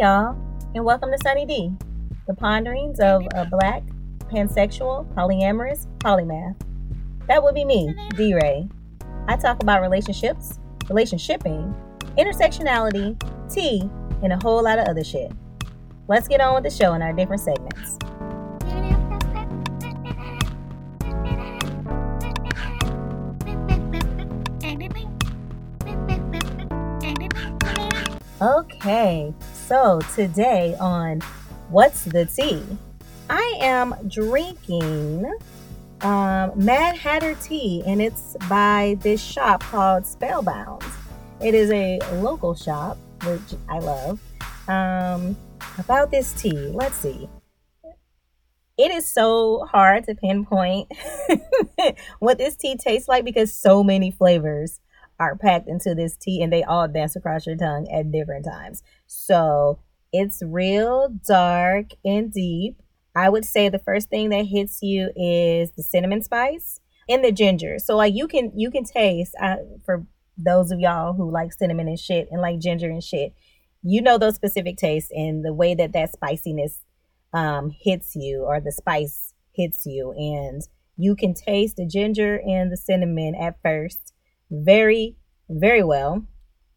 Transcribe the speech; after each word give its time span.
y'all, 0.00 0.34
and 0.74 0.82
welcome 0.82 1.10
to 1.10 1.18
Sunny 1.18 1.44
D, 1.44 1.70
the 2.26 2.32
ponderings 2.32 3.00
of 3.00 3.22
a 3.34 3.44
black, 3.44 3.82
pansexual, 4.32 5.06
polyamorous, 5.12 5.86
polymath. 5.98 6.58
That 7.28 7.42
would 7.42 7.54
be 7.54 7.66
me, 7.66 7.94
D 8.16 8.32
Ray. 8.32 8.66
I 9.28 9.36
talk 9.36 9.62
about 9.62 9.82
relationships, 9.82 10.58
relationshiping, 10.84 11.74
intersectionality, 12.16 13.20
tea, 13.52 13.90
and 14.22 14.32
a 14.32 14.38
whole 14.42 14.64
lot 14.64 14.78
of 14.78 14.88
other 14.88 15.04
shit. 15.04 15.32
Let's 16.08 16.28
get 16.28 16.40
on 16.40 16.54
with 16.54 16.64
the 16.64 16.70
show 16.70 16.94
in 16.94 17.02
our 17.02 17.12
different 17.12 17.42
segments. 17.42 17.98
Okay, 28.40 29.34
so 29.70 30.00
today 30.16 30.74
on 30.80 31.20
What's 31.68 32.02
the 32.02 32.26
Tea? 32.26 32.60
I 33.28 33.56
am 33.60 33.94
drinking 34.08 35.24
um, 36.00 36.50
Mad 36.56 36.96
Hatter 36.96 37.36
tea, 37.36 37.84
and 37.86 38.02
it's 38.02 38.36
by 38.48 38.96
this 38.98 39.22
shop 39.22 39.62
called 39.62 40.04
Spellbound. 40.08 40.82
It 41.40 41.54
is 41.54 41.70
a 41.70 42.00
local 42.14 42.56
shop, 42.56 42.98
which 43.24 43.54
I 43.68 43.78
love. 43.78 44.18
Um, 44.66 45.36
about 45.78 46.10
this 46.10 46.32
tea, 46.32 46.72
let's 46.74 46.96
see. 46.96 47.28
It 48.76 48.90
is 48.90 49.06
so 49.06 49.68
hard 49.70 50.02
to 50.06 50.16
pinpoint 50.16 50.90
what 52.18 52.38
this 52.38 52.56
tea 52.56 52.76
tastes 52.76 53.06
like 53.08 53.24
because 53.24 53.54
so 53.54 53.84
many 53.84 54.10
flavors 54.10 54.80
are 55.20 55.36
packed 55.36 55.68
into 55.68 55.94
this 55.94 56.16
tea 56.16 56.42
and 56.42 56.52
they 56.52 56.64
all 56.64 56.88
dance 56.88 57.14
across 57.14 57.46
your 57.46 57.56
tongue 57.56 57.86
at 57.92 58.10
different 58.10 58.46
times. 58.46 58.82
So 59.06 59.78
it's 60.12 60.42
real 60.42 61.10
dark 61.26 61.90
and 62.04 62.32
deep. 62.32 62.80
I 63.14 63.28
would 63.28 63.44
say 63.44 63.68
the 63.68 63.78
first 63.78 64.08
thing 64.08 64.30
that 64.30 64.46
hits 64.46 64.78
you 64.82 65.10
is 65.14 65.70
the 65.72 65.82
cinnamon 65.82 66.22
spice 66.22 66.80
and 67.08 67.22
the 67.22 67.32
ginger. 67.32 67.78
So 67.78 67.96
like 67.96 68.14
you 68.14 68.26
can 68.26 68.52
you 68.56 68.70
can 68.70 68.84
taste 68.84 69.34
uh, 69.40 69.56
for 69.84 70.06
those 70.38 70.70
of 70.70 70.80
y'all 70.80 71.12
who 71.12 71.30
like 71.30 71.52
cinnamon 71.52 71.86
and 71.86 71.98
shit 71.98 72.28
and 72.30 72.40
like 72.40 72.58
ginger 72.58 72.88
and 72.88 73.04
shit. 73.04 73.34
You 73.82 74.00
know 74.00 74.16
those 74.16 74.36
specific 74.36 74.78
tastes 74.78 75.10
and 75.12 75.44
the 75.44 75.54
way 75.54 75.74
that 75.74 75.92
that 75.92 76.12
spiciness 76.12 76.80
um, 77.34 77.70
hits 77.70 78.16
you 78.16 78.42
or 78.42 78.60
the 78.60 78.72
spice 78.72 79.34
hits 79.52 79.84
you 79.84 80.12
and 80.12 80.62
you 80.96 81.14
can 81.14 81.34
taste 81.34 81.76
the 81.76 81.86
ginger 81.86 82.40
and 82.40 82.70
the 82.70 82.76
cinnamon 82.76 83.34
at 83.34 83.60
first 83.62 84.12
very, 84.50 85.16
very 85.48 85.82
well. 85.82 86.26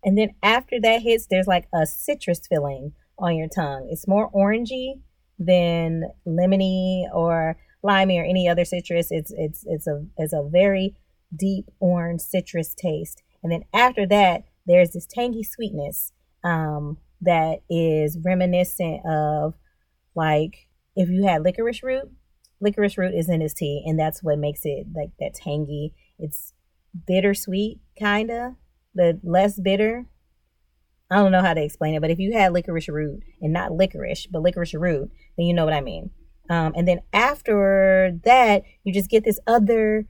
And 0.04 0.18
then 0.18 0.30
after 0.44 0.80
that 0.82 1.02
hits, 1.02 1.28
there's 1.30 1.48
like 1.48 1.68
a 1.74 1.86
citrus 1.86 2.42
filling 2.48 2.94
on 3.18 3.36
your 3.36 3.48
tongue. 3.48 3.88
It's 3.90 4.08
more 4.08 4.30
orangey 4.32 5.02
than 5.40 6.04
lemony 6.28 7.04
or 7.14 7.58
limey 7.82 8.20
or 8.20 8.24
any 8.24 8.48
other 8.48 8.66
citrus. 8.66 9.08
It's 9.12 9.32
it's 9.36 9.64
it's 9.66 9.88
a 9.88 10.06
it's 10.18 10.34
a 10.34 10.48
very 10.50 10.96
deep 11.36 11.66
orange 11.80 12.22
citrus 12.22 12.74
taste. 12.74 13.24
And 13.42 13.52
then 13.52 13.64
after 13.74 14.06
that, 14.08 14.44
there's 14.66 14.92
this 14.92 15.06
tangy 15.06 15.44
sweetness 15.44 16.14
um, 16.44 16.98
that 17.22 17.60
is 17.70 18.18
reminiscent 18.24 19.02
of 19.06 19.56
like 20.16 20.68
if 20.96 21.10
you 21.10 21.26
had 21.26 21.44
licorice 21.44 21.84
root. 21.84 22.12
Licorice 22.62 22.98
root 22.98 23.14
is 23.14 23.28
in 23.28 23.42
this 23.42 23.54
tea, 23.54 23.84
and 23.86 24.00
that's 24.00 24.24
what 24.24 24.40
makes 24.40 24.62
it 24.64 24.88
like 24.96 25.10
that 25.20 25.34
tangy. 25.34 25.94
It's 26.18 26.54
bittersweet, 27.08 27.80
kinda, 27.98 28.56
but 28.96 29.18
less 29.24 29.60
bitter. 29.60 30.06
I 31.10 31.18
don't 31.18 31.32
know 31.32 31.42
how 31.42 31.54
to 31.54 31.64
explain 31.64 31.94
it, 31.94 32.02
but 32.02 32.10
if 32.10 32.20
you 32.20 32.34
had 32.34 32.54
licorice 32.54 32.90
root 32.90 33.24
and 33.42 33.54
not 33.54 33.72
licorice, 33.72 34.28
but 34.28 34.42
licorice 34.42 34.74
root, 34.74 35.12
then 35.38 35.46
you 35.46 35.54
know 35.54 35.66
what 35.66 35.74
I 35.74 35.82
mean. 35.82 36.10
Um, 36.50 36.74
and 36.76 36.88
then 36.88 37.02
after 37.14 38.18
that, 38.26 38.64
you 38.84 38.94
just 38.94 39.10
get 39.10 39.24
this 39.24 39.40
other, 39.48 40.06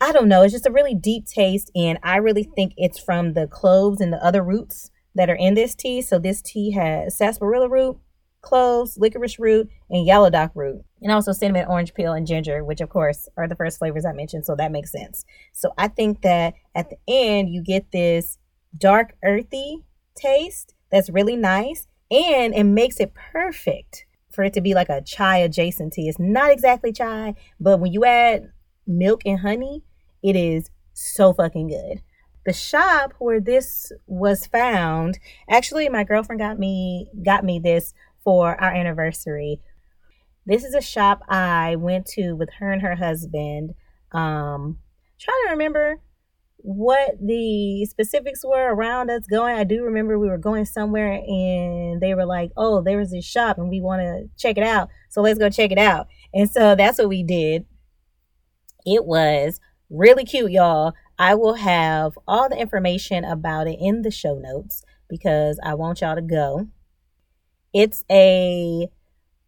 I 0.00 0.12
don't 0.12 0.28
know, 0.28 0.42
it's 0.42 0.52
just 0.52 0.66
a 0.66 0.72
really 0.72 0.94
deep 0.94 1.26
taste. 1.26 1.70
And 1.74 1.98
I 2.02 2.16
really 2.16 2.44
think 2.44 2.72
it's 2.76 2.98
from 2.98 3.32
the 3.32 3.46
cloves 3.46 4.00
and 4.00 4.12
the 4.12 4.24
other 4.24 4.42
roots 4.42 4.90
that 5.14 5.30
are 5.30 5.34
in 5.34 5.54
this 5.54 5.74
tea. 5.74 6.00
So 6.00 6.18
this 6.18 6.42
tea 6.42 6.72
has 6.72 7.16
sarsaparilla 7.16 7.68
root, 7.68 7.98
cloves, 8.46 8.96
licorice 8.96 9.38
root, 9.38 9.68
and 9.90 10.06
yellow 10.06 10.30
dock 10.30 10.52
root, 10.54 10.82
and 11.02 11.12
also 11.12 11.32
cinnamon, 11.32 11.66
orange 11.68 11.92
peel, 11.92 12.12
and 12.12 12.26
ginger, 12.26 12.64
which 12.64 12.80
of 12.80 12.88
course 12.88 13.28
are 13.36 13.48
the 13.48 13.56
first 13.56 13.78
flavors 13.78 14.06
I 14.06 14.12
mentioned. 14.12 14.46
So 14.46 14.54
that 14.56 14.72
makes 14.72 14.92
sense. 14.92 15.24
So 15.52 15.72
I 15.76 15.88
think 15.88 16.22
that 16.22 16.54
at 16.74 16.88
the 16.88 16.96
end 17.08 17.50
you 17.50 17.62
get 17.62 17.90
this 17.92 18.38
dark, 18.78 19.16
earthy 19.24 19.84
taste 20.14 20.74
that's 20.90 21.10
really 21.10 21.36
nice, 21.36 21.88
and 22.10 22.54
it 22.54 22.64
makes 22.64 23.00
it 23.00 23.12
perfect 23.14 24.06
for 24.30 24.44
it 24.44 24.52
to 24.52 24.60
be 24.60 24.74
like 24.74 24.88
a 24.88 25.02
chai 25.02 25.38
adjacent 25.38 25.94
tea. 25.94 26.08
It's 26.08 26.18
not 26.18 26.52
exactly 26.52 26.92
chai, 26.92 27.34
but 27.58 27.80
when 27.80 27.92
you 27.92 28.04
add 28.04 28.52
milk 28.86 29.22
and 29.26 29.40
honey, 29.40 29.82
it 30.22 30.36
is 30.36 30.70
so 30.92 31.32
fucking 31.32 31.68
good. 31.68 32.02
The 32.44 32.52
shop 32.52 33.12
where 33.18 33.40
this 33.40 33.90
was 34.06 34.46
found, 34.46 35.18
actually 35.50 35.88
my 35.88 36.04
girlfriend 36.04 36.38
got 36.38 36.60
me 36.60 37.10
got 37.24 37.44
me 37.44 37.58
this 37.58 37.92
for 38.26 38.60
our 38.60 38.74
anniversary. 38.74 39.60
This 40.44 40.64
is 40.64 40.74
a 40.74 40.80
shop 40.80 41.22
I 41.28 41.76
went 41.76 42.06
to 42.06 42.32
with 42.32 42.50
her 42.58 42.72
and 42.72 42.82
her 42.82 42.96
husband. 42.96 43.74
Um, 44.10 44.78
trying 45.20 45.44
to 45.44 45.50
remember 45.52 46.00
what 46.56 47.12
the 47.24 47.86
specifics 47.86 48.44
were 48.44 48.74
around 48.74 49.10
us 49.10 49.28
going. 49.30 49.54
I 49.56 49.62
do 49.62 49.84
remember 49.84 50.18
we 50.18 50.26
were 50.26 50.38
going 50.38 50.64
somewhere 50.64 51.22
and 51.24 52.00
they 52.00 52.14
were 52.16 52.26
like, 52.26 52.50
"Oh, 52.56 52.82
there 52.82 52.98
was 52.98 53.12
this 53.12 53.24
shop 53.24 53.58
and 53.58 53.68
we 53.68 53.80
want 53.80 54.02
to 54.02 54.28
check 54.36 54.58
it 54.58 54.64
out, 54.64 54.88
so 55.08 55.22
let's 55.22 55.38
go 55.38 55.48
check 55.48 55.70
it 55.70 55.78
out." 55.78 56.08
And 56.34 56.50
so 56.50 56.74
that's 56.74 56.98
what 56.98 57.08
we 57.08 57.22
did. 57.22 57.64
It 58.84 59.06
was 59.06 59.60
really 59.88 60.24
cute, 60.24 60.50
y'all. 60.50 60.94
I 61.16 61.36
will 61.36 61.54
have 61.54 62.18
all 62.26 62.48
the 62.48 62.58
information 62.58 63.24
about 63.24 63.68
it 63.68 63.78
in 63.80 64.02
the 64.02 64.10
show 64.10 64.36
notes 64.36 64.82
because 65.08 65.60
I 65.62 65.74
want 65.74 66.00
y'all 66.00 66.16
to 66.16 66.22
go. 66.22 66.66
It's 67.72 68.04
a 68.10 68.88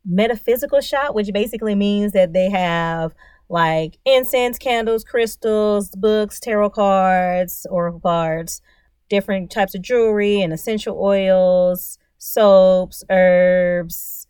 metaphysical 0.05 0.81
shop, 0.81 1.15
which 1.15 1.33
basically 1.33 1.75
means 1.75 2.12
that 2.12 2.33
they 2.33 2.51
have 2.51 3.15
like 3.49 3.99
incense, 4.05 4.59
candles, 4.59 5.05
crystals, 5.05 5.91
books, 5.91 6.41
tarot 6.41 6.71
cards, 6.71 7.67
oracle 7.71 8.01
cards, 8.01 8.61
different 9.09 9.51
types 9.51 9.75
of 9.75 9.83
jewelry 9.83 10.41
and 10.43 10.53
essential 10.53 10.99
oils, 11.01 11.99
soaps, 12.19 13.03
herbs, 13.11 14.27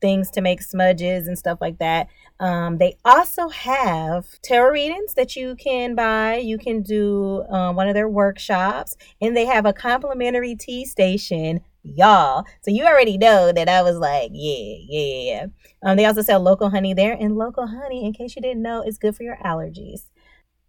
things 0.00 0.30
to 0.30 0.40
make 0.40 0.62
smudges 0.62 1.26
and 1.26 1.38
stuff 1.38 1.58
like 1.60 1.78
that. 1.78 2.08
Um, 2.38 2.78
they 2.78 2.96
also 3.04 3.48
have 3.48 4.26
tarot 4.42 4.70
readings 4.70 5.14
that 5.14 5.34
you 5.34 5.56
can 5.56 5.94
buy. 5.94 6.36
You 6.36 6.58
can 6.58 6.82
do 6.82 7.44
uh, 7.50 7.72
one 7.72 7.88
of 7.88 7.94
their 7.94 8.08
workshops, 8.08 8.96
and 9.20 9.36
they 9.36 9.46
have 9.46 9.66
a 9.66 9.72
complimentary 9.72 10.54
tea 10.54 10.84
station 10.84 11.60
y'all. 11.84 12.44
So 12.62 12.70
you 12.70 12.84
already 12.84 13.18
know 13.18 13.52
that 13.52 13.68
I 13.68 13.82
was 13.82 13.96
like, 13.96 14.30
yeah, 14.32 14.76
yeah. 14.88 15.46
Um, 15.82 15.96
they 15.96 16.06
also 16.06 16.22
sell 16.22 16.40
local 16.40 16.70
honey 16.70 16.94
there, 16.94 17.12
and 17.12 17.36
local 17.36 17.66
honey, 17.66 18.04
in 18.04 18.12
case 18.12 18.34
you 18.34 18.42
didn't 18.42 18.62
know, 18.62 18.82
is 18.82 18.98
good 18.98 19.14
for 19.14 19.22
your 19.22 19.38
allergies. 19.44 20.06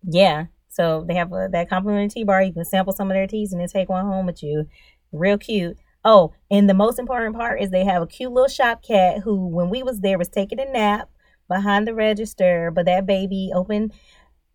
Yeah. 0.03 0.45
So 0.69 1.05
they 1.07 1.15
have 1.15 1.31
a, 1.31 1.47
that 1.51 1.69
complimentary 1.69 2.09
tea 2.09 2.23
bar. 2.25 2.43
You 2.43 2.53
can 2.53 2.65
sample 2.65 2.93
some 2.93 3.09
of 3.09 3.15
their 3.15 3.27
teas 3.27 3.53
and 3.53 3.61
then 3.61 3.67
take 3.69 3.89
one 3.89 4.05
home 4.05 4.25
with 4.25 4.43
you. 4.43 4.67
Real 5.11 5.37
cute. 5.37 5.77
Oh, 6.03 6.33
and 6.51 6.69
the 6.69 6.73
most 6.73 6.99
important 6.99 7.35
part 7.35 7.61
is 7.61 7.71
they 7.71 7.85
have 7.85 8.01
a 8.01 8.07
cute 8.07 8.31
little 8.31 8.49
shop 8.49 8.83
cat 8.83 9.21
who, 9.23 9.47
when 9.47 9.69
we 9.69 9.81
was 9.81 10.01
there, 10.01 10.17
was 10.17 10.29
taking 10.29 10.59
a 10.59 10.65
nap 10.65 11.09
behind 11.47 11.87
the 11.87 11.95
register, 11.95 12.71
but 12.71 12.85
that 12.85 13.05
baby 13.05 13.51
opened 13.53 13.93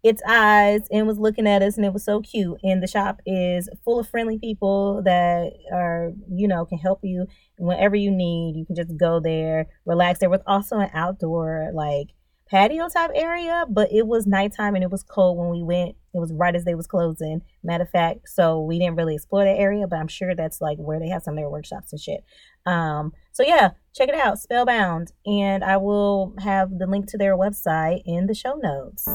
its 0.02 0.22
eyes 0.26 0.82
and 0.90 1.06
was 1.06 1.18
looking 1.18 1.46
at 1.46 1.62
us 1.62 1.76
and 1.76 1.84
it 1.84 1.92
was 1.92 2.04
so 2.04 2.20
cute. 2.20 2.58
And 2.62 2.82
the 2.82 2.86
shop 2.86 3.20
is 3.26 3.68
full 3.84 4.00
of 4.00 4.08
friendly 4.08 4.38
people 4.38 5.02
that 5.04 5.52
are 5.72 6.12
you 6.30 6.48
know 6.48 6.64
can 6.64 6.78
help 6.78 7.00
you 7.02 7.26
whenever 7.58 7.96
you 7.96 8.10
need. 8.10 8.56
You 8.56 8.64
can 8.64 8.76
just 8.76 8.96
go 8.96 9.20
there 9.20 9.66
relax. 9.84 10.20
There 10.20 10.30
was 10.30 10.40
also 10.46 10.78
an 10.78 10.90
outdoor 10.94 11.70
like 11.74 12.08
patio 12.50 12.88
type 12.88 13.12
area 13.14 13.64
but 13.70 13.92
it 13.92 14.08
was 14.08 14.26
nighttime 14.26 14.74
and 14.74 14.82
it 14.82 14.90
was 14.90 15.02
cold 15.02 15.38
when 15.38 15.50
we 15.50 15.62
went. 15.62 15.96
It 16.12 16.18
was 16.18 16.32
right 16.32 16.56
as 16.56 16.64
they 16.64 16.74
was 16.74 16.86
closing. 16.86 17.42
Matter 17.62 17.84
of 17.84 17.90
fact 17.90 18.28
so 18.28 18.60
we 18.62 18.78
didn't 18.78 18.96
really 18.96 19.16
explore 19.16 19.44
that 19.44 19.58
area 19.58 19.86
but 19.86 19.98
i'm 19.98 20.08
sure 20.08 20.34
that's 20.34 20.60
like 20.60 20.78
where 20.78 20.98
they 20.98 21.08
have 21.08 21.22
some 21.22 21.34
of 21.34 21.38
their 21.38 21.50
workshops 21.50 21.92
and 21.92 22.00
shit. 22.00 22.24
Um 22.64 23.12
so 23.32 23.44
yeah 23.44 23.70
check 23.94 24.08
it 24.08 24.14
out 24.14 24.38
spellbound. 24.38 25.12
And 25.26 25.62
i 25.62 25.76
will 25.76 26.34
have 26.42 26.78
the 26.78 26.86
link 26.86 27.06
to 27.10 27.18
their 27.18 27.36
website 27.36 28.02
in 28.06 28.26
the 28.26 28.34
show 28.34 28.54
notes 28.54 29.06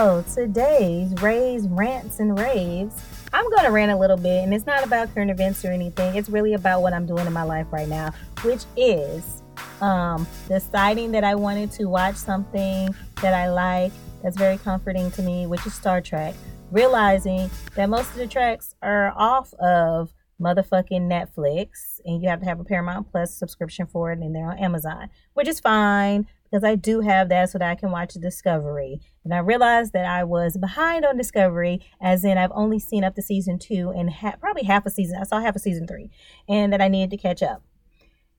So, 0.00 0.24
today's 0.34 1.12
Ray's 1.20 1.68
Rants 1.68 2.20
and 2.20 2.38
Raves, 2.38 2.94
I'm 3.34 3.44
going 3.50 3.64
to 3.64 3.70
rant 3.70 3.92
a 3.92 3.96
little 3.96 4.16
bit, 4.16 4.42
and 4.42 4.54
it's 4.54 4.64
not 4.64 4.82
about 4.82 5.12
current 5.14 5.30
events 5.30 5.62
or 5.62 5.72
anything. 5.72 6.16
It's 6.16 6.30
really 6.30 6.54
about 6.54 6.80
what 6.80 6.94
I'm 6.94 7.04
doing 7.04 7.26
in 7.26 7.34
my 7.34 7.42
life 7.42 7.66
right 7.70 7.86
now, 7.86 8.14
which 8.40 8.62
is 8.78 9.42
um, 9.82 10.26
deciding 10.48 11.12
that 11.12 11.22
I 11.22 11.34
wanted 11.34 11.70
to 11.72 11.84
watch 11.84 12.16
something 12.16 12.94
that 13.20 13.34
I 13.34 13.50
like 13.50 13.92
that's 14.22 14.38
very 14.38 14.56
comforting 14.56 15.10
to 15.10 15.22
me, 15.22 15.46
which 15.46 15.66
is 15.66 15.74
Star 15.74 16.00
Trek. 16.00 16.34
Realizing 16.70 17.50
that 17.74 17.90
most 17.90 18.08
of 18.12 18.16
the 18.16 18.26
Treks 18.26 18.74
are 18.80 19.12
off 19.14 19.52
of 19.60 20.14
motherfucking 20.40 21.10
Netflix, 21.10 22.00
and 22.06 22.22
you 22.22 22.30
have 22.30 22.40
to 22.40 22.46
have 22.46 22.58
a 22.58 22.64
Paramount 22.64 23.10
Plus 23.10 23.34
subscription 23.34 23.86
for 23.86 24.12
it, 24.12 24.18
and 24.20 24.34
they're 24.34 24.50
on 24.50 24.56
Amazon, 24.56 25.10
which 25.34 25.46
is 25.46 25.60
fine 25.60 26.26
because 26.50 26.64
I 26.64 26.74
do 26.74 27.00
have 27.00 27.28
that 27.28 27.50
so 27.50 27.58
that 27.58 27.70
I 27.70 27.74
can 27.74 27.90
watch 27.90 28.14
Discovery. 28.14 29.00
And 29.24 29.32
I 29.32 29.38
realized 29.38 29.92
that 29.92 30.06
I 30.06 30.24
was 30.24 30.56
behind 30.56 31.04
on 31.04 31.16
Discovery, 31.16 31.80
as 32.00 32.24
in 32.24 32.38
I've 32.38 32.52
only 32.54 32.78
seen 32.78 33.04
up 33.04 33.14
to 33.14 33.22
season 33.22 33.58
two 33.58 33.92
and 33.94 34.10
ha- 34.10 34.36
probably 34.40 34.64
half 34.64 34.86
a 34.86 34.90
season. 34.90 35.18
I 35.20 35.24
saw 35.24 35.40
half 35.40 35.56
a 35.56 35.60
season 35.60 35.86
three, 35.86 36.10
and 36.48 36.72
that 36.72 36.80
I 36.80 36.88
needed 36.88 37.10
to 37.10 37.16
catch 37.16 37.42
up. 37.42 37.62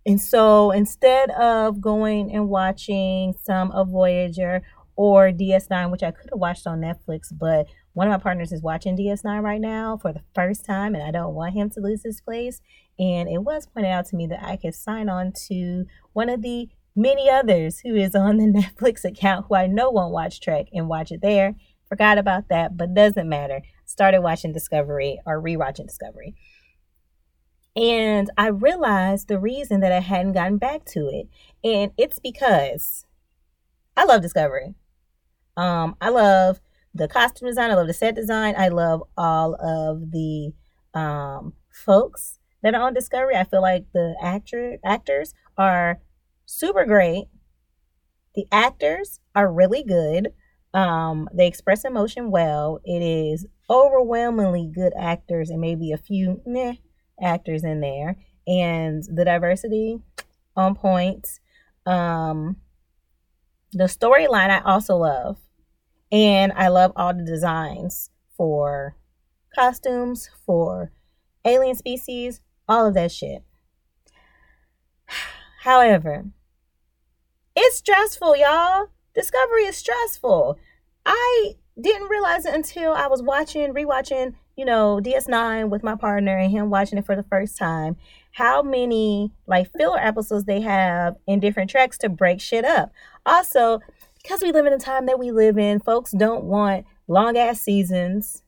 And 0.05 0.19
so 0.19 0.71
instead 0.71 1.29
of 1.31 1.79
going 1.79 2.33
and 2.33 2.49
watching 2.49 3.35
some 3.43 3.71
of 3.71 3.89
Voyager 3.89 4.63
or 4.95 5.29
DS9, 5.31 5.91
which 5.91 6.03
I 6.03 6.11
could 6.11 6.29
have 6.31 6.39
watched 6.39 6.67
on 6.67 6.81
Netflix, 6.81 7.27
but 7.31 7.67
one 7.93 8.07
of 8.07 8.11
my 8.11 8.17
partners 8.17 8.51
is 8.51 8.61
watching 8.61 8.97
DS9 8.97 9.41
right 9.41 9.61
now 9.61 9.97
for 9.97 10.11
the 10.11 10.21
first 10.33 10.65
time, 10.65 10.95
and 10.95 11.03
I 11.03 11.11
don't 11.11 11.33
want 11.33 11.53
him 11.53 11.69
to 11.71 11.79
lose 11.79 12.03
his 12.03 12.19
place. 12.19 12.61
And 12.99 13.29
it 13.29 13.39
was 13.39 13.67
pointed 13.67 13.89
out 13.89 14.05
to 14.07 14.15
me 14.15 14.27
that 14.27 14.43
I 14.43 14.57
could 14.57 14.75
sign 14.75 15.07
on 15.07 15.33
to 15.47 15.85
one 16.13 16.29
of 16.29 16.41
the 16.41 16.69
many 16.95 17.29
others 17.29 17.79
who 17.79 17.95
is 17.95 18.15
on 18.15 18.37
the 18.37 18.45
Netflix 18.79 19.03
account 19.03 19.45
who 19.47 19.55
I 19.55 19.67
know 19.67 19.91
won't 19.91 20.13
watch 20.13 20.39
Trek 20.39 20.67
and 20.73 20.87
watch 20.87 21.11
it 21.11 21.21
there. 21.21 21.55
Forgot 21.87 22.17
about 22.17 22.47
that, 22.49 22.77
but 22.77 22.93
doesn't 22.93 23.27
matter. 23.27 23.61
Started 23.85 24.21
watching 24.21 24.53
Discovery 24.53 25.19
or 25.25 25.41
rewatching 25.41 25.87
Discovery. 25.87 26.35
And 27.75 28.29
I 28.37 28.47
realized 28.47 29.27
the 29.27 29.39
reason 29.39 29.79
that 29.81 29.91
I 29.91 29.99
hadn't 29.99 30.33
gotten 30.33 30.57
back 30.57 30.85
to 30.85 31.07
it. 31.07 31.27
And 31.63 31.91
it's 31.97 32.19
because 32.19 33.05
I 33.95 34.05
love 34.05 34.21
Discovery. 34.21 34.75
Um, 35.57 35.95
I 36.01 36.09
love 36.09 36.59
the 36.93 37.07
costume 37.07 37.47
design, 37.47 37.71
I 37.71 37.75
love 37.75 37.87
the 37.87 37.93
set 37.93 38.15
design, 38.15 38.55
I 38.57 38.67
love 38.67 39.03
all 39.17 39.55
of 39.55 40.11
the 40.11 40.51
um 40.93 41.53
folks 41.71 42.39
that 42.63 42.75
are 42.75 42.81
on 42.81 42.93
Discovery. 42.93 43.35
I 43.35 43.45
feel 43.45 43.61
like 43.61 43.85
the 43.93 44.15
actor 44.21 44.77
actors 44.83 45.33
are 45.57 45.99
super 46.51 46.85
great. 46.85 47.25
The 48.35 48.45
actors 48.51 49.19
are 49.35 49.51
really 49.51 49.83
good. 49.83 50.33
Um, 50.73 51.29
they 51.33 51.47
express 51.47 51.85
emotion 51.85 52.29
well. 52.29 52.79
It 52.83 53.01
is 53.01 53.45
overwhelmingly 53.69 54.69
good 54.73 54.93
actors 54.99 55.49
and 55.49 55.61
maybe 55.61 55.91
a 55.91 55.97
few 55.97 56.41
meh 56.45 56.75
actors 57.21 57.63
in 57.63 57.79
there. 57.79 58.17
And 58.45 59.03
the 59.03 59.23
diversity 59.23 59.99
on 60.55 60.75
point. 60.75 61.39
Um, 61.85 62.57
the 63.71 63.85
storyline 63.85 64.49
I 64.49 64.59
also 64.59 64.97
love. 64.97 65.37
And 66.11 66.51
I 66.53 66.67
love 66.67 66.91
all 66.97 67.13
the 67.13 67.23
designs 67.23 68.09
for 68.35 68.97
costumes, 69.55 70.29
for 70.45 70.91
alien 71.45 71.75
species, 71.75 72.41
all 72.67 72.85
of 72.85 72.93
that 72.95 73.11
shit. 73.11 73.43
However, 75.61 76.25
it's 77.63 77.77
stressful, 77.77 78.35
y'all. 78.37 78.87
Discovery 79.13 79.65
is 79.65 79.77
stressful. 79.77 80.57
I 81.05 81.53
didn't 81.79 82.09
realize 82.09 82.45
it 82.45 82.55
until 82.55 82.93
I 82.93 83.05
was 83.05 83.21
watching, 83.21 83.73
rewatching, 83.73 84.33
you 84.55 84.65
know, 84.65 84.99
DS9 85.03 85.69
with 85.69 85.83
my 85.83 85.95
partner 85.95 86.35
and 86.37 86.51
him 86.51 86.71
watching 86.71 86.97
it 86.97 87.05
for 87.05 87.15
the 87.15 87.23
first 87.23 87.57
time. 87.57 87.97
How 88.31 88.63
many 88.63 89.31
like 89.45 89.71
filler 89.77 89.99
episodes 89.99 90.45
they 90.45 90.61
have 90.61 91.17
in 91.27 91.39
different 91.39 91.69
Treks 91.69 91.99
to 91.99 92.09
break 92.09 92.41
shit 92.41 92.65
up. 92.65 92.91
Also, 93.27 93.79
because 94.23 94.41
we 94.41 94.51
live 94.51 94.65
in 94.65 94.73
a 94.73 94.79
time 94.79 95.05
that 95.05 95.19
we 95.19 95.31
live 95.31 95.57
in, 95.57 95.79
folks 95.79 96.11
don't 96.11 96.45
want 96.45 96.85
long 97.07 97.37
ass 97.37 97.61
seasons. 97.61 98.41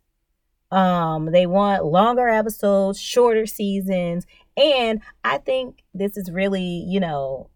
Um, 0.71 1.31
they 1.31 1.45
want 1.45 1.85
longer 1.85 2.29
episodes, 2.29 2.99
shorter 2.99 3.45
seasons, 3.45 4.25
and 4.57 5.01
I 5.23 5.37
think 5.37 5.83
this 5.93 6.17
is 6.17 6.31
really, 6.31 6.83
you 6.87 6.99
know, 6.99 7.51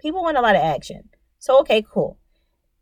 people 0.00 0.22
want 0.22 0.36
a 0.36 0.40
lot 0.40 0.56
of 0.56 0.62
action. 0.62 1.08
So, 1.38 1.58
okay, 1.60 1.82
cool. 1.82 2.18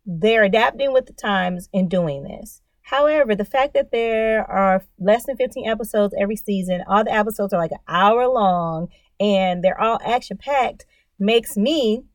They're 0.05 0.43
adapting 0.43 0.91
with 0.93 1.05
the 1.05 1.13
times 1.13 1.69
in 1.71 1.87
doing 1.87 2.23
this. 2.23 2.61
However, 2.81 3.35
the 3.35 3.45
fact 3.45 3.75
that 3.75 3.91
there 3.91 4.49
are 4.49 4.83
less 4.97 5.25
than 5.25 5.37
15 5.37 5.69
episodes 5.69 6.15
every 6.19 6.35
season, 6.35 6.83
all 6.87 7.03
the 7.03 7.13
episodes 7.13 7.53
are 7.53 7.59
like 7.59 7.71
an 7.71 7.77
hour 7.87 8.27
long, 8.27 8.87
and 9.19 9.63
they're 9.63 9.79
all 9.79 9.99
action 10.03 10.37
packed, 10.37 10.85
makes 11.19 11.55
me 11.55 12.05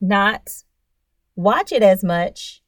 not 0.00 0.62
watch 1.34 1.72
it 1.72 1.82
as 1.82 2.02
much 2.02 2.62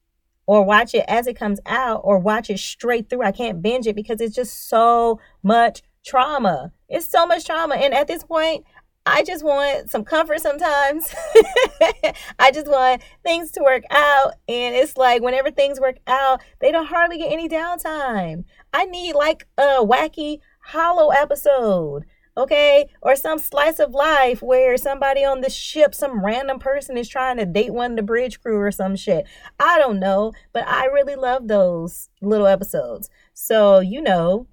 or 0.46 0.64
watch 0.64 0.94
it 0.94 1.04
as 1.08 1.26
it 1.26 1.38
comes 1.38 1.60
out 1.66 2.00
or 2.04 2.18
watch 2.18 2.50
it 2.50 2.58
straight 2.58 3.08
through. 3.08 3.22
I 3.22 3.32
can't 3.32 3.62
binge 3.62 3.86
it 3.86 3.96
because 3.96 4.20
it's 4.20 4.34
just 4.34 4.68
so 4.68 5.20
much 5.42 5.82
trauma. 6.04 6.72
It's 6.88 7.08
so 7.08 7.26
much 7.26 7.44
trauma. 7.44 7.76
And 7.76 7.94
at 7.94 8.08
this 8.08 8.24
point, 8.24 8.64
I 9.10 9.22
just 9.22 9.44
want 9.44 9.90
some 9.90 10.04
comfort 10.04 10.40
sometimes. 10.40 11.14
I 12.38 12.50
just 12.52 12.66
want 12.66 13.02
things 13.22 13.50
to 13.52 13.62
work 13.62 13.84
out. 13.90 14.34
And 14.48 14.74
it's 14.74 14.96
like 14.96 15.22
whenever 15.22 15.50
things 15.50 15.80
work 15.80 15.96
out, 16.06 16.40
they 16.60 16.70
don't 16.70 16.86
hardly 16.86 17.18
get 17.18 17.32
any 17.32 17.48
downtime. 17.48 18.44
I 18.72 18.84
need 18.84 19.14
like 19.14 19.46
a 19.56 19.84
wacky 19.84 20.40
holo 20.66 21.08
episode. 21.10 22.04
Okay, 22.36 22.88
or 23.02 23.16
some 23.16 23.40
slice 23.40 23.80
of 23.80 23.90
life 23.90 24.40
where 24.42 24.76
somebody 24.76 25.24
on 25.24 25.40
the 25.40 25.50
ship, 25.50 25.92
some 25.92 26.24
random 26.24 26.60
person 26.60 26.96
is 26.96 27.08
trying 27.08 27.36
to 27.38 27.44
date 27.44 27.72
one 27.72 27.90
of 27.92 27.96
the 27.96 28.02
bridge 28.04 28.40
crew 28.40 28.58
or 28.58 28.70
some 28.70 28.94
shit. 28.94 29.26
I 29.58 29.76
don't 29.76 29.98
know, 29.98 30.32
but 30.52 30.64
I 30.68 30.84
really 30.84 31.16
love 31.16 31.48
those 31.48 32.10
little 32.22 32.46
episodes. 32.46 33.10
So, 33.34 33.80
you 33.80 34.00
know, 34.00 34.46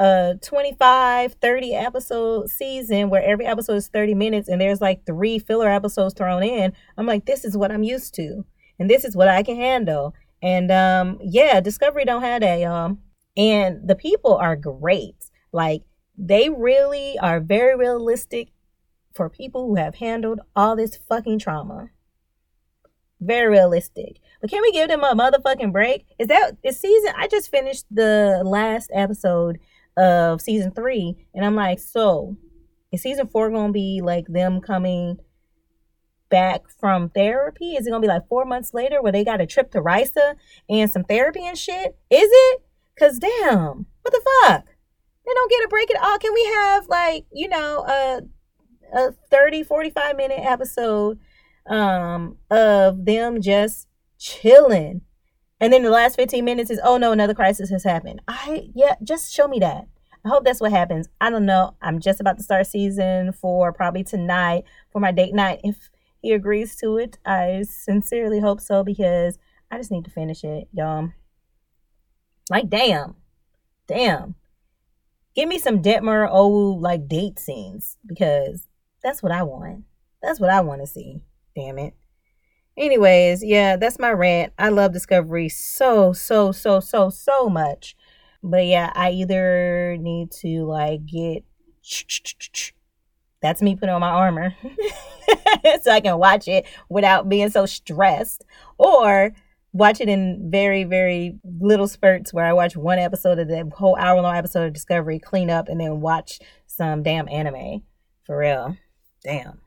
a 0.00 0.34
25 0.42 1.34
30 1.34 1.74
episode 1.74 2.50
season 2.50 3.10
where 3.10 3.22
every 3.22 3.46
episode 3.46 3.74
is 3.74 3.88
30 3.88 4.14
minutes 4.14 4.48
and 4.48 4.60
there's 4.60 4.80
like 4.80 5.04
three 5.04 5.38
filler 5.38 5.68
episodes 5.68 6.14
thrown 6.14 6.42
in 6.42 6.72
i'm 6.96 7.06
like 7.06 7.26
this 7.26 7.44
is 7.44 7.56
what 7.56 7.70
i'm 7.70 7.82
used 7.82 8.14
to 8.14 8.44
and 8.80 8.88
this 8.88 9.04
is 9.04 9.14
what 9.14 9.28
i 9.28 9.44
can 9.44 9.56
handle. 9.56 10.14
And 10.42 10.72
um 10.72 11.18
yeah 11.22 11.60
discovery 11.60 12.04
don't 12.04 12.22
have 12.22 12.40
that 12.40 12.58
y'all. 12.58 12.96
And 13.36 13.86
the 13.86 13.94
people 13.94 14.34
are 14.36 14.56
great. 14.56 15.30
Like 15.52 15.82
they 16.18 16.48
really 16.48 17.18
are 17.18 17.38
very 17.38 17.76
realistic 17.76 18.48
for 19.14 19.28
people 19.28 19.66
who 19.66 19.76
have 19.76 19.96
handled 19.96 20.40
all 20.56 20.76
this 20.76 20.98
fucking 21.08 21.38
trauma. 21.38 21.90
Very 23.20 23.50
realistic. 23.50 24.16
But 24.40 24.50
can 24.50 24.62
we 24.62 24.72
give 24.72 24.88
them 24.88 25.04
a 25.04 25.14
motherfucking 25.14 25.72
break? 25.72 26.06
Is 26.18 26.28
that 26.28 26.56
is 26.64 26.80
season 26.80 27.12
i 27.16 27.28
just 27.28 27.50
finished 27.50 27.84
the 27.90 28.42
last 28.44 28.90
episode 28.94 29.58
of 29.96 30.40
season 30.40 30.72
three. 30.72 31.26
And 31.34 31.44
I'm 31.44 31.54
like, 31.54 31.78
so 31.78 32.36
is 32.92 33.02
season 33.02 33.28
four 33.28 33.50
gonna 33.50 33.72
be 33.72 34.00
like 34.02 34.26
them 34.26 34.60
coming 34.60 35.18
back 36.28 36.62
from 36.78 37.10
therapy? 37.10 37.74
Is 37.74 37.86
it 37.86 37.90
gonna 37.90 38.00
be 38.00 38.08
like 38.08 38.28
four 38.28 38.44
months 38.44 38.74
later 38.74 39.02
where 39.02 39.12
they 39.12 39.24
got 39.24 39.40
a 39.40 39.46
trip 39.46 39.70
to 39.72 39.80
Risa 39.80 40.36
and 40.68 40.90
some 40.90 41.04
therapy 41.04 41.46
and 41.46 41.58
shit? 41.58 41.96
Is 42.10 42.28
it? 42.32 42.62
Cause 42.98 43.18
damn, 43.18 43.86
what 44.02 44.12
the 44.12 44.22
fuck? 44.42 44.66
They 45.26 45.34
don't 45.34 45.50
get 45.50 45.64
a 45.64 45.68
break 45.68 45.90
at 45.90 46.02
all. 46.02 46.18
Can 46.18 46.34
we 46.34 46.44
have 46.44 46.88
like, 46.88 47.26
you 47.32 47.48
know, 47.48 47.84
a 47.86 48.20
a 48.92 49.12
30, 49.30 49.62
45 49.62 50.16
minute 50.16 50.40
episode 50.40 51.18
um 51.68 52.36
of 52.50 53.04
them 53.04 53.40
just 53.40 53.86
chilling 54.18 55.02
and 55.60 55.72
then 55.72 55.82
the 55.82 55.90
last 55.90 56.16
15 56.16 56.44
minutes 56.44 56.70
is, 56.70 56.80
oh 56.82 56.96
no, 56.96 57.12
another 57.12 57.34
crisis 57.34 57.70
has 57.70 57.84
happened. 57.84 58.22
I, 58.26 58.70
yeah, 58.74 58.94
just 59.02 59.32
show 59.32 59.46
me 59.46 59.58
that. 59.60 59.86
I 60.24 60.28
hope 60.28 60.44
that's 60.44 60.60
what 60.60 60.70
happens. 60.70 61.08
I 61.20 61.30
don't 61.30 61.46
know. 61.46 61.74
I'm 61.80 61.98
just 61.98 62.20
about 62.20 62.36
to 62.38 62.42
start 62.42 62.66
season 62.66 63.32
four, 63.32 63.72
probably 63.72 64.04
tonight 64.04 64.64
for 64.90 65.00
my 65.00 65.12
date 65.12 65.34
night. 65.34 65.60
If 65.64 65.90
he 66.20 66.32
agrees 66.32 66.76
to 66.76 66.98
it, 66.98 67.18
I 67.24 67.64
sincerely 67.68 68.40
hope 68.40 68.60
so 68.60 68.84
because 68.84 69.38
I 69.70 69.78
just 69.78 69.90
need 69.90 70.04
to 70.04 70.10
finish 70.10 70.44
it, 70.44 70.68
y'all. 70.72 71.10
Like, 72.50 72.68
damn. 72.68 73.16
Damn. 73.86 74.34
Give 75.34 75.48
me 75.48 75.58
some 75.58 75.80
Detmer 75.80 76.28
old 76.30 76.82
like 76.82 77.08
date 77.08 77.38
scenes 77.38 77.96
because 78.04 78.66
that's 79.02 79.22
what 79.22 79.32
I 79.32 79.42
want. 79.42 79.84
That's 80.22 80.40
what 80.40 80.50
I 80.50 80.60
want 80.60 80.82
to 80.82 80.86
see. 80.86 81.22
Damn 81.56 81.78
it. 81.78 81.94
Anyways, 82.76 83.44
yeah, 83.44 83.76
that's 83.76 83.98
my 83.98 84.10
rant. 84.10 84.52
I 84.58 84.68
love 84.68 84.92
Discovery 84.92 85.48
so, 85.48 86.12
so, 86.12 86.52
so, 86.52 86.80
so, 86.80 87.10
so 87.10 87.48
much. 87.48 87.96
But 88.42 88.66
yeah, 88.66 88.90
I 88.94 89.10
either 89.10 89.96
need 89.98 90.30
to 90.40 90.64
like 90.64 91.04
get 91.06 91.44
that's 93.42 93.62
me 93.62 93.74
putting 93.74 93.94
on 93.94 94.00
my 94.00 94.08
armor 94.08 94.54
so 95.82 95.90
I 95.90 96.00
can 96.00 96.18
watch 96.18 96.46
it 96.46 96.66
without 96.88 97.28
being 97.28 97.50
so 97.50 97.66
stressed 97.66 98.44
or 98.78 99.32
watch 99.72 100.00
it 100.00 100.08
in 100.08 100.50
very, 100.50 100.84
very 100.84 101.38
little 101.60 101.88
spurts 101.88 102.32
where 102.32 102.44
I 102.44 102.52
watch 102.52 102.76
one 102.76 102.98
episode 102.98 103.38
of 103.38 103.48
the 103.48 103.70
whole 103.74 103.96
hour 103.96 104.20
long 104.20 104.36
episode 104.36 104.66
of 104.66 104.72
Discovery, 104.72 105.18
clean 105.18 105.50
up, 105.50 105.68
and 105.68 105.80
then 105.80 106.00
watch 106.00 106.40
some 106.66 107.02
damn 107.02 107.28
anime. 107.28 107.82
For 108.24 108.38
real. 108.38 108.76
Damn. 109.22 109.60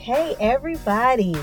Okay, 0.00 0.34
everybody. 0.40 1.36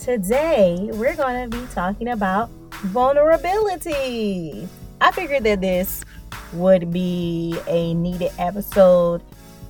Today 0.00 0.90
we're 0.94 1.14
going 1.14 1.48
to 1.48 1.56
be 1.56 1.64
talking 1.72 2.08
about 2.08 2.50
vulnerability. 2.82 4.68
I 5.00 5.12
figured 5.12 5.44
that 5.44 5.60
this 5.60 6.04
would 6.54 6.92
be 6.92 7.56
a 7.68 7.94
needed 7.94 8.32
episode 8.36 9.22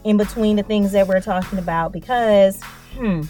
in 0.04 0.16
between 0.16 0.56
the 0.56 0.62
things 0.62 0.92
that 0.92 1.06
we're 1.06 1.20
talking 1.20 1.58
about 1.58 1.92
because, 1.92 2.62
hmm, 2.94 3.24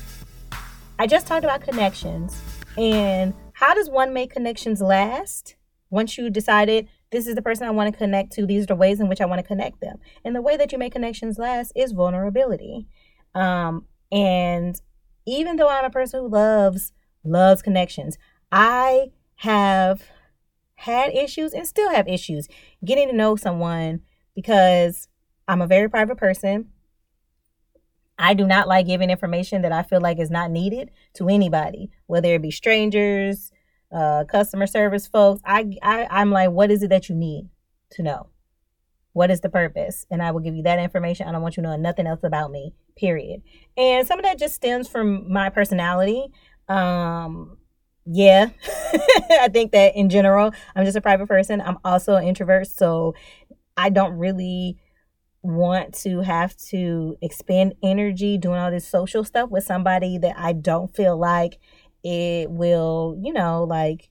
I 1.00 1.08
just 1.08 1.26
talked 1.26 1.42
about 1.42 1.61
connections 1.61 2.40
and 2.76 3.35
how 3.54 3.75
does 3.75 3.90
one 3.90 4.12
make 4.12 4.30
connections 4.30 4.80
last 4.80 5.56
once 5.90 6.16
you 6.16 6.30
decided 6.30 6.88
this 7.11 7.26
is 7.26 7.35
the 7.35 7.42
person 7.42 7.66
I 7.66 7.73
want 7.73 7.92
to 7.92 7.99
connect 7.99 8.30
to, 8.35 8.47
these 8.47 8.62
are 8.62 8.66
the 8.66 8.76
ways 8.76 9.00
in 9.00 9.08
which 9.08 9.20
I 9.20 9.26
want 9.26 9.40
to 9.40 9.47
connect 9.47 9.80
them. 9.80 9.99
And 10.25 10.37
the 10.37 10.42
way 10.42 10.56
that 10.56 10.70
you 10.70 10.78
make 10.78 10.92
connections 10.92 11.37
last 11.37 11.73
is 11.75 11.90
vulnerability. 11.90 12.87
Um, 13.35 13.85
and 14.10 14.80
even 15.26 15.56
though 15.56 15.68
I'm 15.68 15.84
a 15.84 15.90
person 15.90 16.20
who 16.20 16.28
loves 16.28 16.92
loves 17.24 17.62
connections, 17.62 18.16
I 18.50 19.10
have 19.36 20.02
had 20.76 21.12
issues 21.12 21.52
and 21.52 21.66
still 21.66 21.90
have 21.90 22.08
issues 22.08 22.48
getting 22.84 23.08
to 23.08 23.14
know 23.14 23.36
someone 23.36 24.00
because 24.34 25.08
I'm 25.46 25.60
a 25.60 25.66
very 25.66 25.88
private 25.90 26.16
person. 26.16 26.70
I 28.18 28.34
do 28.34 28.46
not 28.46 28.66
like 28.66 28.86
giving 28.86 29.10
information 29.10 29.62
that 29.62 29.72
I 29.72 29.82
feel 29.82 30.00
like 30.00 30.18
is 30.18 30.30
not 30.30 30.50
needed 30.50 30.90
to 31.14 31.28
anybody, 31.28 31.90
whether 32.06 32.34
it 32.34 32.42
be 32.42 32.50
strangers, 32.50 33.52
uh, 33.92 34.24
customer 34.24 34.66
service 34.66 35.06
folks. 35.06 35.40
I, 35.44 35.76
I 35.82 36.06
I'm 36.10 36.30
like, 36.30 36.50
what 36.50 36.70
is 36.70 36.82
it 36.82 36.90
that 36.90 37.08
you 37.08 37.14
need 37.14 37.48
to 37.92 38.02
know? 38.02 38.28
What 39.12 39.30
is 39.30 39.40
the 39.40 39.48
purpose? 39.48 40.06
And 40.10 40.22
I 40.22 40.30
will 40.30 40.40
give 40.40 40.54
you 40.54 40.62
that 40.62 40.78
information. 40.78 41.26
I 41.26 41.32
don't 41.32 41.42
want 41.42 41.56
you 41.56 41.62
knowing 41.62 41.82
nothing 41.82 42.06
else 42.06 42.22
about 42.22 42.50
me, 42.50 42.72
period. 42.96 43.42
And 43.76 44.06
some 44.06 44.18
of 44.18 44.24
that 44.24 44.38
just 44.38 44.54
stems 44.54 44.88
from 44.88 45.32
my 45.32 45.48
personality. 45.48 46.26
Um, 46.68 47.58
yeah, 48.06 48.50
I 49.30 49.48
think 49.52 49.72
that 49.72 49.96
in 49.96 50.08
general, 50.08 50.52
I'm 50.74 50.84
just 50.84 50.96
a 50.96 51.00
private 51.00 51.28
person. 51.28 51.60
I'm 51.60 51.78
also 51.84 52.14
an 52.16 52.24
introvert, 52.24 52.68
so 52.68 53.14
I 53.76 53.90
don't 53.90 54.12
really 54.12 54.78
want 55.42 55.94
to 55.94 56.20
have 56.20 56.56
to 56.56 57.16
expend 57.22 57.74
energy 57.82 58.38
doing 58.38 58.58
all 58.58 58.70
this 58.70 58.88
social 58.88 59.24
stuff 59.24 59.50
with 59.50 59.64
somebody 59.64 60.18
that 60.18 60.34
I 60.36 60.52
don't 60.52 60.94
feel 60.94 61.16
like 61.16 61.58
it 62.02 62.50
will, 62.50 63.18
you 63.22 63.32
know, 63.32 63.64
like 63.64 64.10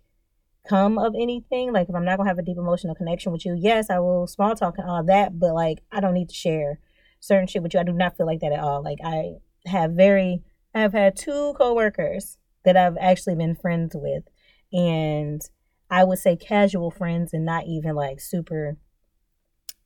come 0.68 0.98
of 0.98 1.16
anything. 1.16 1.72
Like 1.72 1.90
if 1.90 1.96
I'm 1.96 2.06
not 2.06 2.18
gonna 2.18 2.30
have 2.30 2.40
a 2.40 2.44
deep 2.44 2.58
emotional 2.58 2.96
connection 2.96 3.32
with 3.32 3.46
you, 3.46 3.56
yes, 3.58 3.90
I 3.90 4.00
will 4.00 4.28
small 4.28 4.56
talk 4.56 4.78
and 4.78 4.90
all 4.90 5.04
that, 5.06 5.40
but 5.40 5.54
like 5.54 5.80
I 5.92 6.00
don't 6.00 6.14
need 6.14 6.30
to 6.30 6.36
share 6.36 6.80
certain 7.20 7.48
shit 7.48 7.64
with 7.64 7.74
you. 7.74 7.80
I 7.80 7.84
do 7.84 7.94
not 7.94 8.18
feel 8.18 8.26
like 8.26 8.40
that 8.42 8.52
at 8.52 8.60
all. 8.60 8.84
Like 8.84 9.00
I 9.04 9.36
have 9.66 9.92
very 9.92 10.44
I 10.74 10.82
have 10.82 10.94
had 10.94 11.16
two 11.16 11.54
coworkers 11.58 12.38
that 12.64 12.78
I've 12.78 12.98
actually 13.00 13.36
been 13.36 13.56
friends 13.56 13.96
with 13.96 14.24
and 14.72 15.42
I 15.90 16.04
would 16.04 16.20
say 16.20 16.36
casual 16.36 16.92
friends 16.92 17.34
and 17.34 17.46
not 17.46 17.66
even 17.66 17.96
like 17.96 18.20
super 18.20 18.78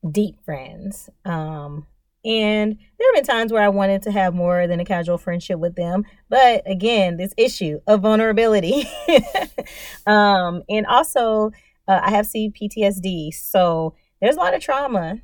deep 0.10 0.44
friends. 0.44 1.10
Um 1.26 1.86
and 2.24 2.78
there 2.78 3.08
have 3.08 3.16
been 3.16 3.24
times 3.24 3.52
where 3.52 3.64
I 3.64 3.70
wanted 3.70 4.04
to 4.04 4.12
have 4.12 4.36
more 4.36 4.68
than 4.68 4.80
a 4.80 4.86
casual 4.86 5.18
friendship 5.18 5.60
with 5.60 5.76
them. 5.76 6.06
But 6.30 6.62
again, 6.70 7.18
this 7.18 7.34
issue 7.36 7.80
of 7.88 8.02
vulnerability. 8.02 8.88
um, 10.06 10.62
and 10.70 10.86
also, 10.86 11.52
uh, 11.88 12.00
I 12.04 12.12
have 12.12 12.28
CPTSD. 12.28 13.34
So 13.34 13.96
there's 14.22 14.36
a 14.36 14.40
lot 14.40 14.54
of 14.54 14.62
trauma 14.62 15.20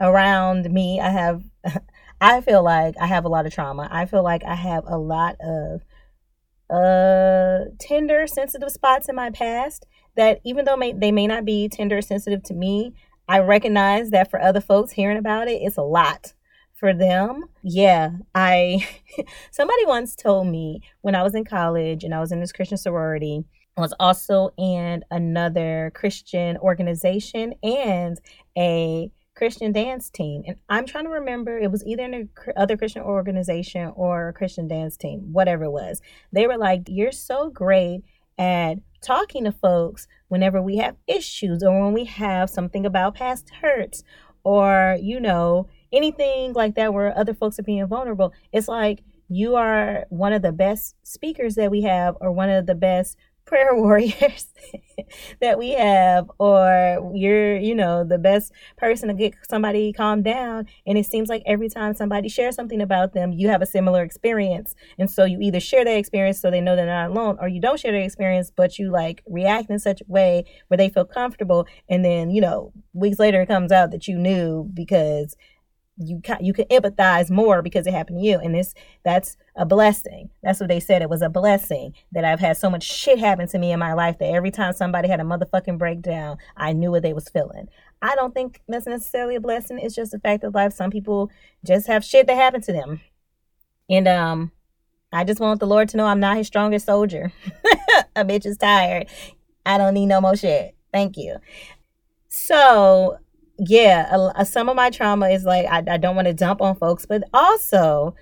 around 0.00 0.70
me. 0.72 1.00
I 1.00 1.10
have, 1.10 1.42
I 2.20 2.40
feel 2.42 2.62
like 2.62 2.94
I 3.00 3.06
have 3.06 3.24
a 3.24 3.28
lot 3.28 3.46
of 3.46 3.52
trauma. 3.52 3.88
I 3.90 4.06
feel 4.06 4.22
like 4.22 4.44
I 4.44 4.54
have 4.54 4.84
a 4.86 4.98
lot 4.98 5.36
of 5.40 5.82
uh 6.70 7.66
tender 7.78 8.26
sensitive 8.26 8.70
spots 8.70 9.10
in 9.10 9.14
my 9.14 9.28
past 9.28 9.84
that 10.16 10.40
even 10.44 10.64
though 10.64 10.76
may, 10.76 10.92
they 10.92 11.12
may 11.12 11.26
not 11.26 11.44
be 11.44 11.68
tender 11.68 12.00
sensitive 12.00 12.42
to 12.42 12.54
me 12.54 12.94
I 13.28 13.38
recognize 13.40 14.10
that 14.10 14.30
for 14.30 14.40
other 14.40 14.60
folks 14.60 14.92
hearing 14.92 15.16
about 15.16 15.48
it, 15.48 15.62
it's 15.62 15.76
a 15.76 15.82
lot 15.82 16.32
for 16.74 16.92
them. 16.92 17.44
Yeah, 17.62 18.10
I 18.34 18.86
somebody 19.50 19.86
once 19.86 20.14
told 20.14 20.48
me 20.48 20.82
when 21.00 21.14
I 21.14 21.22
was 21.22 21.34
in 21.34 21.44
college 21.44 22.04
and 22.04 22.14
I 22.14 22.20
was 22.20 22.32
in 22.32 22.40
this 22.40 22.52
Christian 22.52 22.78
sorority, 22.78 23.44
I 23.76 23.80
was 23.80 23.94
also 23.98 24.50
in 24.56 25.04
another 25.10 25.90
Christian 25.94 26.56
organization 26.58 27.54
and 27.62 28.20
a 28.56 29.10
Christian 29.34 29.72
dance 29.72 30.10
team. 30.10 30.44
And 30.46 30.56
I'm 30.68 30.86
trying 30.86 31.04
to 31.04 31.10
remember, 31.10 31.58
it 31.58 31.70
was 31.70 31.84
either 31.84 32.04
in 32.04 32.14
a 32.14 32.58
other 32.60 32.76
Christian 32.76 33.02
organization 33.02 33.92
or 33.96 34.28
a 34.28 34.32
Christian 34.32 34.68
dance 34.68 34.96
team, 34.96 35.32
whatever 35.32 35.64
it 35.64 35.72
was. 35.72 36.00
They 36.32 36.46
were 36.46 36.58
like, 36.58 36.82
You're 36.86 37.12
so 37.12 37.50
great 37.50 38.02
at 38.38 38.78
talking 39.04 39.44
to 39.44 39.52
folks 39.52 40.06
whenever 40.28 40.60
we 40.60 40.78
have 40.78 40.96
issues 41.06 41.62
or 41.62 41.84
when 41.84 41.92
we 41.92 42.04
have 42.04 42.50
something 42.50 42.86
about 42.86 43.14
past 43.14 43.50
hurts 43.60 44.02
or, 44.42 44.98
you 45.00 45.20
know, 45.20 45.68
anything 45.92 46.52
like 46.54 46.74
that 46.74 46.92
where 46.92 47.16
other 47.16 47.34
folks 47.34 47.58
are 47.58 47.62
being 47.64 47.86
vulnerable. 47.86 48.32
It's 48.52 48.68
like 48.68 49.02
you 49.28 49.56
are 49.56 50.06
one 50.08 50.32
of 50.32 50.42
the 50.42 50.52
best 50.52 50.96
speakers 51.02 51.54
that 51.54 51.70
we 51.70 51.82
have 51.82 52.16
or 52.20 52.32
one 52.32 52.50
of 52.50 52.66
the 52.66 52.74
best 52.74 53.16
prayer 53.46 53.74
warriors 53.76 54.46
that 55.40 55.58
we 55.58 55.70
have 55.70 56.30
or 56.38 57.12
you're 57.14 57.56
you 57.56 57.74
know 57.74 58.04
the 58.04 58.18
best 58.18 58.52
person 58.76 59.08
to 59.08 59.14
get 59.14 59.34
somebody 59.48 59.92
calmed 59.92 60.24
down. 60.24 60.66
And 60.86 60.96
it 60.98 61.06
seems 61.06 61.28
like 61.28 61.42
every 61.46 61.68
time 61.68 61.94
somebody 61.94 62.28
shares 62.28 62.54
something 62.54 62.80
about 62.80 63.12
them 63.12 63.32
you 63.32 63.48
have 63.48 63.62
a 63.62 63.66
similar 63.66 64.02
experience. 64.02 64.74
And 64.98 65.10
so 65.10 65.24
you 65.24 65.40
either 65.40 65.60
share 65.60 65.84
that 65.84 65.96
experience 65.96 66.40
so 66.40 66.50
they 66.50 66.60
know 66.60 66.76
they're 66.76 66.86
not 66.86 67.10
alone 67.10 67.36
or 67.40 67.48
you 67.48 67.60
don't 67.60 67.78
share 67.80 67.92
the 67.92 68.02
experience 68.02 68.50
but 68.54 68.78
you 68.78 68.90
like 68.90 69.22
react 69.26 69.70
in 69.70 69.78
such 69.78 70.00
a 70.00 70.04
way 70.06 70.44
where 70.68 70.78
they 70.78 70.88
feel 70.88 71.04
comfortable. 71.04 71.66
And 71.88 72.04
then 72.04 72.30
you 72.30 72.40
know 72.40 72.72
weeks 72.92 73.18
later 73.18 73.42
it 73.42 73.46
comes 73.46 73.72
out 73.72 73.90
that 73.90 74.08
you 74.08 74.18
knew 74.18 74.70
because 74.72 75.36
you 75.96 76.20
can 76.20 76.44
you 76.44 76.52
can 76.52 76.64
empathize 76.66 77.30
more 77.30 77.62
because 77.62 77.86
it 77.86 77.94
happened 77.94 78.18
to 78.18 78.24
you 78.24 78.38
and 78.38 78.54
this 78.54 78.74
that's 79.04 79.36
a 79.56 79.64
blessing. 79.64 80.30
That's 80.42 80.58
what 80.58 80.68
they 80.68 80.80
said 80.80 81.02
it 81.02 81.08
was 81.08 81.22
a 81.22 81.28
blessing 81.28 81.94
that 82.12 82.24
i've 82.24 82.40
had 82.40 82.56
so 82.56 82.68
much 82.68 82.82
shit 82.82 83.18
happen 83.18 83.46
to 83.48 83.58
me 83.58 83.70
in 83.70 83.78
my 83.78 83.92
life 83.92 84.18
that 84.18 84.34
every 84.34 84.50
time 84.50 84.72
somebody 84.72 85.08
had 85.08 85.20
a 85.20 85.24
motherfucking 85.24 85.78
breakdown 85.78 86.38
i 86.56 86.72
knew 86.72 86.90
what 86.90 87.02
they 87.02 87.12
was 87.12 87.28
feeling. 87.28 87.68
I 88.02 88.16
don't 88.16 88.34
think 88.34 88.60
that's 88.68 88.86
necessarily 88.86 89.36
a 89.36 89.40
blessing 89.40 89.78
it's 89.78 89.94
just 89.94 90.14
a 90.14 90.18
fact 90.18 90.44
of 90.44 90.54
life 90.54 90.72
some 90.72 90.90
people 90.90 91.30
just 91.64 91.86
have 91.86 92.04
shit 92.04 92.26
that 92.26 92.36
happened 92.36 92.64
to 92.64 92.72
them. 92.72 93.00
And 93.88 94.08
um 94.08 94.52
i 95.12 95.22
just 95.22 95.40
want 95.40 95.60
the 95.60 95.66
lord 95.66 95.88
to 95.90 95.96
know 95.96 96.06
i'm 96.06 96.20
not 96.20 96.36
his 96.36 96.48
strongest 96.48 96.86
soldier. 96.86 97.32
A 98.16 98.24
bitch 98.24 98.46
is 98.46 98.56
tired. 98.56 99.08
I 99.66 99.78
don't 99.78 99.94
need 99.94 100.06
no 100.06 100.20
more 100.20 100.36
shit. 100.36 100.74
Thank 100.92 101.16
you. 101.16 101.36
So 102.28 103.18
yeah, 103.58 104.14
a, 104.14 104.42
a, 104.42 104.44
some 104.44 104.68
of 104.68 104.76
my 104.76 104.90
trauma 104.90 105.28
is 105.28 105.44
like 105.44 105.66
I, 105.66 105.82
I 105.94 105.96
don't 105.96 106.16
want 106.16 106.26
to 106.26 106.34
dump 106.34 106.60
on 106.60 106.76
folks, 106.76 107.06
but 107.06 107.22
also 107.32 108.14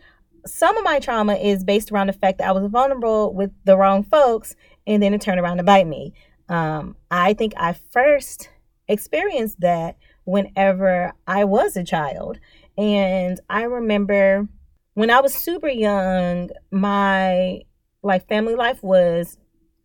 some 0.44 0.76
of 0.76 0.84
my 0.84 0.98
trauma 0.98 1.34
is 1.34 1.64
based 1.64 1.92
around 1.92 2.08
the 2.08 2.12
fact 2.12 2.38
that 2.38 2.48
I 2.48 2.52
was 2.52 2.70
vulnerable 2.70 3.32
with 3.32 3.50
the 3.64 3.76
wrong 3.76 4.02
folks 4.02 4.56
and 4.86 5.02
then 5.02 5.14
it 5.14 5.20
turned 5.20 5.40
around 5.40 5.58
to 5.58 5.62
bite 5.62 5.86
me. 5.86 6.14
Um, 6.48 6.96
I 7.10 7.34
think 7.34 7.54
I 7.56 7.72
first 7.72 8.50
experienced 8.88 9.60
that 9.60 9.96
whenever 10.24 11.12
I 11.26 11.44
was 11.44 11.76
a 11.76 11.84
child. 11.84 12.38
And 12.76 13.40
I 13.48 13.62
remember 13.62 14.48
when 14.94 15.10
I 15.10 15.20
was 15.20 15.34
super 15.34 15.68
young, 15.68 16.50
my 16.70 17.60
like 18.02 18.28
family 18.28 18.54
life 18.54 18.82
was 18.82 19.38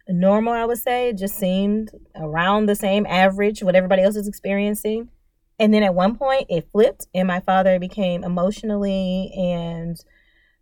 normal, 0.08 0.54
I 0.54 0.66
would 0.66 0.80
say. 0.80 1.10
It 1.10 1.18
just 1.18 1.38
seemed 1.38 1.92
around 2.16 2.66
the 2.66 2.76
same 2.76 3.06
average, 3.06 3.62
what 3.62 3.76
everybody 3.76 4.02
else 4.02 4.16
is 4.16 4.28
experiencing. 4.28 5.10
And 5.60 5.74
then 5.74 5.84
at 5.84 5.96
one 5.96 6.16
point 6.16 6.46
it 6.50 6.70
flipped, 6.72 7.08
and 7.14 7.28
my 7.28 7.40
father 7.40 7.80
became 7.80 8.24
emotionally 8.24 9.32
and 9.36 9.98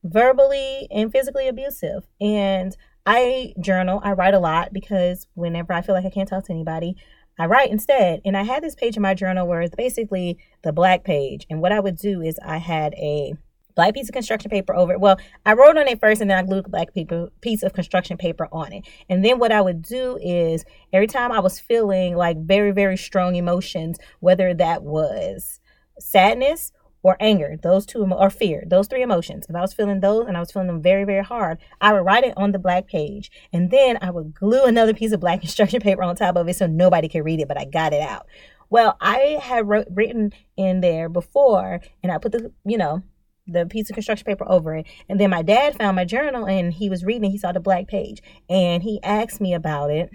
verbally 0.04 0.88
and 0.92 1.12
physically 1.12 1.48
abusive. 1.48 2.08
And 2.22 2.76
I 3.06 3.54
journal, 3.60 4.00
I 4.04 4.14
write 4.14 4.34
a 4.34 4.40
lot 4.40 4.74
because 4.74 5.28
whenever 5.34 5.74
I 5.74 5.82
feel 5.82 5.96
like 5.96 6.06
I 6.06 6.10
can't 6.10 6.30
talk 6.30 6.46
to 6.46 6.54
anybody, 6.54 6.96
I 7.38 7.46
write 7.48 7.72
instead. 7.72 8.22
And 8.24 8.38
I 8.38 8.44
had 8.44 8.64
this 8.64 8.76
page 8.76 8.96
in 8.96 9.02
my 9.02 9.14
journal 9.14 9.48
where 9.48 9.62
it's 9.62 9.76
basically 9.76 10.38
the 10.64 10.72
black 10.72 11.04
page. 11.04 11.46
And 11.50 11.62
what 11.62 11.72
I 11.72 11.80
would 11.80 11.98
do 11.98 12.22
is 12.22 12.40
I 12.44 12.58
had 12.58 12.94
a 12.94 13.34
black 13.76 13.94
piece 13.94 14.08
of 14.10 14.14
construction 14.14 14.50
paper 14.50 14.74
over 14.76 14.94
it. 14.94 15.00
Well, 15.00 15.18
I 15.46 15.54
wrote 15.54 15.78
on 15.78 15.88
it 15.88 16.00
first 16.00 16.22
and 16.22 16.30
then 16.30 16.38
I 16.38 16.44
glued 16.44 16.66
a 16.66 16.70
black 16.70 16.94
paper, 16.94 17.30
piece 17.42 17.62
of 17.62 17.74
construction 17.74 18.18
paper 18.18 18.48
on 18.52 18.74
it. 18.74 18.88
And 19.10 19.24
then 19.24 19.38
what 19.38 19.52
I 19.52 19.62
would 19.62 19.82
do 19.82 20.18
is 20.22 20.66
every 20.94 21.08
time 21.08 21.32
I 21.32 21.40
was 21.40 21.60
feeling 21.60 22.16
like 22.16 22.38
very, 22.38 22.72
very 22.72 22.98
strong 22.98 23.36
emotions, 23.36 24.00
whether 24.20 24.54
that 24.54 24.84
was 24.84 25.60
sadness 26.00 26.72
or 27.04 27.18
anger, 27.20 27.56
those 27.62 27.86
two, 27.86 28.04
or 28.04 28.30
fear, 28.32 28.64
those 28.66 28.88
three 28.88 29.04
emotions. 29.04 29.46
If 29.48 29.56
I 29.56 29.62
was 29.62 29.74
feeling 29.74 30.00
those 30.00 30.26
and 30.28 30.36
I 30.36 30.40
was 30.40 30.52
feeling 30.52 30.68
them 30.68 30.82
very, 30.82 31.04
very 31.04 31.24
hard, 31.24 31.60
I 31.80 31.94
would 31.94 32.00
write 32.00 32.24
it 32.24 32.34
on 32.36 32.52
the 32.52 32.58
black 32.58 32.88
page. 32.88 33.30
And 33.54 33.70
then 33.70 34.00
I 34.02 34.10
would 34.10 34.34
glue 34.34 34.64
another 34.64 34.94
piece 34.94 35.12
of 35.12 35.20
black 35.20 35.42
construction 35.42 35.82
paper 35.82 36.02
on 36.02 36.16
top 36.16 36.36
of 36.36 36.50
it 36.50 36.56
so 36.56 36.66
nobody 36.66 37.08
could 37.08 37.24
read 37.24 37.42
it, 37.42 37.48
but 37.48 37.60
I 37.60 37.66
got 37.66 37.94
it 37.94 38.02
out. 38.02 38.26
Well, 38.72 38.98
I 39.00 39.38
had 39.40 39.68
wrote, 39.68 39.86
written 39.92 40.34
in 40.58 40.82
there 40.82 41.08
before 41.08 41.82
and 42.02 42.12
I 42.12 42.18
put 42.18 42.32
the, 42.32 42.52
you 42.66 42.78
know, 42.80 43.04
the 43.48 43.66
piece 43.66 43.90
of 43.90 43.94
construction 43.94 44.26
paper 44.26 44.46
over 44.48 44.76
it. 44.76 44.88
And 45.08 45.20
then 45.20 45.30
my 45.30 45.42
dad 45.42 45.78
found 45.78 45.96
my 45.96 46.06
journal 46.06 46.48
and 46.48 46.74
he 46.74 46.90
was 46.90 47.04
reading, 47.04 47.32
he 47.32 47.38
saw 47.38 47.52
the 47.52 47.60
black 47.60 47.88
page 47.88 48.22
and 48.50 48.82
he 48.84 49.00
asked 49.04 49.42
me 49.42 49.54
about 49.54 49.92
it. 49.92 50.10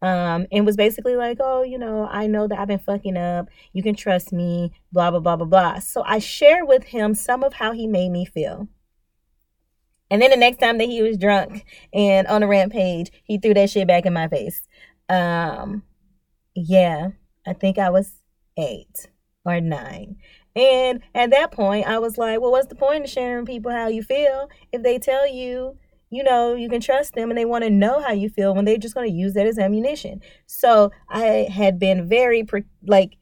Um, 0.00 0.46
and 0.52 0.64
was 0.64 0.76
basically 0.76 1.16
like, 1.16 1.38
oh, 1.40 1.64
you 1.64 1.76
know, 1.76 2.06
I 2.08 2.28
know 2.28 2.46
that 2.46 2.58
I've 2.58 2.68
been 2.68 2.78
fucking 2.78 3.16
up. 3.16 3.48
You 3.72 3.82
can 3.82 3.96
trust 3.96 4.32
me, 4.32 4.72
blah, 4.92 5.10
blah, 5.10 5.18
blah, 5.18 5.36
blah, 5.36 5.46
blah. 5.46 5.78
So 5.80 6.04
I 6.06 6.20
shared 6.20 6.68
with 6.68 6.84
him 6.84 7.14
some 7.14 7.42
of 7.42 7.54
how 7.54 7.72
he 7.72 7.88
made 7.88 8.10
me 8.10 8.24
feel. 8.24 8.68
And 10.10 10.22
then 10.22 10.30
the 10.30 10.36
next 10.36 10.58
time 10.58 10.78
that 10.78 10.88
he 10.88 11.02
was 11.02 11.18
drunk 11.18 11.64
and 11.92 12.26
on 12.28 12.42
a 12.42 12.46
rampage, 12.46 13.10
he 13.24 13.38
threw 13.38 13.54
that 13.54 13.70
shit 13.70 13.88
back 13.88 14.06
in 14.06 14.12
my 14.12 14.28
face. 14.28 14.66
Um, 15.08 15.82
yeah, 16.54 17.08
I 17.46 17.52
think 17.52 17.78
I 17.78 17.90
was 17.90 18.12
eight 18.56 19.08
or 19.44 19.60
nine. 19.60 20.16
And 20.58 21.02
at 21.14 21.30
that 21.30 21.52
point, 21.52 21.86
I 21.86 22.00
was 22.00 22.18
like, 22.18 22.40
well, 22.40 22.50
what's 22.50 22.66
the 22.66 22.74
point 22.74 23.04
of 23.04 23.10
sharing 23.10 23.46
people 23.46 23.70
how 23.70 23.86
you 23.86 24.02
feel 24.02 24.50
if 24.72 24.82
they 24.82 24.98
tell 24.98 25.24
you, 25.24 25.78
you 26.10 26.24
know, 26.24 26.54
you 26.54 26.68
can 26.68 26.80
trust 26.80 27.14
them 27.14 27.30
and 27.30 27.38
they 27.38 27.44
want 27.44 27.62
to 27.62 27.70
know 27.70 28.00
how 28.00 28.10
you 28.10 28.28
feel 28.28 28.56
when 28.56 28.64
they're 28.64 28.76
just 28.76 28.94
going 28.94 29.08
to 29.08 29.14
use 29.14 29.34
that 29.34 29.46
as 29.46 29.56
ammunition. 29.56 30.20
So 30.46 30.90
I 31.08 31.46
had 31.48 31.78
been 31.78 32.08
very, 32.08 32.44
like, 32.84 33.18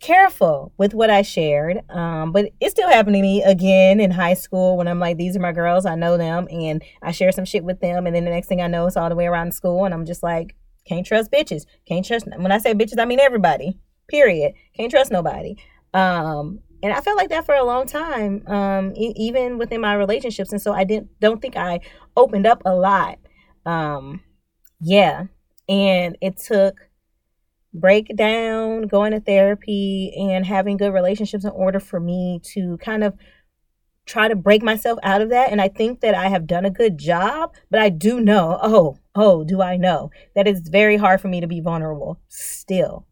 careful 0.00 0.72
with 0.76 0.94
what 0.94 1.10
I 1.10 1.22
shared. 1.22 1.80
Um, 1.90 2.30
but 2.30 2.50
it 2.60 2.70
still 2.70 2.88
happened 2.88 3.16
to 3.16 3.22
me 3.22 3.42
again 3.42 3.98
in 3.98 4.12
high 4.12 4.34
school 4.34 4.76
when 4.76 4.86
I'm 4.86 5.00
like, 5.00 5.16
these 5.16 5.36
are 5.36 5.40
my 5.40 5.52
girls, 5.52 5.84
I 5.84 5.96
know 5.96 6.16
them, 6.16 6.46
and 6.48 6.80
I 7.02 7.10
share 7.10 7.32
some 7.32 7.44
shit 7.44 7.64
with 7.64 7.80
them. 7.80 8.06
And 8.06 8.14
then 8.14 8.24
the 8.24 8.30
next 8.30 8.46
thing 8.46 8.60
I 8.60 8.68
know, 8.68 8.86
it's 8.86 8.96
all 8.96 9.08
the 9.08 9.16
way 9.16 9.26
around 9.26 9.52
school, 9.52 9.84
and 9.84 9.92
I'm 9.92 10.04
just 10.04 10.22
like, 10.22 10.54
can't 10.86 11.04
trust 11.04 11.32
bitches. 11.32 11.64
Can't 11.86 12.04
trust. 12.04 12.26
When 12.36 12.52
I 12.52 12.58
say 12.58 12.72
bitches, 12.72 13.00
I 13.00 13.04
mean 13.04 13.18
everybody. 13.18 13.78
Period. 14.06 14.52
Can't 14.76 14.90
trust 14.90 15.10
nobody. 15.10 15.56
Um, 15.94 16.60
and 16.82 16.92
I 16.92 17.00
felt 17.00 17.16
like 17.16 17.30
that 17.30 17.46
for 17.46 17.54
a 17.54 17.64
long 17.64 17.86
time, 17.86 18.46
um, 18.46 18.92
e- 18.94 19.14
even 19.16 19.56
within 19.56 19.80
my 19.80 19.94
relationships. 19.94 20.52
And 20.52 20.60
so 20.60 20.74
I 20.74 20.84
didn't 20.84 21.08
don't 21.20 21.40
think 21.40 21.56
I 21.56 21.80
opened 22.16 22.46
up 22.46 22.60
a 22.66 22.74
lot. 22.74 23.18
Um, 23.64 24.20
yeah, 24.80 25.24
and 25.68 26.18
it 26.20 26.36
took 26.36 26.74
breakdown, 27.72 28.82
going 28.82 29.12
to 29.12 29.20
therapy, 29.20 30.12
and 30.16 30.44
having 30.44 30.76
good 30.76 30.92
relationships 30.92 31.44
in 31.44 31.50
order 31.50 31.80
for 31.80 32.00
me 32.00 32.40
to 32.52 32.76
kind 32.78 33.02
of 33.02 33.14
try 34.06 34.28
to 34.28 34.36
break 34.36 34.62
myself 34.62 34.98
out 35.02 35.22
of 35.22 35.30
that. 35.30 35.50
And 35.50 35.60
I 35.60 35.68
think 35.68 36.00
that 36.00 36.14
I 36.14 36.28
have 36.28 36.46
done 36.46 36.66
a 36.66 36.70
good 36.70 36.98
job, 36.98 37.54
but 37.70 37.80
I 37.80 37.88
do 37.88 38.20
know, 38.20 38.58
oh, 38.62 38.98
oh, 39.14 39.44
do 39.44 39.62
I 39.62 39.76
know 39.76 40.10
that 40.34 40.46
it's 40.46 40.68
very 40.68 40.98
hard 40.98 41.20
for 41.20 41.28
me 41.28 41.40
to 41.40 41.46
be 41.46 41.60
vulnerable 41.60 42.20
still. 42.28 43.06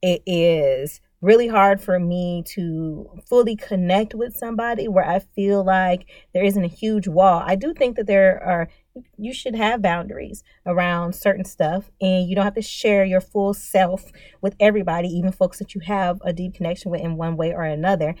It 0.00 0.22
is 0.24 1.00
really 1.22 1.46
hard 1.46 1.80
for 1.80 1.98
me 2.00 2.42
to 2.44 3.08
fully 3.28 3.54
connect 3.56 4.14
with 4.14 4.36
somebody 4.36 4.88
where 4.88 5.08
I 5.08 5.20
feel 5.20 5.64
like 5.64 6.06
there 6.34 6.44
isn't 6.44 6.64
a 6.64 6.68
huge 6.68 7.06
wall. 7.06 7.42
I 7.46 7.54
do 7.54 7.72
think 7.72 7.96
that 7.96 8.08
there 8.08 8.42
are 8.42 8.68
you 9.16 9.32
should 9.32 9.54
have 9.54 9.80
boundaries 9.80 10.42
around 10.66 11.14
certain 11.14 11.46
stuff 11.46 11.90
and 12.00 12.28
you 12.28 12.34
don't 12.34 12.44
have 12.44 12.56
to 12.56 12.60
share 12.62 13.04
your 13.06 13.22
full 13.22 13.54
self 13.54 14.12
with 14.42 14.54
everybody, 14.60 15.08
even 15.08 15.32
folks 15.32 15.58
that 15.60 15.74
you 15.74 15.80
have 15.86 16.20
a 16.24 16.32
deep 16.32 16.54
connection 16.54 16.90
with 16.90 17.00
in 17.00 17.16
one 17.16 17.36
way 17.36 17.54
or 17.54 17.62
another. 17.62 18.14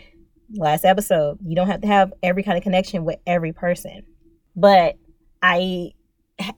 Last 0.54 0.84
episode, 0.84 1.38
you 1.44 1.56
don't 1.56 1.66
have 1.66 1.82
to 1.82 1.86
have 1.88 2.12
every 2.22 2.42
kind 2.42 2.56
of 2.56 2.62
connection 2.62 3.04
with 3.04 3.18
every 3.26 3.52
person. 3.52 4.04
But 4.54 4.96
I 5.42 5.92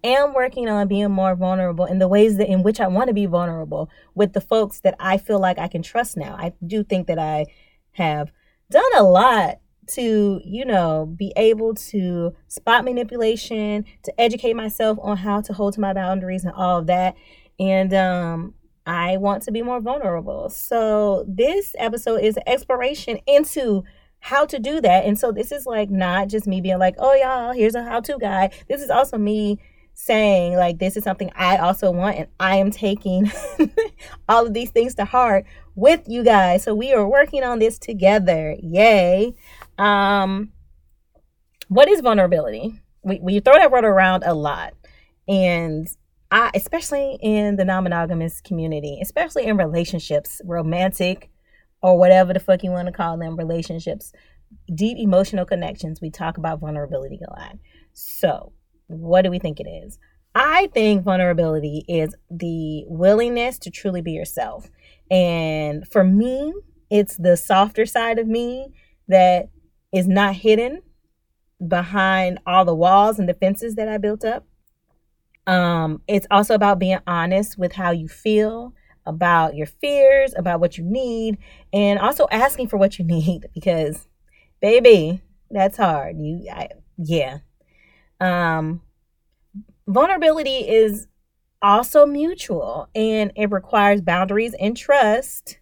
am 0.02 0.34
working 0.34 0.68
on 0.68 0.88
being 0.88 1.10
more 1.10 1.34
vulnerable 1.34 1.84
in 1.84 1.98
the 1.98 2.08
ways 2.08 2.36
that 2.38 2.48
in 2.48 2.62
which 2.62 2.80
I 2.80 2.86
want 2.86 3.08
to 3.08 3.14
be 3.14 3.26
vulnerable 3.26 3.90
with 4.14 4.32
the 4.32 4.40
folks 4.40 4.80
that 4.80 4.94
I 4.98 5.18
feel 5.18 5.38
like 5.38 5.58
I 5.58 5.68
can 5.68 5.82
trust 5.82 6.16
now. 6.16 6.36
I 6.38 6.52
do 6.66 6.84
think 6.84 7.06
that 7.08 7.18
I 7.18 7.46
have 7.92 8.32
done 8.70 8.96
a 8.96 9.02
lot 9.02 9.58
to, 9.86 10.40
you 10.44 10.64
know, 10.64 11.06
be 11.06 11.32
able 11.36 11.74
to 11.74 12.34
spot 12.48 12.84
manipulation, 12.84 13.84
to 14.02 14.20
educate 14.20 14.54
myself 14.54 14.98
on 15.02 15.18
how 15.18 15.40
to 15.42 15.52
hold 15.52 15.74
to 15.74 15.80
my 15.80 15.92
boundaries 15.92 16.44
and 16.44 16.54
all 16.54 16.78
of 16.78 16.86
that. 16.86 17.14
And 17.58 17.92
um 17.94 18.54
I 18.86 19.16
want 19.16 19.42
to 19.44 19.52
be 19.52 19.62
more 19.62 19.80
vulnerable. 19.80 20.50
So 20.50 21.24
this 21.26 21.74
episode 21.78 22.20
is 22.22 22.36
an 22.36 22.42
exploration 22.46 23.18
into 23.26 23.82
how 24.24 24.46
to 24.46 24.58
do 24.58 24.80
that. 24.80 25.04
And 25.04 25.18
so 25.18 25.32
this 25.32 25.52
is 25.52 25.66
like 25.66 25.90
not 25.90 26.28
just 26.28 26.46
me 26.46 26.62
being 26.62 26.78
like, 26.78 26.94
oh, 26.96 27.12
y'all, 27.12 27.52
here's 27.52 27.74
a 27.74 27.82
how 27.82 28.00
to 28.00 28.16
guide. 28.18 28.54
This 28.70 28.80
is 28.80 28.88
also 28.88 29.18
me 29.18 29.60
saying, 29.92 30.56
like, 30.56 30.78
this 30.78 30.96
is 30.96 31.04
something 31.04 31.30
I 31.36 31.58
also 31.58 31.90
want, 31.90 32.16
and 32.16 32.28
I 32.40 32.56
am 32.56 32.70
taking 32.70 33.30
all 34.28 34.46
of 34.46 34.54
these 34.54 34.70
things 34.70 34.94
to 34.94 35.04
heart 35.04 35.44
with 35.74 36.08
you 36.08 36.24
guys. 36.24 36.62
So 36.64 36.74
we 36.74 36.94
are 36.94 37.06
working 37.06 37.44
on 37.44 37.58
this 37.58 37.78
together. 37.78 38.56
Yay. 38.62 39.34
Um, 39.76 40.52
what 41.68 41.90
is 41.90 42.00
vulnerability? 42.00 42.80
We, 43.02 43.20
we 43.20 43.40
throw 43.40 43.58
that 43.58 43.70
word 43.70 43.84
around 43.84 44.22
a 44.24 44.32
lot. 44.32 44.72
And 45.28 45.86
I, 46.30 46.50
especially 46.54 47.18
in 47.20 47.56
the 47.56 47.66
non 47.66 47.84
monogamous 47.84 48.40
community, 48.40 49.00
especially 49.02 49.44
in 49.44 49.58
relationships, 49.58 50.40
romantic, 50.46 51.28
or 51.84 51.98
whatever 51.98 52.32
the 52.32 52.40
fuck 52.40 52.64
you 52.64 52.70
want 52.70 52.86
to 52.86 52.92
call 52.92 53.18
them 53.18 53.36
relationships, 53.36 54.10
deep 54.74 54.96
emotional 54.98 55.44
connections, 55.44 56.00
we 56.00 56.10
talk 56.10 56.38
about 56.38 56.58
vulnerability 56.58 57.20
a 57.20 57.30
lot. 57.38 57.58
So, 57.92 58.54
what 58.86 59.20
do 59.20 59.30
we 59.30 59.38
think 59.38 59.60
it 59.60 59.68
is? 59.68 59.98
I 60.34 60.68
think 60.68 61.04
vulnerability 61.04 61.84
is 61.86 62.14
the 62.30 62.84
willingness 62.86 63.58
to 63.58 63.70
truly 63.70 64.00
be 64.00 64.12
yourself. 64.12 64.70
And 65.10 65.86
for 65.86 66.02
me, 66.04 66.54
it's 66.88 67.18
the 67.18 67.36
softer 67.36 67.84
side 67.84 68.18
of 68.18 68.26
me 68.26 68.68
that 69.08 69.50
is 69.92 70.08
not 70.08 70.36
hidden 70.36 70.80
behind 71.68 72.38
all 72.46 72.64
the 72.64 72.74
walls 72.74 73.18
and 73.18 73.28
defenses 73.28 73.74
that 73.74 73.90
I 73.90 73.98
built 73.98 74.24
up. 74.24 74.46
Um, 75.46 76.00
it's 76.08 76.26
also 76.30 76.54
about 76.54 76.78
being 76.78 77.00
honest 77.06 77.58
with 77.58 77.72
how 77.72 77.90
you 77.90 78.08
feel 78.08 78.72
about 79.06 79.54
your 79.54 79.66
fears, 79.66 80.34
about 80.36 80.60
what 80.60 80.78
you 80.78 80.84
need, 80.84 81.38
and 81.72 81.98
also 81.98 82.26
asking 82.30 82.68
for 82.68 82.76
what 82.76 82.98
you 82.98 83.04
need 83.06 83.46
because, 83.54 84.06
baby, 84.60 85.20
that's 85.50 85.76
hard. 85.76 86.16
You, 86.18 86.48
I, 86.50 86.68
yeah. 86.96 87.38
Um, 88.20 88.82
vulnerability 89.86 90.68
is 90.68 91.06
also 91.62 92.06
mutual 92.06 92.88
and 92.94 93.32
it 93.36 93.50
requires 93.50 94.00
boundaries 94.00 94.54
and 94.60 94.76
trust 94.76 95.58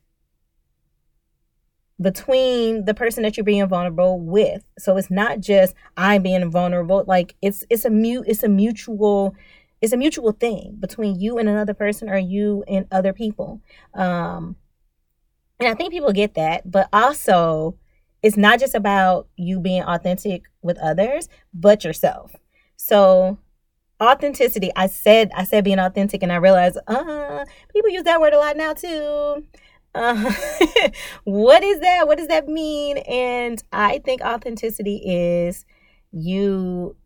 between 2.01 2.85
the 2.85 2.95
person 2.95 3.23
that 3.23 3.37
you're 3.37 3.45
being 3.45 3.67
vulnerable 3.69 4.21
with. 4.21 4.65
So 4.79 4.97
it's 4.97 5.11
not 5.11 5.41
just 5.41 5.75
I'm 5.97 6.23
being 6.23 6.51
vulnerable. 6.51 7.05
Like 7.07 7.37
it's 7.41 7.65
it's 7.71 7.85
a 7.85 7.91
mute 7.91 8.25
it's 8.27 8.43
a 8.43 8.49
mutual 8.49 9.35
it's 9.83 9.93
a 9.93 9.97
mutual 9.97 10.31
thing 10.33 10.77
between 10.79 11.21
you 11.21 11.39
and 11.39 11.49
another 11.49 11.75
person 11.75 12.09
or 12.09 12.17
you 12.17 12.65
and 12.69 12.87
other 12.93 13.13
people. 13.13 13.61
Um, 13.95 14.57
and 15.59 15.69
I 15.69 15.75
think 15.75 15.93
people 15.93 16.13
get 16.13 16.35
that, 16.35 16.71
but 16.71 16.89
also 16.93 17.77
it's 18.23 18.37
not 18.37 18.61
just 18.61 18.77
about 18.77 19.29
you 19.37 19.59
being 19.59 19.83
authentic 19.83 20.45
with 20.63 20.79
others, 20.79 21.29
but 21.53 21.83
yourself. 21.83 22.37
So 22.77 23.39
authenticity, 24.01 24.71
I 24.77 24.87
said 24.87 25.33
I 25.35 25.43
said 25.45 25.65
being 25.65 25.81
authentic, 25.81 26.23
and 26.23 26.33
I 26.33 26.37
realized, 26.37 26.79
uh, 26.87 27.45
people 27.73 27.91
use 27.91 28.05
that 28.05 28.21
word 28.21 28.35
a 28.35 28.39
lot 28.39 28.57
now 28.57 28.75
too. 28.75 29.45
Uh, 29.95 30.33
what 31.25 31.65
is 31.65 31.81
that? 31.81 32.07
What 32.07 32.19
does 32.19 32.29
that 32.29 32.47
mean? 32.49 32.99
And 32.99 33.63
I 33.73 33.99
think 33.99 34.23
authenticity 34.23 35.03
is 35.05 35.67
you 36.13 36.97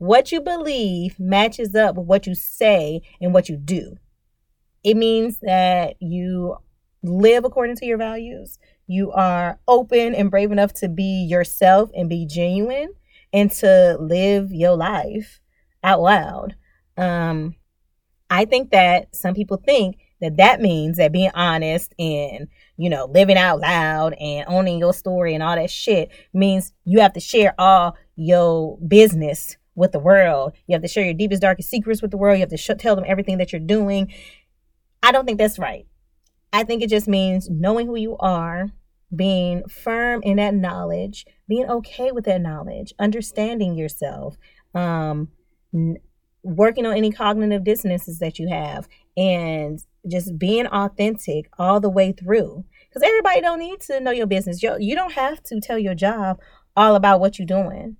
what 0.00 0.32
you 0.32 0.40
believe 0.40 1.20
matches 1.20 1.74
up 1.74 1.94
with 1.94 2.06
what 2.06 2.26
you 2.26 2.34
say 2.34 3.02
and 3.20 3.34
what 3.34 3.50
you 3.50 3.56
do. 3.58 3.96
It 4.82 4.96
means 4.96 5.38
that 5.42 5.96
you 6.00 6.56
live 7.02 7.44
according 7.44 7.76
to 7.76 7.86
your 7.86 7.98
values. 7.98 8.58
You 8.86 9.12
are 9.12 9.60
open 9.68 10.14
and 10.14 10.30
brave 10.30 10.52
enough 10.52 10.72
to 10.74 10.88
be 10.88 11.26
yourself 11.28 11.90
and 11.94 12.08
be 12.08 12.24
genuine 12.24 12.94
and 13.30 13.50
to 13.52 13.98
live 14.00 14.50
your 14.50 14.74
life 14.74 15.38
out 15.84 16.00
loud. 16.00 16.56
Um, 16.96 17.56
I 18.30 18.46
think 18.46 18.70
that 18.70 19.14
some 19.14 19.34
people 19.34 19.58
think 19.58 19.98
that 20.22 20.38
that 20.38 20.62
means 20.62 20.96
that 20.96 21.12
being 21.12 21.30
honest 21.34 21.92
and 21.98 22.48
you 22.78 22.88
know 22.88 23.04
living 23.04 23.36
out 23.36 23.60
loud 23.60 24.14
and 24.14 24.46
owning 24.48 24.78
your 24.78 24.94
story 24.94 25.34
and 25.34 25.42
all 25.42 25.56
that 25.56 25.70
shit 25.70 26.10
means 26.32 26.72
you 26.84 27.00
have 27.00 27.12
to 27.14 27.20
share 27.20 27.54
all 27.58 27.96
your 28.16 28.78
business 28.78 29.56
with 29.80 29.92
the 29.92 29.98
world. 29.98 30.52
You 30.66 30.74
have 30.74 30.82
to 30.82 30.88
share 30.88 31.04
your 31.04 31.14
deepest, 31.14 31.42
darkest 31.42 31.70
secrets 31.70 32.02
with 32.02 32.12
the 32.12 32.16
world. 32.16 32.36
You 32.36 32.42
have 32.42 32.50
to 32.50 32.56
sh- 32.56 32.70
tell 32.78 32.94
them 32.94 33.04
everything 33.08 33.38
that 33.38 33.52
you're 33.52 33.60
doing. 33.60 34.12
I 35.02 35.10
don't 35.10 35.26
think 35.26 35.38
that's 35.38 35.58
right. 35.58 35.86
I 36.52 36.62
think 36.64 36.82
it 36.82 36.90
just 36.90 37.08
means 37.08 37.48
knowing 37.50 37.86
who 37.86 37.96
you 37.96 38.16
are, 38.18 38.68
being 39.14 39.66
firm 39.68 40.22
in 40.22 40.36
that 40.36 40.54
knowledge, 40.54 41.26
being 41.48 41.66
okay 41.68 42.12
with 42.12 42.24
that 42.26 42.40
knowledge, 42.40 42.92
understanding 42.98 43.74
yourself, 43.74 44.36
um, 44.74 45.28
n- 45.74 45.96
working 46.42 46.86
on 46.86 46.96
any 46.96 47.10
cognitive 47.10 47.64
dissonances 47.64 48.18
that 48.20 48.38
you 48.38 48.48
have, 48.48 48.88
and 49.16 49.80
just 50.08 50.38
being 50.38 50.66
authentic 50.66 51.48
all 51.58 51.80
the 51.80 51.90
way 51.90 52.12
through. 52.12 52.64
Because 52.88 53.02
everybody 53.02 53.40
don't 53.40 53.58
need 53.58 53.80
to 53.82 54.00
know 54.00 54.10
your 54.10 54.26
business. 54.26 54.62
You, 54.62 54.76
you 54.78 54.94
don't 54.94 55.12
have 55.12 55.42
to 55.44 55.60
tell 55.60 55.78
your 55.78 55.94
job 55.94 56.40
all 56.76 56.94
about 56.94 57.20
what 57.20 57.38
you're 57.38 57.46
doing. 57.46 57.96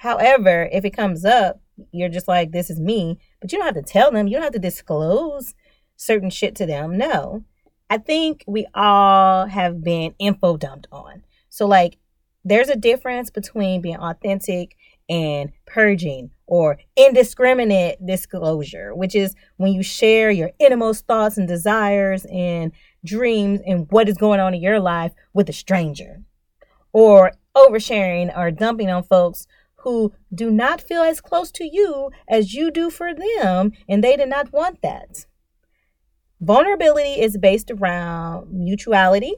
However, 0.00 0.66
if 0.72 0.86
it 0.86 0.96
comes 0.96 1.26
up, 1.26 1.60
you're 1.92 2.08
just 2.08 2.26
like, 2.26 2.52
this 2.52 2.70
is 2.70 2.80
me. 2.80 3.18
But 3.38 3.52
you 3.52 3.58
don't 3.58 3.66
have 3.66 3.84
to 3.84 3.92
tell 3.92 4.10
them. 4.10 4.26
You 4.26 4.36
don't 4.36 4.44
have 4.44 4.54
to 4.54 4.58
disclose 4.58 5.54
certain 5.96 6.30
shit 6.30 6.54
to 6.56 6.64
them. 6.64 6.96
No. 6.96 7.44
I 7.90 7.98
think 7.98 8.42
we 8.46 8.66
all 8.72 9.44
have 9.44 9.84
been 9.84 10.14
info 10.18 10.56
dumped 10.56 10.86
on. 10.90 11.22
So, 11.50 11.66
like, 11.66 11.98
there's 12.46 12.70
a 12.70 12.76
difference 12.76 13.28
between 13.28 13.82
being 13.82 13.98
authentic 13.98 14.74
and 15.10 15.52
purging 15.66 16.30
or 16.46 16.78
indiscriminate 16.96 18.06
disclosure, 18.06 18.94
which 18.94 19.14
is 19.14 19.34
when 19.58 19.74
you 19.74 19.82
share 19.82 20.30
your 20.30 20.50
innermost 20.58 21.06
thoughts 21.06 21.36
and 21.36 21.46
desires 21.46 22.24
and 22.32 22.72
dreams 23.04 23.60
and 23.66 23.86
what 23.90 24.08
is 24.08 24.16
going 24.16 24.40
on 24.40 24.54
in 24.54 24.62
your 24.62 24.80
life 24.80 25.12
with 25.34 25.50
a 25.50 25.52
stranger, 25.52 26.22
or 26.94 27.32
oversharing 27.54 28.34
or 28.34 28.50
dumping 28.50 28.88
on 28.88 29.02
folks 29.02 29.46
who 29.80 30.12
do 30.34 30.50
not 30.50 30.80
feel 30.80 31.02
as 31.02 31.20
close 31.20 31.50
to 31.52 31.64
you 31.64 32.10
as 32.28 32.54
you 32.54 32.70
do 32.70 32.90
for 32.90 33.14
them, 33.14 33.72
and 33.88 34.02
they 34.02 34.16
did 34.16 34.28
not 34.28 34.52
want 34.52 34.82
that. 34.82 35.26
Vulnerability 36.40 37.20
is 37.20 37.36
based 37.36 37.70
around 37.70 38.50
mutuality 38.50 39.34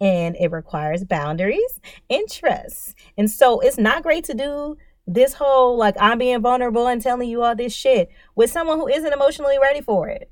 and 0.00 0.36
it 0.38 0.50
requires 0.50 1.04
boundaries 1.04 1.80
and 2.10 2.28
trust. 2.30 2.94
And 3.16 3.30
so 3.30 3.60
it's 3.60 3.78
not 3.78 4.02
great 4.02 4.24
to 4.24 4.34
do 4.34 4.76
this 5.06 5.34
whole 5.34 5.78
like 5.78 5.94
I'm 5.98 6.18
being 6.18 6.42
vulnerable 6.42 6.86
and 6.86 7.00
telling 7.00 7.28
you 7.28 7.42
all 7.42 7.56
this 7.56 7.72
shit 7.72 8.10
with 8.34 8.50
someone 8.50 8.78
who 8.78 8.88
isn't 8.88 9.12
emotionally 9.12 9.58
ready 9.60 9.80
for 9.80 10.08
it. 10.08 10.30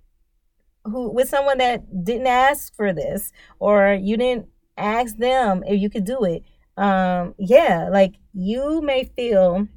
Who 0.85 1.11
with 1.11 1.29
someone 1.29 1.59
that 1.59 2.05
didn't 2.05 2.27
ask 2.27 2.75
for 2.75 2.92
this 2.92 3.33
or 3.59 3.99
you 4.01 4.16
didn't 4.16 4.49
ask 4.77 5.16
them 5.16 5.62
if 5.66 5.81
you 5.81 5.88
could 5.88 6.05
do 6.05 6.25
it. 6.25 6.42
Um 6.77 7.35
yeah, 7.38 7.88
like 7.90 8.14
you 8.33 8.81
may 8.83 9.05
feel 9.05 9.69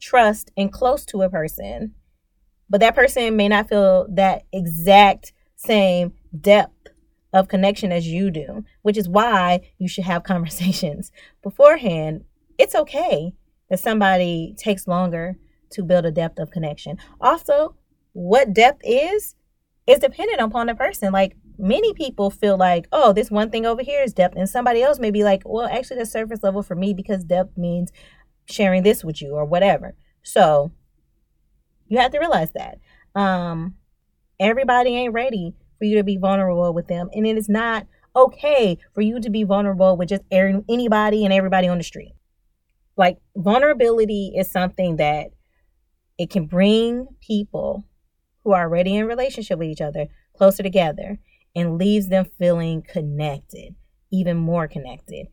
trust 0.00 0.50
and 0.56 0.72
close 0.72 1.04
to 1.06 1.22
a 1.22 1.30
person, 1.30 1.94
but 2.68 2.80
that 2.80 2.94
person 2.94 3.36
may 3.36 3.48
not 3.48 3.68
feel 3.68 4.06
that 4.10 4.44
exact 4.52 5.32
same 5.56 6.12
depth 6.38 6.88
of 7.32 7.48
connection 7.48 7.92
as 7.92 8.06
you 8.06 8.30
do, 8.30 8.64
which 8.82 8.96
is 8.96 9.08
why 9.08 9.60
you 9.78 9.88
should 9.88 10.04
have 10.04 10.22
conversations 10.24 11.12
beforehand. 11.42 12.24
It's 12.58 12.74
okay 12.74 13.34
that 13.68 13.80
somebody 13.80 14.54
takes 14.58 14.88
longer 14.88 15.36
to 15.70 15.84
build 15.84 16.04
a 16.04 16.10
depth 16.10 16.38
of 16.38 16.50
connection. 16.50 16.98
Also, 17.20 17.76
what 18.12 18.52
depth 18.52 18.82
is 18.84 19.34
is 19.86 19.98
dependent 19.98 20.40
upon 20.40 20.66
the 20.66 20.74
person. 20.74 21.12
Like 21.12 21.36
many 21.60 21.92
people 21.94 22.30
feel 22.30 22.56
like, 22.56 22.86
oh, 22.92 23.12
this 23.12 23.30
one 23.30 23.50
thing 23.50 23.66
over 23.66 23.82
here 23.82 24.02
is 24.02 24.12
depth, 24.12 24.36
and 24.36 24.48
somebody 24.48 24.82
else 24.82 24.98
may 24.98 25.10
be 25.10 25.24
like, 25.24 25.42
well, 25.44 25.68
actually, 25.70 25.98
the 25.98 26.06
surface 26.06 26.42
level 26.42 26.62
for 26.62 26.74
me 26.74 26.94
because 26.94 27.24
depth 27.24 27.56
means 27.56 27.92
sharing 28.46 28.82
this 28.82 29.04
with 29.04 29.22
you 29.22 29.34
or 29.34 29.44
whatever. 29.44 29.94
So 30.22 30.72
you 31.88 31.98
have 31.98 32.12
to 32.12 32.18
realize 32.18 32.52
that. 32.52 32.78
Um, 33.14 33.74
everybody 34.38 34.96
ain't 34.96 35.12
ready 35.12 35.54
for 35.78 35.84
you 35.84 35.96
to 35.96 36.04
be 36.04 36.16
vulnerable 36.16 36.72
with 36.72 36.88
them. 36.88 37.08
And 37.12 37.26
it 37.26 37.36
is 37.36 37.48
not 37.48 37.86
okay 38.14 38.78
for 38.94 39.02
you 39.02 39.20
to 39.20 39.30
be 39.30 39.44
vulnerable 39.44 39.96
with 39.96 40.08
just 40.08 40.22
anybody 40.30 41.24
and 41.24 41.32
everybody 41.32 41.68
on 41.68 41.78
the 41.78 41.84
street. 41.84 42.14
Like 42.96 43.18
vulnerability 43.36 44.32
is 44.36 44.50
something 44.50 44.96
that 44.96 45.28
it 46.18 46.30
can 46.30 46.46
bring 46.46 47.06
people 47.20 47.86
who 48.44 48.52
are 48.52 48.64
already 48.64 48.96
in 48.96 49.06
relationship 49.06 49.58
with 49.58 49.68
each 49.68 49.80
other 49.80 50.06
closer 50.36 50.62
together 50.62 51.18
and 51.54 51.78
leaves 51.78 52.08
them 52.08 52.26
feeling 52.38 52.82
connected, 52.82 53.74
even 54.10 54.36
more 54.36 54.68
connected. 54.68 55.26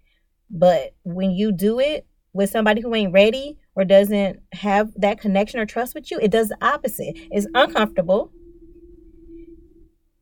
But 0.49 0.95
when 1.03 1.31
you 1.31 1.51
do 1.51 1.79
it 1.79 2.05
with 2.33 2.49
somebody 2.49 2.81
who 2.81 2.93
ain't 2.95 3.13
ready 3.13 3.57
or 3.75 3.85
doesn't 3.85 4.39
have 4.53 4.91
that 4.97 5.19
connection 5.19 5.59
or 5.59 5.65
trust 5.65 5.93
with 5.95 6.09
you, 6.09 6.19
it 6.19 6.31
does 6.31 6.49
the 6.49 6.57
opposite. 6.61 7.15
It's 7.31 7.47
uncomfortable 7.53 8.31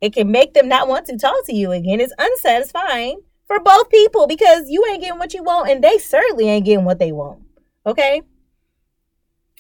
it 0.02 0.14
can 0.14 0.32
make 0.32 0.54
them 0.54 0.68
not 0.68 0.88
want 0.88 1.08
to 1.08 1.18
talk 1.18 1.46
to 1.46 1.56
you 1.56 1.72
again. 1.72 2.00
It's 2.00 2.14
unsatisfying 2.18 3.22
for 3.48 3.60
both 3.60 3.90
people 3.90 4.28
because 4.28 4.70
you 4.70 4.86
ain't 4.88 5.02
getting 5.02 5.18
what 5.18 5.34
you 5.34 5.44
want 5.44 5.70
and 5.70 5.84
they 5.84 5.98
certainly 5.98 6.48
ain't 6.48 6.66
getting 6.66 6.86
what 6.86 7.00
they 7.00 7.12
want. 7.12 7.42
Okay? 7.86 8.22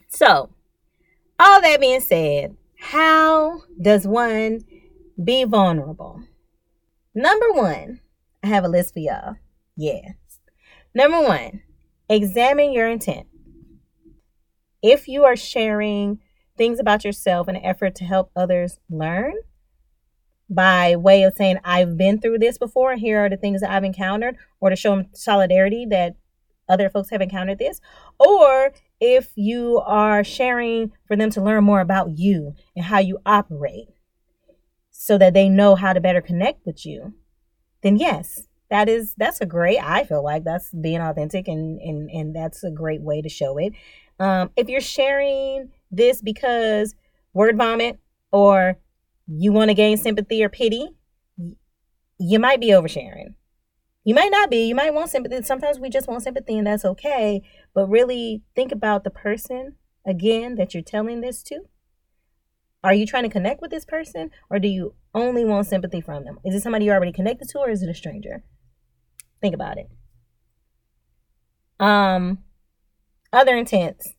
So, 0.10 0.52
all 1.40 1.62
that 1.62 1.82
being 1.82 2.02
said, 2.02 2.56
how 2.80 3.62
does 3.82 4.06
one 4.06 4.62
be 5.24 5.46
vulnerable? 5.46 6.22
Number 7.16 7.54
one, 7.54 8.02
I 8.44 8.48
have 8.48 8.66
a 8.66 8.68
list 8.68 8.94
for 8.94 9.00
y'all. 9.00 9.36
Yeah. 9.78 10.12
Number 10.94 11.22
one, 11.22 11.62
examine 12.10 12.74
your 12.74 12.90
intent. 12.90 13.28
If 14.84 15.08
you 15.08 15.24
are 15.24 15.38
sharing 15.38 16.20
things 16.58 16.80
about 16.80 17.06
yourself 17.06 17.48
in 17.48 17.56
an 17.56 17.64
effort 17.64 17.96
to 17.96 18.04
help 18.04 18.32
others 18.36 18.80
learn, 18.90 19.34
by 20.50 20.96
way 20.96 21.24
of 21.24 21.36
saying 21.36 21.58
I've 21.64 21.98
been 21.98 22.20
through 22.20 22.40
this 22.40 22.58
before 22.58 22.92
and 22.92 23.02
here 23.02 23.26
are 23.26 23.30
the 23.30 23.38
things 23.38 23.62
that 23.62 23.72
I've 23.72 23.84
encountered 23.84 24.38
or 24.60 24.70
to 24.70 24.76
show 24.76 24.96
them 24.96 25.08
solidarity 25.14 25.86
that 25.90 26.16
other 26.68 26.90
folks 26.90 27.10
have 27.10 27.22
encountered 27.22 27.60
this 27.60 27.82
or 28.20 28.74
if 29.00 29.32
you 29.36 29.82
are 29.86 30.24
sharing 30.24 30.92
for 31.08 31.16
them 31.16 31.30
to 31.32 31.42
learn 31.42 31.64
more 31.64 31.80
about 31.80 32.18
you 32.18 32.54
and 32.76 32.86
how 32.86 33.00
you 33.00 33.20
operate 33.26 33.88
so 35.06 35.18
that 35.18 35.34
they 35.34 35.50
know 35.50 35.76
how 35.76 35.94
to 35.94 36.02
better 36.02 36.22
connect 36.22 36.66
with 36.66 36.86
you 36.86 37.14
then 37.82 37.98
yes 37.98 38.48
that 38.70 38.90
is 38.90 39.14
that's 39.18 39.42
a 39.42 39.46
great 39.46 39.80
i 39.80 40.04
feel 40.04 40.24
like 40.24 40.44
that's 40.44 40.72
being 40.72 41.02
authentic 41.02 41.48
and 41.48 41.80
and 41.80 42.10
and 42.10 42.36
that's 42.36 42.64
a 42.64 42.72
great 42.72 43.02
way 43.02 43.22
to 43.22 43.30
show 43.30 43.58
it 43.58 43.74
um 44.20 44.50
if 44.56 44.68
you're 44.68 44.82
sharing 44.82 45.70
this 45.92 46.22
because 46.22 46.96
word 47.34 47.58
vomit 47.58 48.00
or 48.32 48.78
you 49.28 49.52
want 49.52 49.70
to 49.70 49.76
gain 49.76 49.98
sympathy 49.98 50.44
or 50.44 50.50
pity, 50.50 50.90
you 52.18 52.40
might 52.40 52.60
be 52.60 52.70
oversharing. 52.70 53.36
You 54.04 54.14
might 54.14 54.32
not 54.32 54.50
be. 54.50 54.68
You 54.68 54.76
might 54.76 54.94
want 54.94 55.10
sympathy. 55.10 55.42
Sometimes 55.42 55.80
we 55.80 55.90
just 55.90 56.08
want 56.08 56.24
sympathy, 56.24 56.58
and 56.58 56.68
that's 56.68 56.86
okay. 56.86 57.42
But 57.74 57.88
really 57.88 58.44
think 58.56 58.72
about 58.72 59.04
the 59.04 59.10
person 59.10 59.76
again 60.06 60.56
that 60.56 60.74
you're 60.74 60.84
telling 60.84 61.22
this 61.22 61.42
to. 61.44 61.62
Are 62.86 62.94
you 62.94 63.08
trying 63.08 63.24
to 63.24 63.30
connect 63.30 63.62
with 63.64 63.72
this 63.72 63.84
person, 63.84 64.30
or 64.48 64.60
do 64.60 64.68
you 64.68 64.94
only 65.16 65.44
want 65.44 65.66
sympathy 65.66 66.02
from 66.02 66.24
them? 66.24 66.38
Is 66.46 66.54
it 66.54 66.62
somebody 66.62 66.86
you're 66.86 66.94
already 66.94 67.12
connected 67.12 67.50
to, 67.50 67.58
or 67.58 67.72
is 67.72 67.82
it 67.82 67.90
a 67.90 67.96
stranger? 67.96 68.44
Think 69.42 69.56
about 69.56 69.80
it. 69.80 69.90
Um, 71.80 72.44
other 73.34 73.58
intents. 73.58 74.14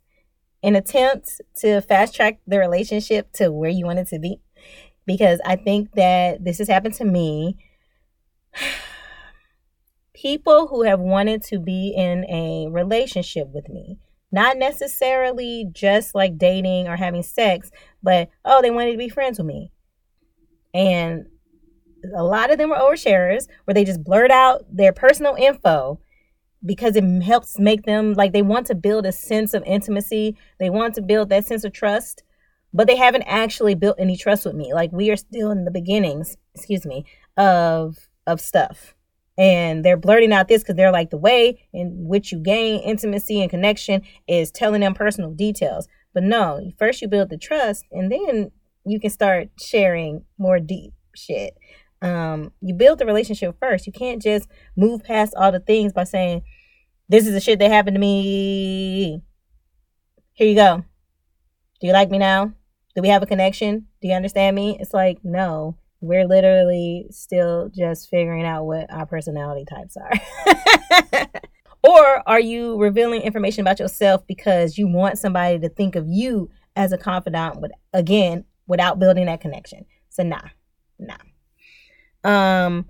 An 0.65 0.75
attempt 0.75 1.41
to 1.61 1.81
fast 1.81 2.17
track 2.17 2.41
the 2.45 2.59
relationship 2.59 3.33
to 3.35 3.53
where 3.53 3.71
you 3.71 3.87
want 3.87 4.01
it 4.01 4.09
to 4.09 4.19
be 4.19 4.41
because 5.07 5.41
I 5.47 5.55
think 5.55 5.93
that 5.95 6.45
this 6.45 6.59
has 6.59 6.67
happened 6.67 6.95
to 6.95 7.05
me. 7.05 7.59
People 10.13 10.67
who 10.67 10.83
have 10.83 10.99
wanted 10.99 11.41
to 11.45 11.61
be 11.61 11.95
in 11.97 12.25
a 12.29 12.67
relationship 12.69 13.47
with 13.55 13.69
me, 13.69 14.01
not 14.37 14.59
necessarily 14.59 15.67
just 15.73 16.15
like 16.15 16.39
dating 16.39 16.87
or 16.87 16.97
having 16.97 17.23
sex, 17.23 17.71
but 18.03 18.29
oh, 18.45 18.63
they 18.63 18.71
wanted 18.71 18.93
to 18.93 18.99
be 18.99 19.09
friends 19.09 19.39
with 19.39 19.47
me. 19.47 19.73
And 20.75 21.27
a 22.15 22.23
lot 22.23 22.53
of 22.53 22.59
them 22.59 22.71
were 22.71 22.77
oversharers 22.77 23.49
where 23.65 23.75
they 23.75 23.85
just 23.85 24.05
blurt 24.05 24.31
out 24.31 24.65
their 24.71 24.93
personal 24.93 25.35
info 25.35 25.99
because 26.65 26.97
it 26.97 27.05
helps 27.23 27.59
make 27.59 27.85
them 27.85 28.13
like 28.13 28.33
they 28.33 28.43
want 28.43 28.67
to 28.67 28.75
build 28.75 29.07
a 29.07 29.13
sense 29.13 29.55
of 29.55 29.63
intimacy. 29.65 30.37
They 30.61 30.71
want 30.71 30.95
to 30.97 31.03
build 31.03 31.31
that 31.31 31.47
sense 31.47 31.65
of 31.65 31.73
trust 31.73 32.23
but 32.77 32.87
they 32.87 32.97
haven't 32.97 33.23
actually 33.23 33.75
built 33.75 33.97
any 33.99 34.19
trust 34.19 34.45
with 34.45 34.55
me. 34.55 34.75
Like 34.75 34.93
we 34.93 35.11
are 35.11 35.17
still 35.17 35.51
in 35.51 35.65
the 35.65 35.71
beginnings, 35.71 36.37
excuse 36.55 36.85
me, 36.85 37.07
of 37.37 37.97
of 38.27 38.41
stuff. 38.41 38.96
And 39.39 39.85
they're 39.85 39.97
blurting 39.97 40.33
out 40.33 40.49
this 40.49 40.63
because 40.63 40.77
they're 40.77 40.93
like 40.93 41.11
the 41.11 41.19
way 41.19 41.67
in 41.73 42.07
which 42.09 42.33
you 42.33 42.39
gain 42.39 42.81
intimacy 42.81 43.41
and 43.41 43.51
connection 43.51 44.03
is 44.27 44.51
telling 44.51 44.81
them 44.81 44.95
personal 44.95 45.31
details. 45.31 45.89
But 46.15 46.23
no, 46.23 46.73
first 46.79 47.03
you 47.03 47.09
build 47.09 47.29
the 47.29 47.37
trust 47.37 47.85
and 47.93 48.11
then 48.11 48.51
you 48.87 48.99
can 48.99 49.11
start 49.11 49.49
sharing 49.61 50.25
more 50.39 50.59
deep 50.59 50.95
shit. 51.15 51.55
Um, 52.01 52.53
you 52.61 52.75
build 52.75 52.99
the 52.99 53.07
relationship 53.07 53.57
first. 53.61 53.87
You 53.87 53.93
can't 53.93 54.23
just 54.23 54.49
move 54.77 55.03
past 55.03 55.35
all 55.37 55.53
the 55.53 55.61
things 55.61 55.93
by 55.93 56.05
saying, 56.05 56.43
This 57.09 57.27
is 57.27 57.33
the 57.33 57.41
shit 57.41 57.59
that 57.59 57.71
happened 57.71 57.97
to 57.97 58.01
me. 58.01 59.23
Here 60.33 60.49
you 60.49 60.55
go. 60.55 60.85
Do 61.81 61.87
you 61.87 61.93
like 61.93 62.11
me 62.11 62.19
now? 62.19 62.53
Do 62.95 63.03
we 63.03 63.09
have 63.09 63.23
a 63.23 63.27
connection? 63.27 63.89
Do 64.01 64.09
you 64.09 64.15
understand 64.15 64.57
me? 64.57 64.79
It's 64.81 64.95
like, 64.95 65.19
no, 65.23 65.77
we're 66.01 66.27
literally 66.27 67.07
still 67.11 67.71
just 67.75 68.09
figuring 68.09 68.45
out 68.45 68.65
what 68.65 68.93
our 68.93 69.07
personality 69.07 69.65
types 69.65 69.97
are. 69.97 71.31
or 71.83 72.23
are 72.29 72.41
you 72.41 72.79
revealing 72.79 73.23
information 73.23 73.63
about 73.63 73.81
yourself 73.81 74.27
because 74.27 74.77
you 74.77 74.87
want 74.87 75.19
somebody 75.19 75.59
to 75.59 75.69
think 75.69 75.97
of 75.97 76.07
you 76.09 76.51
as 76.75 76.93
a 76.93 76.99
confidant 76.99 77.61
with 77.61 77.73
again 77.93 78.45
without 78.67 78.99
building 78.99 79.27
that 79.27 79.41
connection? 79.41 79.87
So 80.11 80.23
nah, 80.23 80.49
nah. 80.99 81.17
Um, 82.25 82.87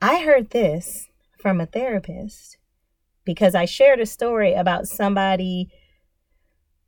I 0.00 0.22
heard 0.22 0.50
this 0.50 1.08
from 1.40 1.60
a 1.60 1.66
therapist 1.66 2.56
because 3.24 3.54
I 3.54 3.64
shared 3.66 4.00
a 4.00 4.06
story 4.06 4.54
about 4.54 4.86
somebody 4.86 5.68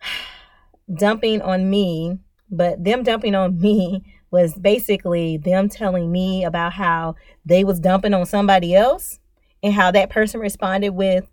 dumping 0.95 1.43
on 1.43 1.69
me, 1.69 2.19
but 2.51 2.83
them 2.83 3.03
dumping 3.03 3.35
on 3.35 3.59
me 3.59 4.05
was 4.35 4.53
basically 4.55 5.37
them 5.37 5.69
telling 5.69 6.11
me 6.11 6.45
about 6.45 6.73
how 6.73 7.15
they 7.47 7.63
was 7.63 7.79
dumping 7.79 8.13
on 8.13 8.27
somebody 8.27 8.75
else 8.75 9.21
and 9.63 9.73
how 9.73 9.93
that 9.93 10.11
person 10.11 10.41
responded 10.41 10.91
with 10.91 11.31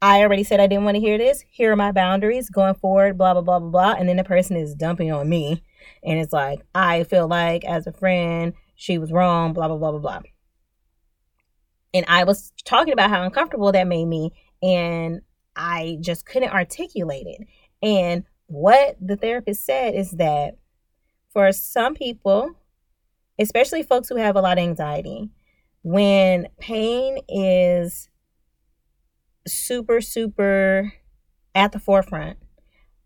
I 0.00 0.20
already 0.20 0.44
said 0.44 0.60
I 0.60 0.68
didn't 0.68 0.84
want 0.84 0.94
to 0.94 1.00
hear 1.00 1.18
this. 1.18 1.44
Here 1.50 1.72
are 1.72 1.76
my 1.76 1.90
boundaries 1.90 2.50
going 2.50 2.74
forward, 2.74 3.18
blah, 3.18 3.32
blah, 3.32 3.42
blah, 3.42 3.58
blah, 3.58 3.70
blah. 3.70 3.92
And 3.98 4.08
then 4.08 4.16
the 4.16 4.22
person 4.22 4.56
is 4.56 4.76
dumping 4.76 5.10
on 5.10 5.28
me. 5.28 5.64
And 6.04 6.20
it's 6.20 6.32
like, 6.32 6.60
I 6.72 7.02
feel 7.02 7.26
like 7.26 7.64
as 7.64 7.88
a 7.88 7.92
friend, 7.92 8.52
she 8.76 8.96
was 8.96 9.10
wrong, 9.10 9.52
blah, 9.52 9.66
blah, 9.66 9.76
blah, 9.76 9.90
blah, 9.90 9.98
blah. 9.98 10.20
And 11.92 12.04
I 12.06 12.22
was 12.22 12.52
talking 12.64 12.92
about 12.92 13.10
how 13.10 13.24
uncomfortable 13.24 13.72
that 13.72 13.88
made 13.88 14.06
me. 14.06 14.30
And 14.62 15.22
I 15.56 15.98
just 16.00 16.26
couldn't 16.26 16.52
articulate 16.52 17.26
it. 17.26 17.48
And 17.82 18.22
what 18.46 18.96
the 19.00 19.16
therapist 19.16 19.64
said 19.66 19.96
is 19.96 20.12
that 20.12 20.58
for 21.38 21.52
some 21.52 21.94
people, 21.94 22.50
especially 23.38 23.84
folks 23.84 24.08
who 24.08 24.16
have 24.16 24.34
a 24.34 24.40
lot 24.40 24.58
of 24.58 24.64
anxiety, 24.64 25.30
when 25.84 26.48
pain 26.58 27.18
is 27.28 28.08
super, 29.46 30.00
super 30.00 30.94
at 31.54 31.70
the 31.70 31.78
forefront, 31.78 32.38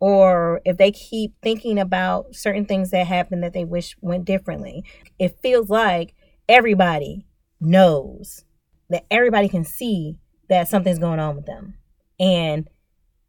or 0.00 0.62
if 0.64 0.78
they 0.78 0.90
keep 0.90 1.34
thinking 1.42 1.78
about 1.78 2.34
certain 2.34 2.64
things 2.64 2.90
that 2.90 3.06
happened 3.06 3.42
that 3.42 3.52
they 3.52 3.66
wish 3.66 3.96
went 4.00 4.24
differently, 4.24 4.82
it 5.18 5.38
feels 5.42 5.68
like 5.68 6.14
everybody 6.48 7.26
knows 7.60 8.46
that 8.88 9.04
everybody 9.10 9.50
can 9.50 9.62
see 9.62 10.16
that 10.48 10.68
something's 10.68 10.98
going 10.98 11.20
on 11.20 11.36
with 11.36 11.44
them. 11.44 11.74
And 12.18 12.66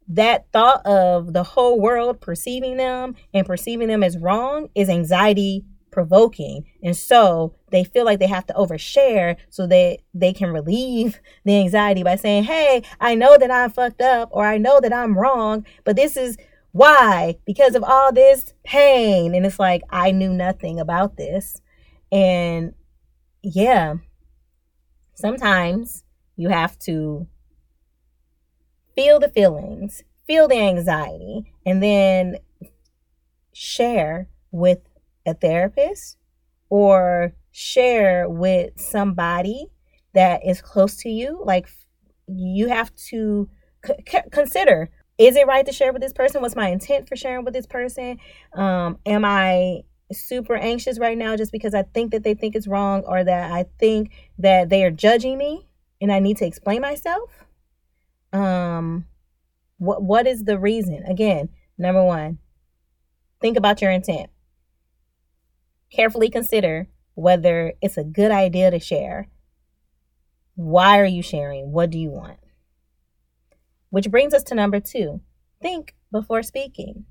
that 0.08 0.46
thought 0.52 0.84
of 0.86 1.32
the 1.32 1.42
whole 1.42 1.80
world 1.80 2.20
perceiving 2.20 2.76
them 2.76 3.14
and 3.32 3.46
perceiving 3.46 3.88
them 3.88 4.02
as 4.02 4.18
wrong 4.18 4.68
is 4.74 4.88
anxiety 4.88 5.64
provoking. 5.90 6.66
And 6.82 6.96
so 6.96 7.54
they 7.70 7.84
feel 7.84 8.04
like 8.04 8.18
they 8.18 8.26
have 8.26 8.46
to 8.46 8.54
overshare 8.54 9.36
so 9.48 9.66
that 9.68 9.98
they 10.12 10.32
can 10.32 10.50
relieve 10.50 11.20
the 11.44 11.58
anxiety 11.58 12.02
by 12.02 12.16
saying, 12.16 12.44
Hey, 12.44 12.82
I 13.00 13.14
know 13.14 13.38
that 13.38 13.50
I'm 13.50 13.70
fucked 13.70 14.02
up 14.02 14.28
or 14.32 14.44
I 14.44 14.58
know 14.58 14.80
that 14.80 14.92
I'm 14.92 15.16
wrong, 15.16 15.64
but 15.84 15.96
this 15.96 16.16
is 16.16 16.36
why? 16.72 17.36
Because 17.46 17.76
of 17.76 17.84
all 17.84 18.12
this 18.12 18.52
pain. 18.64 19.34
And 19.34 19.46
it's 19.46 19.60
like, 19.60 19.82
I 19.90 20.10
knew 20.10 20.32
nothing 20.32 20.80
about 20.80 21.16
this. 21.16 21.62
And 22.10 22.74
yeah, 23.42 23.94
sometimes 25.14 26.02
you 26.36 26.48
have 26.48 26.76
to 26.80 27.28
feel 28.94 29.18
the 29.18 29.28
feelings, 29.28 30.02
feel 30.26 30.48
the 30.48 30.58
anxiety, 30.58 31.52
and 31.66 31.82
then 31.82 32.38
share 33.52 34.28
with 34.50 34.80
a 35.26 35.34
therapist 35.34 36.16
or 36.68 37.32
share 37.50 38.28
with 38.28 38.72
somebody 38.80 39.66
that 40.12 40.46
is 40.46 40.60
close 40.60 40.96
to 40.96 41.08
you. 41.08 41.40
Like 41.44 41.68
you 42.26 42.68
have 42.68 42.94
to 43.08 43.48
c- 43.86 44.22
consider 44.30 44.90
is 45.16 45.36
it 45.36 45.46
right 45.46 45.64
to 45.64 45.72
share 45.72 45.92
with 45.92 46.02
this 46.02 46.12
person? 46.12 46.42
What's 46.42 46.56
my 46.56 46.70
intent 46.70 47.08
for 47.08 47.14
sharing 47.14 47.44
with 47.44 47.54
this 47.54 47.66
person? 47.66 48.18
Um, 48.52 48.98
am 49.06 49.24
I 49.24 49.82
super 50.12 50.56
anxious 50.56 50.98
right 50.98 51.16
now 51.16 51.36
just 51.36 51.52
because 51.52 51.72
I 51.72 51.82
think 51.82 52.10
that 52.10 52.24
they 52.24 52.34
think 52.34 52.56
it's 52.56 52.66
wrong 52.66 53.04
or 53.06 53.22
that 53.22 53.52
I 53.52 53.66
think 53.78 54.10
that 54.38 54.68
they 54.70 54.84
are 54.84 54.90
judging 54.90 55.38
me 55.38 55.68
and 56.00 56.10
I 56.10 56.18
need 56.18 56.38
to 56.38 56.46
explain 56.46 56.80
myself? 56.80 57.43
Um, 58.34 59.06
what 59.78 60.02
what 60.02 60.26
is 60.26 60.44
the 60.44 60.58
reason? 60.58 61.04
Again, 61.06 61.50
number 61.78 62.04
one, 62.04 62.38
think 63.40 63.56
about 63.56 63.80
your 63.80 63.92
intent. 63.92 64.28
Carefully 65.90 66.28
consider 66.28 66.88
whether 67.14 67.74
it's 67.80 67.96
a 67.96 68.02
good 68.02 68.32
idea 68.32 68.72
to 68.72 68.80
share. 68.80 69.28
Why 70.56 70.98
are 70.98 71.04
you 71.04 71.22
sharing? 71.22 71.70
What 71.70 71.90
do 71.90 71.98
you 71.98 72.10
want? 72.10 72.38
Which 73.90 74.10
brings 74.10 74.34
us 74.34 74.42
to 74.44 74.56
number 74.56 74.80
two 74.80 75.20
think 75.62 75.94
before 76.10 76.42
speaking. 76.42 77.04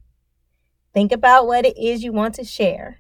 Think 0.94 1.12
about 1.12 1.48
what 1.48 1.66
it 1.66 1.78
is 1.78 2.04
you 2.04 2.12
want 2.12 2.36
to 2.36 2.44
share 2.44 3.00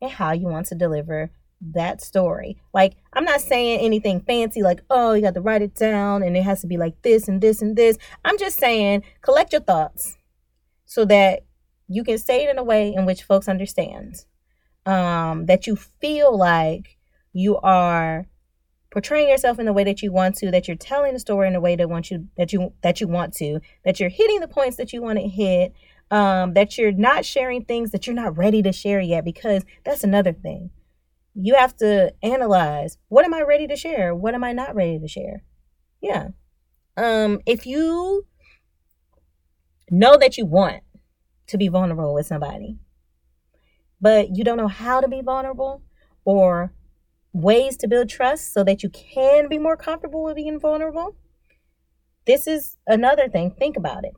and 0.00 0.10
how 0.10 0.32
you 0.32 0.46
want 0.46 0.66
to 0.66 0.74
deliver 0.74 1.30
that 1.60 2.02
story. 2.02 2.56
Like, 2.72 2.96
I'm 3.12 3.24
not 3.24 3.40
saying 3.40 3.80
anything 3.80 4.20
fancy, 4.20 4.62
like, 4.62 4.82
oh, 4.90 5.12
you 5.12 5.22
got 5.22 5.34
to 5.34 5.40
write 5.40 5.62
it 5.62 5.74
down 5.74 6.22
and 6.22 6.36
it 6.36 6.42
has 6.42 6.60
to 6.60 6.66
be 6.66 6.76
like 6.76 7.00
this 7.02 7.28
and 7.28 7.40
this 7.40 7.62
and 7.62 7.76
this. 7.76 7.96
I'm 8.24 8.38
just 8.38 8.58
saying, 8.58 9.02
collect 9.22 9.52
your 9.52 9.62
thoughts 9.62 10.18
so 10.84 11.04
that 11.06 11.44
you 11.88 12.04
can 12.04 12.18
say 12.18 12.44
it 12.44 12.50
in 12.50 12.58
a 12.58 12.64
way 12.64 12.94
in 12.94 13.06
which 13.06 13.22
folks 13.22 13.48
understand. 13.48 14.24
Um, 14.86 15.46
that 15.46 15.66
you 15.66 15.76
feel 15.76 16.36
like 16.36 16.98
you 17.32 17.56
are 17.58 18.26
portraying 18.90 19.30
yourself 19.30 19.58
in 19.58 19.64
the 19.64 19.72
way 19.72 19.82
that 19.84 20.02
you 20.02 20.12
want 20.12 20.36
to, 20.36 20.50
that 20.50 20.68
you're 20.68 20.76
telling 20.76 21.14
the 21.14 21.18
story 21.18 21.46
in 21.46 21.54
the 21.54 21.60
way 21.60 21.74
that 21.74 21.88
want 21.88 22.10
you 22.10 22.28
that 22.36 22.52
you 22.52 22.72
that 22.82 23.00
you 23.00 23.08
want 23.08 23.32
to, 23.34 23.60
that 23.84 23.98
you're 23.98 24.10
hitting 24.10 24.40
the 24.40 24.48
points 24.48 24.76
that 24.76 24.92
you 24.92 25.00
want 25.00 25.18
to 25.18 25.26
hit, 25.26 25.72
um, 26.10 26.52
that 26.52 26.76
you're 26.76 26.92
not 26.92 27.24
sharing 27.24 27.64
things 27.64 27.92
that 27.92 28.06
you're 28.06 28.14
not 28.14 28.36
ready 28.36 28.62
to 28.62 28.72
share 28.72 29.00
yet, 29.00 29.24
because 29.24 29.64
that's 29.84 30.04
another 30.04 30.32
thing 30.34 30.70
you 31.34 31.54
have 31.54 31.76
to 31.76 32.12
analyze 32.22 32.98
what 33.08 33.24
am 33.24 33.34
I 33.34 33.42
ready 33.42 33.66
to 33.66 33.76
share? 33.76 34.14
What 34.14 34.34
am 34.34 34.44
I 34.44 34.52
not 34.52 34.74
ready 34.74 34.98
to 34.98 35.08
share? 35.08 35.42
Yeah. 36.00 36.28
Um, 36.96 37.40
if 37.44 37.66
you 37.66 38.26
know 39.90 40.16
that 40.16 40.38
you 40.38 40.46
want 40.46 40.82
to 41.48 41.58
be 41.58 41.68
vulnerable 41.68 42.14
with 42.14 42.26
somebody, 42.26 42.78
but 44.00 44.36
you 44.36 44.44
don't 44.44 44.58
know 44.58 44.68
how 44.68 45.00
to 45.00 45.08
be 45.08 45.22
vulnerable 45.22 45.82
or 46.24 46.72
ways 47.32 47.76
to 47.78 47.88
build 47.88 48.08
trust 48.08 48.52
so 48.52 48.62
that 48.64 48.82
you 48.82 48.88
can 48.88 49.48
be 49.48 49.58
more 49.58 49.76
comfortable 49.76 50.22
with 50.22 50.36
being 50.36 50.60
vulnerable, 50.60 51.16
this 52.26 52.46
is 52.46 52.76
another 52.86 53.28
thing. 53.28 53.50
Think 53.50 53.76
about 53.76 54.04
it. 54.04 54.12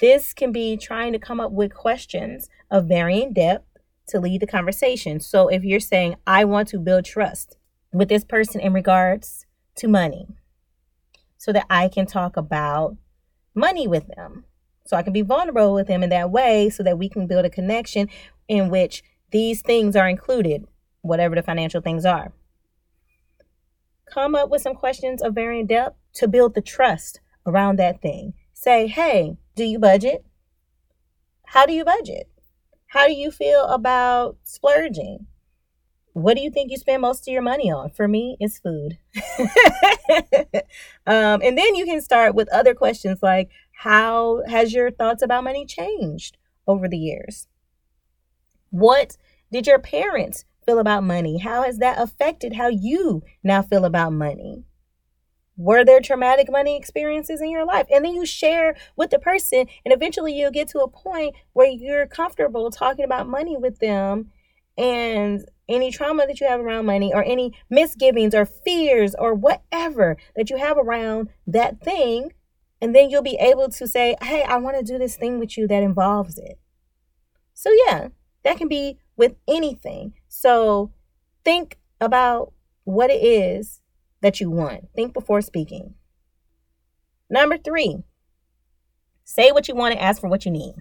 This 0.00 0.32
can 0.32 0.52
be 0.52 0.76
trying 0.76 1.12
to 1.12 1.18
come 1.18 1.40
up 1.40 1.52
with 1.52 1.74
questions 1.74 2.48
of 2.70 2.86
varying 2.86 3.32
depth 3.32 3.67
to 4.08 4.20
lead 4.20 4.40
the 4.40 4.46
conversation. 4.46 5.20
So 5.20 5.48
if 5.48 5.64
you're 5.64 5.80
saying, 5.80 6.16
I 6.26 6.44
want 6.44 6.68
to 6.68 6.78
build 6.78 7.04
trust 7.04 7.56
with 7.92 8.08
this 8.08 8.24
person 8.24 8.60
in 8.60 8.72
regards 8.72 9.46
to 9.76 9.88
money, 9.88 10.26
so 11.36 11.52
that 11.52 11.66
I 11.70 11.88
can 11.88 12.04
talk 12.04 12.36
about 12.36 12.96
money 13.54 13.86
with 13.86 14.08
them. 14.08 14.44
So 14.84 14.96
I 14.96 15.02
can 15.02 15.12
be 15.12 15.22
vulnerable 15.22 15.74
with 15.74 15.86
them 15.86 16.02
in 16.02 16.10
that 16.10 16.30
way 16.30 16.68
so 16.70 16.82
that 16.82 16.98
we 16.98 17.08
can 17.08 17.26
build 17.26 17.44
a 17.44 17.50
connection 17.50 18.08
in 18.48 18.70
which 18.70 19.04
these 19.30 19.62
things 19.62 19.94
are 19.94 20.08
included, 20.08 20.66
whatever 21.02 21.34
the 21.34 21.42
financial 21.42 21.80
things 21.80 22.04
are. 22.04 22.32
Come 24.12 24.34
up 24.34 24.48
with 24.48 24.62
some 24.62 24.74
questions 24.74 25.22
of 25.22 25.34
varying 25.34 25.66
depth 25.66 25.96
to 26.14 26.26
build 26.26 26.54
the 26.54 26.62
trust 26.62 27.20
around 27.46 27.78
that 27.78 28.00
thing. 28.00 28.32
Say, 28.54 28.86
hey, 28.86 29.36
do 29.54 29.64
you 29.64 29.78
budget? 29.78 30.24
How 31.44 31.66
do 31.66 31.72
you 31.72 31.84
budget? 31.84 32.28
How 32.88 33.06
do 33.06 33.12
you 33.12 33.30
feel 33.30 33.64
about 33.64 34.38
splurging? 34.44 35.26
What 36.14 36.36
do 36.36 36.42
you 36.42 36.50
think 36.50 36.70
you 36.70 36.78
spend 36.78 37.02
most 37.02 37.28
of 37.28 37.32
your 37.32 37.42
money 37.42 37.70
on? 37.70 37.90
For 37.90 38.08
me, 38.08 38.36
it's 38.40 38.58
food. 38.58 38.98
um, 41.06 41.40
and 41.42 41.56
then 41.56 41.74
you 41.74 41.84
can 41.84 42.00
start 42.00 42.34
with 42.34 42.52
other 42.52 42.74
questions 42.74 43.20
like 43.22 43.50
How 43.72 44.42
has 44.48 44.72
your 44.72 44.90
thoughts 44.90 45.22
about 45.22 45.44
money 45.44 45.66
changed 45.66 46.38
over 46.66 46.88
the 46.88 46.98
years? 46.98 47.46
What 48.70 49.16
did 49.52 49.66
your 49.66 49.78
parents 49.78 50.44
feel 50.64 50.78
about 50.78 51.04
money? 51.04 51.38
How 51.38 51.62
has 51.62 51.78
that 51.78 52.00
affected 52.00 52.54
how 52.54 52.68
you 52.68 53.22
now 53.42 53.62
feel 53.62 53.84
about 53.84 54.12
money? 54.12 54.64
Were 55.58 55.84
there 55.84 56.00
traumatic 56.00 56.50
money 56.50 56.76
experiences 56.76 57.42
in 57.42 57.50
your 57.50 57.66
life? 57.66 57.86
And 57.92 58.04
then 58.04 58.14
you 58.14 58.24
share 58.24 58.76
with 58.96 59.10
the 59.10 59.18
person 59.18 59.66
and 59.84 59.92
eventually 59.92 60.32
you'll 60.32 60.52
get 60.52 60.68
to 60.68 60.78
a 60.78 60.88
point 60.88 61.34
where 61.52 61.68
you're 61.68 62.06
comfortable 62.06 62.70
talking 62.70 63.04
about 63.04 63.28
money 63.28 63.56
with 63.56 63.80
them 63.80 64.30
and 64.78 65.44
any 65.68 65.90
trauma 65.90 66.26
that 66.26 66.40
you 66.40 66.46
have 66.46 66.60
around 66.60 66.86
money 66.86 67.12
or 67.12 67.24
any 67.24 67.52
misgivings 67.68 68.34
or 68.34 68.46
fears 68.46 69.14
or 69.18 69.34
whatever 69.34 70.16
that 70.36 70.48
you 70.48 70.56
have 70.56 70.78
around 70.78 71.28
that 71.46 71.80
thing 71.80 72.32
and 72.80 72.94
then 72.94 73.10
you'll 73.10 73.22
be 73.22 73.36
able 73.40 73.68
to 73.68 73.88
say 73.88 74.14
hey 74.22 74.44
i 74.44 74.56
want 74.56 74.78
to 74.78 74.84
do 74.84 74.96
this 74.96 75.16
thing 75.16 75.40
with 75.40 75.58
you 75.58 75.66
that 75.66 75.82
involves 75.82 76.38
it. 76.38 76.58
So 77.52 77.70
yeah 77.86 78.08
that 78.44 78.56
can 78.56 78.68
be 78.68 78.98
with 79.16 79.34
anything. 79.48 80.14
So 80.28 80.92
think 81.44 81.78
about 82.00 82.52
what 82.84 83.10
it 83.10 83.22
is 83.22 83.80
that 84.20 84.40
you 84.40 84.50
want. 84.50 84.88
Think 84.94 85.12
before 85.12 85.40
speaking. 85.40 85.94
Number 87.30 87.58
three, 87.58 87.98
say 89.24 89.52
what 89.52 89.68
you 89.68 89.74
want 89.74 89.94
and 89.94 90.02
ask 90.02 90.20
for 90.20 90.28
what 90.28 90.44
you 90.44 90.50
need. 90.50 90.74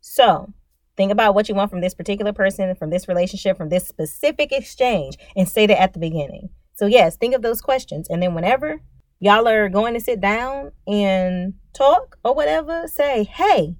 So 0.00 0.52
Think 0.98 1.12
about 1.12 1.36
what 1.36 1.48
you 1.48 1.54
want 1.54 1.70
from 1.70 1.80
this 1.80 1.94
particular 1.94 2.32
person, 2.32 2.74
from 2.74 2.90
this 2.90 3.06
relationship, 3.06 3.56
from 3.56 3.68
this 3.68 3.86
specific 3.86 4.50
exchange, 4.50 5.16
and 5.36 5.48
say 5.48 5.64
that 5.64 5.80
at 5.80 5.92
the 5.92 6.00
beginning. 6.00 6.48
So, 6.74 6.86
yes, 6.86 7.16
think 7.16 7.36
of 7.36 7.42
those 7.42 7.60
questions. 7.60 8.08
And 8.10 8.20
then, 8.20 8.34
whenever 8.34 8.80
y'all 9.20 9.46
are 9.46 9.68
going 9.68 9.94
to 9.94 10.00
sit 10.00 10.20
down 10.20 10.72
and 10.88 11.54
talk 11.72 12.18
or 12.24 12.34
whatever, 12.34 12.88
say, 12.88 13.22
hey, 13.22 13.76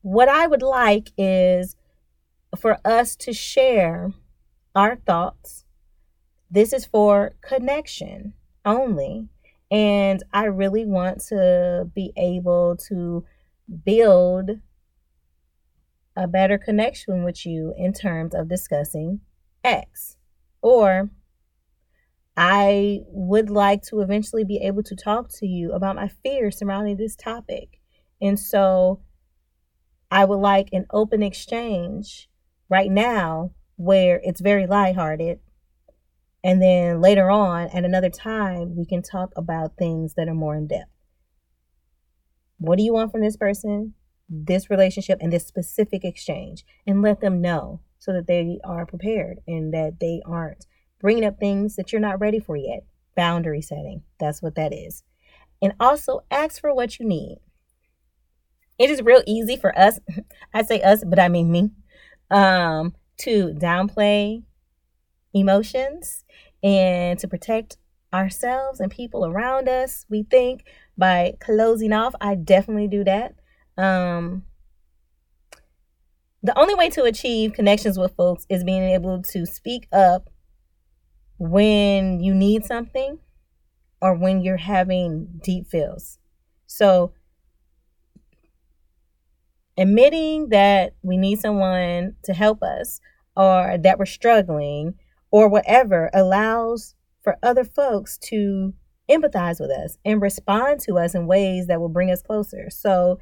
what 0.00 0.26
I 0.26 0.46
would 0.46 0.62
like 0.62 1.10
is 1.18 1.76
for 2.58 2.78
us 2.82 3.14
to 3.16 3.34
share 3.34 4.14
our 4.74 4.96
thoughts. 4.96 5.63
This 6.54 6.72
is 6.72 6.86
for 6.86 7.34
connection 7.42 8.32
only. 8.64 9.26
And 9.72 10.22
I 10.32 10.44
really 10.44 10.86
want 10.86 11.20
to 11.26 11.90
be 11.92 12.12
able 12.16 12.76
to 12.88 13.24
build 13.84 14.50
a 16.16 16.28
better 16.28 16.56
connection 16.56 17.24
with 17.24 17.44
you 17.44 17.74
in 17.76 17.92
terms 17.92 18.36
of 18.36 18.48
discussing 18.48 19.18
X. 19.64 20.16
Or 20.62 21.10
I 22.36 23.00
would 23.08 23.50
like 23.50 23.82
to 23.86 23.98
eventually 23.98 24.44
be 24.44 24.58
able 24.58 24.84
to 24.84 24.94
talk 24.94 25.30
to 25.40 25.48
you 25.48 25.72
about 25.72 25.96
my 25.96 26.06
fears 26.22 26.58
surrounding 26.58 26.98
this 26.98 27.16
topic. 27.16 27.80
And 28.22 28.38
so 28.38 29.00
I 30.08 30.24
would 30.24 30.38
like 30.38 30.68
an 30.72 30.86
open 30.92 31.20
exchange 31.20 32.30
right 32.68 32.92
now 32.92 33.50
where 33.74 34.20
it's 34.22 34.40
very 34.40 34.68
lighthearted. 34.68 35.40
And 36.44 36.62
then 36.62 37.00
later 37.00 37.30
on, 37.30 37.68
at 37.74 37.84
another 37.84 38.10
time, 38.10 38.76
we 38.76 38.86
can 38.86 39.02
talk 39.02 39.32
about 39.34 39.76
things 39.76 40.14
that 40.14 40.28
are 40.28 40.34
more 40.34 40.54
in 40.54 40.68
depth. 40.68 40.90
What 42.58 42.78
do 42.78 42.84
you 42.84 42.92
want 42.92 43.10
from 43.10 43.22
this 43.22 43.36
person? 43.36 43.94
this 44.28 44.70
relationship 44.70 45.18
and 45.20 45.32
this 45.32 45.46
specific 45.46 46.04
exchange 46.04 46.64
and 46.86 47.02
let 47.02 47.20
them 47.20 47.40
know 47.40 47.80
so 47.98 48.12
that 48.12 48.26
they 48.26 48.58
are 48.64 48.86
prepared 48.86 49.38
and 49.46 49.72
that 49.72 49.98
they 50.00 50.20
aren't 50.26 50.66
bringing 51.00 51.24
up 51.24 51.38
things 51.38 51.76
that 51.76 51.92
you're 51.92 52.00
not 52.00 52.20
ready 52.20 52.40
for 52.40 52.56
yet. 52.56 52.84
Boundary 53.16 53.62
setting. 53.62 54.02
That's 54.18 54.42
what 54.42 54.54
that 54.56 54.72
is. 54.72 55.02
And 55.62 55.74
also 55.78 56.20
ask 56.30 56.60
for 56.60 56.74
what 56.74 56.98
you 56.98 57.06
need. 57.06 57.38
It 58.78 58.90
is 58.90 59.02
real 59.02 59.22
easy 59.26 59.56
for 59.56 59.76
us, 59.78 60.00
I 60.54 60.62
say 60.62 60.82
us, 60.82 61.04
but 61.04 61.18
I 61.18 61.28
mean 61.28 61.50
me, 61.52 61.70
um, 62.30 62.94
to 63.18 63.54
downplay 63.54 64.42
emotions 65.34 66.24
and 66.62 67.18
to 67.18 67.28
protect 67.28 67.76
ourselves 68.12 68.80
and 68.80 68.90
people 68.90 69.26
around 69.26 69.68
us. 69.68 70.06
We 70.08 70.22
think 70.22 70.64
by 70.96 71.34
closing 71.40 71.92
off, 71.92 72.14
I 72.20 72.36
definitely 72.36 72.88
do 72.88 73.04
that. 73.04 73.34
Um, 73.76 74.44
the 76.42 76.56
only 76.58 76.74
way 76.74 76.90
to 76.90 77.04
achieve 77.04 77.54
connections 77.54 77.98
with 77.98 78.14
folks 78.14 78.46
is 78.48 78.64
being 78.64 78.82
able 78.82 79.22
to 79.22 79.46
speak 79.46 79.88
up 79.92 80.30
when 81.38 82.20
you 82.20 82.34
need 82.34 82.64
something 82.64 83.18
or 84.00 84.14
when 84.14 84.40
you're 84.42 84.58
having 84.58 85.40
deep 85.42 85.66
feels. 85.66 86.18
So, 86.66 87.12
admitting 89.76 90.50
that 90.50 90.94
we 91.02 91.16
need 91.16 91.40
someone 91.40 92.14
to 92.22 92.32
help 92.34 92.62
us 92.62 93.00
or 93.36 93.76
that 93.78 93.98
we're 93.98 94.06
struggling 94.06 94.94
or 95.34 95.48
whatever 95.48 96.10
allows 96.14 96.94
for 97.24 97.36
other 97.42 97.64
folks 97.64 98.16
to 98.16 98.72
empathize 99.10 99.58
with 99.58 99.68
us 99.68 99.98
and 100.04 100.22
respond 100.22 100.78
to 100.78 100.96
us 100.96 101.12
in 101.12 101.26
ways 101.26 101.66
that 101.66 101.80
will 101.80 101.88
bring 101.88 102.08
us 102.08 102.22
closer. 102.22 102.70
So, 102.70 103.18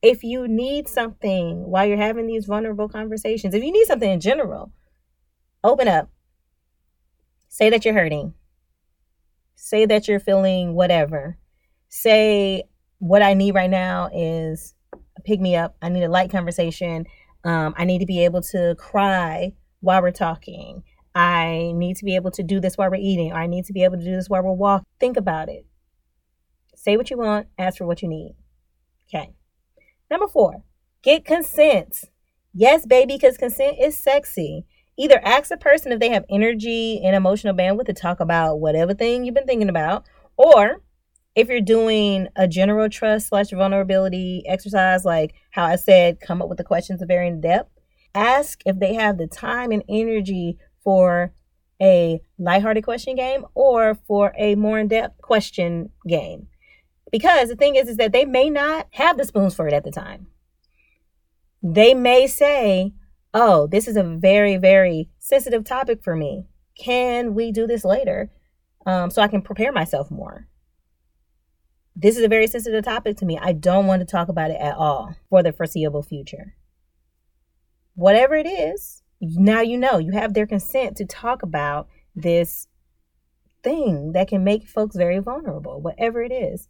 if 0.00 0.22
you 0.22 0.46
need 0.46 0.86
something 0.86 1.68
while 1.68 1.86
you're 1.86 1.96
having 1.96 2.28
these 2.28 2.46
vulnerable 2.46 2.88
conversations, 2.88 3.52
if 3.52 3.64
you 3.64 3.72
need 3.72 3.86
something 3.86 4.12
in 4.12 4.20
general, 4.20 4.70
open 5.64 5.88
up. 5.88 6.08
Say 7.48 7.68
that 7.68 7.84
you're 7.84 7.94
hurting. 7.94 8.34
Say 9.56 9.86
that 9.86 10.06
you're 10.06 10.20
feeling 10.20 10.74
whatever. 10.74 11.36
Say 11.88 12.62
what 12.98 13.22
I 13.22 13.34
need 13.34 13.56
right 13.56 13.70
now 13.70 14.08
is 14.14 14.76
pick 15.24 15.40
me 15.40 15.56
up. 15.56 15.74
I 15.82 15.88
need 15.88 16.04
a 16.04 16.08
light 16.08 16.30
conversation. 16.30 17.06
Um, 17.42 17.74
I 17.76 17.84
need 17.86 17.98
to 17.98 18.06
be 18.06 18.24
able 18.24 18.42
to 18.42 18.76
cry 18.78 19.54
while 19.80 20.00
we're 20.00 20.12
talking. 20.12 20.84
I 21.14 21.72
need 21.74 21.96
to 21.96 22.04
be 22.04 22.16
able 22.16 22.32
to 22.32 22.42
do 22.42 22.60
this 22.60 22.76
while 22.76 22.90
we're 22.90 22.96
eating, 22.96 23.32
or 23.32 23.36
I 23.36 23.46
need 23.46 23.64
to 23.66 23.72
be 23.72 23.84
able 23.84 23.98
to 23.98 24.04
do 24.04 24.16
this 24.16 24.28
while 24.28 24.42
we're 24.42 24.52
walking. 24.52 24.86
Think 24.98 25.16
about 25.16 25.48
it. 25.48 25.66
Say 26.74 26.96
what 26.96 27.10
you 27.10 27.18
want, 27.18 27.46
ask 27.58 27.78
for 27.78 27.86
what 27.86 28.02
you 28.02 28.08
need. 28.08 28.34
Okay. 29.08 29.32
Number 30.10 30.28
four, 30.28 30.64
get 31.02 31.24
consent. 31.24 32.04
Yes, 32.52 32.84
baby, 32.86 33.14
because 33.14 33.36
consent 33.36 33.76
is 33.80 33.96
sexy. 33.96 34.66
Either 34.96 35.20
ask 35.24 35.50
a 35.50 35.56
person 35.56 35.92
if 35.92 36.00
they 36.00 36.10
have 36.10 36.24
energy 36.28 37.00
and 37.04 37.16
emotional 37.16 37.54
bandwidth 37.54 37.86
to 37.86 37.92
talk 37.92 38.20
about 38.20 38.60
whatever 38.60 38.94
thing 38.94 39.24
you've 39.24 39.34
been 39.34 39.46
thinking 39.46 39.68
about, 39.68 40.04
or 40.36 40.82
if 41.34 41.48
you're 41.48 41.60
doing 41.60 42.28
a 42.36 42.46
general 42.46 42.88
trust 42.88 43.28
slash 43.28 43.50
vulnerability 43.50 44.44
exercise, 44.46 45.04
like 45.04 45.34
how 45.50 45.64
I 45.64 45.76
said, 45.76 46.20
come 46.20 46.40
up 46.40 46.48
with 46.48 46.58
the 46.58 46.64
questions 46.64 47.02
of 47.02 47.08
varying 47.08 47.40
depth, 47.40 47.70
ask 48.14 48.60
if 48.66 48.78
they 48.78 48.94
have 48.94 49.18
the 49.18 49.26
time 49.26 49.72
and 49.72 49.82
energy 49.88 50.58
for 50.84 51.32
a 51.82 52.20
lighthearted 52.38 52.84
question 52.84 53.16
game 53.16 53.44
or 53.54 53.94
for 54.06 54.32
a 54.38 54.54
more 54.54 54.78
in-depth 54.78 55.20
question 55.20 55.90
game. 56.06 56.46
Because 57.10 57.48
the 57.48 57.56
thing 57.56 57.74
is, 57.76 57.88
is 57.88 57.96
that 57.96 58.12
they 58.12 58.24
may 58.24 58.50
not 58.50 58.86
have 58.92 59.16
the 59.16 59.24
spoons 59.24 59.54
for 59.54 59.66
it 59.66 59.72
at 59.72 59.84
the 59.84 59.90
time. 59.90 60.28
They 61.62 61.94
may 61.94 62.26
say, 62.26 62.92
oh, 63.32 63.66
this 63.66 63.88
is 63.88 63.96
a 63.96 64.02
very, 64.02 64.56
very 64.56 65.08
sensitive 65.18 65.64
topic 65.64 66.02
for 66.02 66.14
me. 66.14 66.46
Can 66.78 67.34
we 67.34 67.52
do 67.52 67.66
this 67.66 67.84
later 67.84 68.30
um, 68.84 69.10
so 69.10 69.22
I 69.22 69.28
can 69.28 69.42
prepare 69.42 69.72
myself 69.72 70.10
more? 70.10 70.48
This 71.96 72.16
is 72.16 72.24
a 72.24 72.28
very 72.28 72.48
sensitive 72.48 72.84
topic 72.84 73.16
to 73.18 73.24
me. 73.24 73.38
I 73.40 73.52
don't 73.52 73.86
want 73.86 74.00
to 74.00 74.06
talk 74.06 74.28
about 74.28 74.50
it 74.50 74.60
at 74.60 74.74
all 74.74 75.14
for 75.30 75.42
the 75.44 75.52
foreseeable 75.52 76.02
future. 76.02 76.56
Whatever 77.94 78.34
it 78.34 78.48
is, 78.48 79.03
now 79.30 79.60
you 79.60 79.76
know 79.76 79.98
you 79.98 80.12
have 80.12 80.34
their 80.34 80.46
consent 80.46 80.96
to 80.96 81.04
talk 81.04 81.42
about 81.42 81.88
this 82.14 82.68
thing 83.62 84.12
that 84.12 84.28
can 84.28 84.44
make 84.44 84.68
folks 84.68 84.96
very 84.96 85.18
vulnerable, 85.18 85.80
whatever 85.80 86.22
it 86.22 86.32
is. 86.32 86.68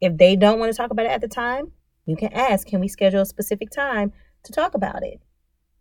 If 0.00 0.18
they 0.18 0.36
don't 0.36 0.58
want 0.58 0.72
to 0.72 0.76
talk 0.76 0.90
about 0.90 1.06
it 1.06 1.12
at 1.12 1.20
the 1.20 1.28
time, 1.28 1.72
you 2.04 2.16
can 2.16 2.32
ask, 2.32 2.66
can 2.66 2.80
we 2.80 2.88
schedule 2.88 3.22
a 3.22 3.26
specific 3.26 3.70
time 3.70 4.12
to 4.44 4.52
talk 4.52 4.74
about 4.74 5.02
it? 5.02 5.20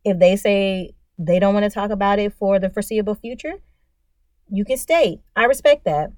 If 0.04 0.20
they 0.20 0.36
say 0.36 0.96
they 1.18 1.40
don't 1.40 1.54
want 1.54 1.66
to 1.66 1.70
talk 1.70 1.92
about 1.92 2.20
it 2.20 2.34
for 2.34 2.60
the 2.60 2.70
foreseeable 2.70 3.16
future, 3.16 3.56
you 4.50 4.64
can 4.64 4.78
state, 4.78 5.20
I 5.36 5.46
respect 5.46 5.86
that. 5.86 6.12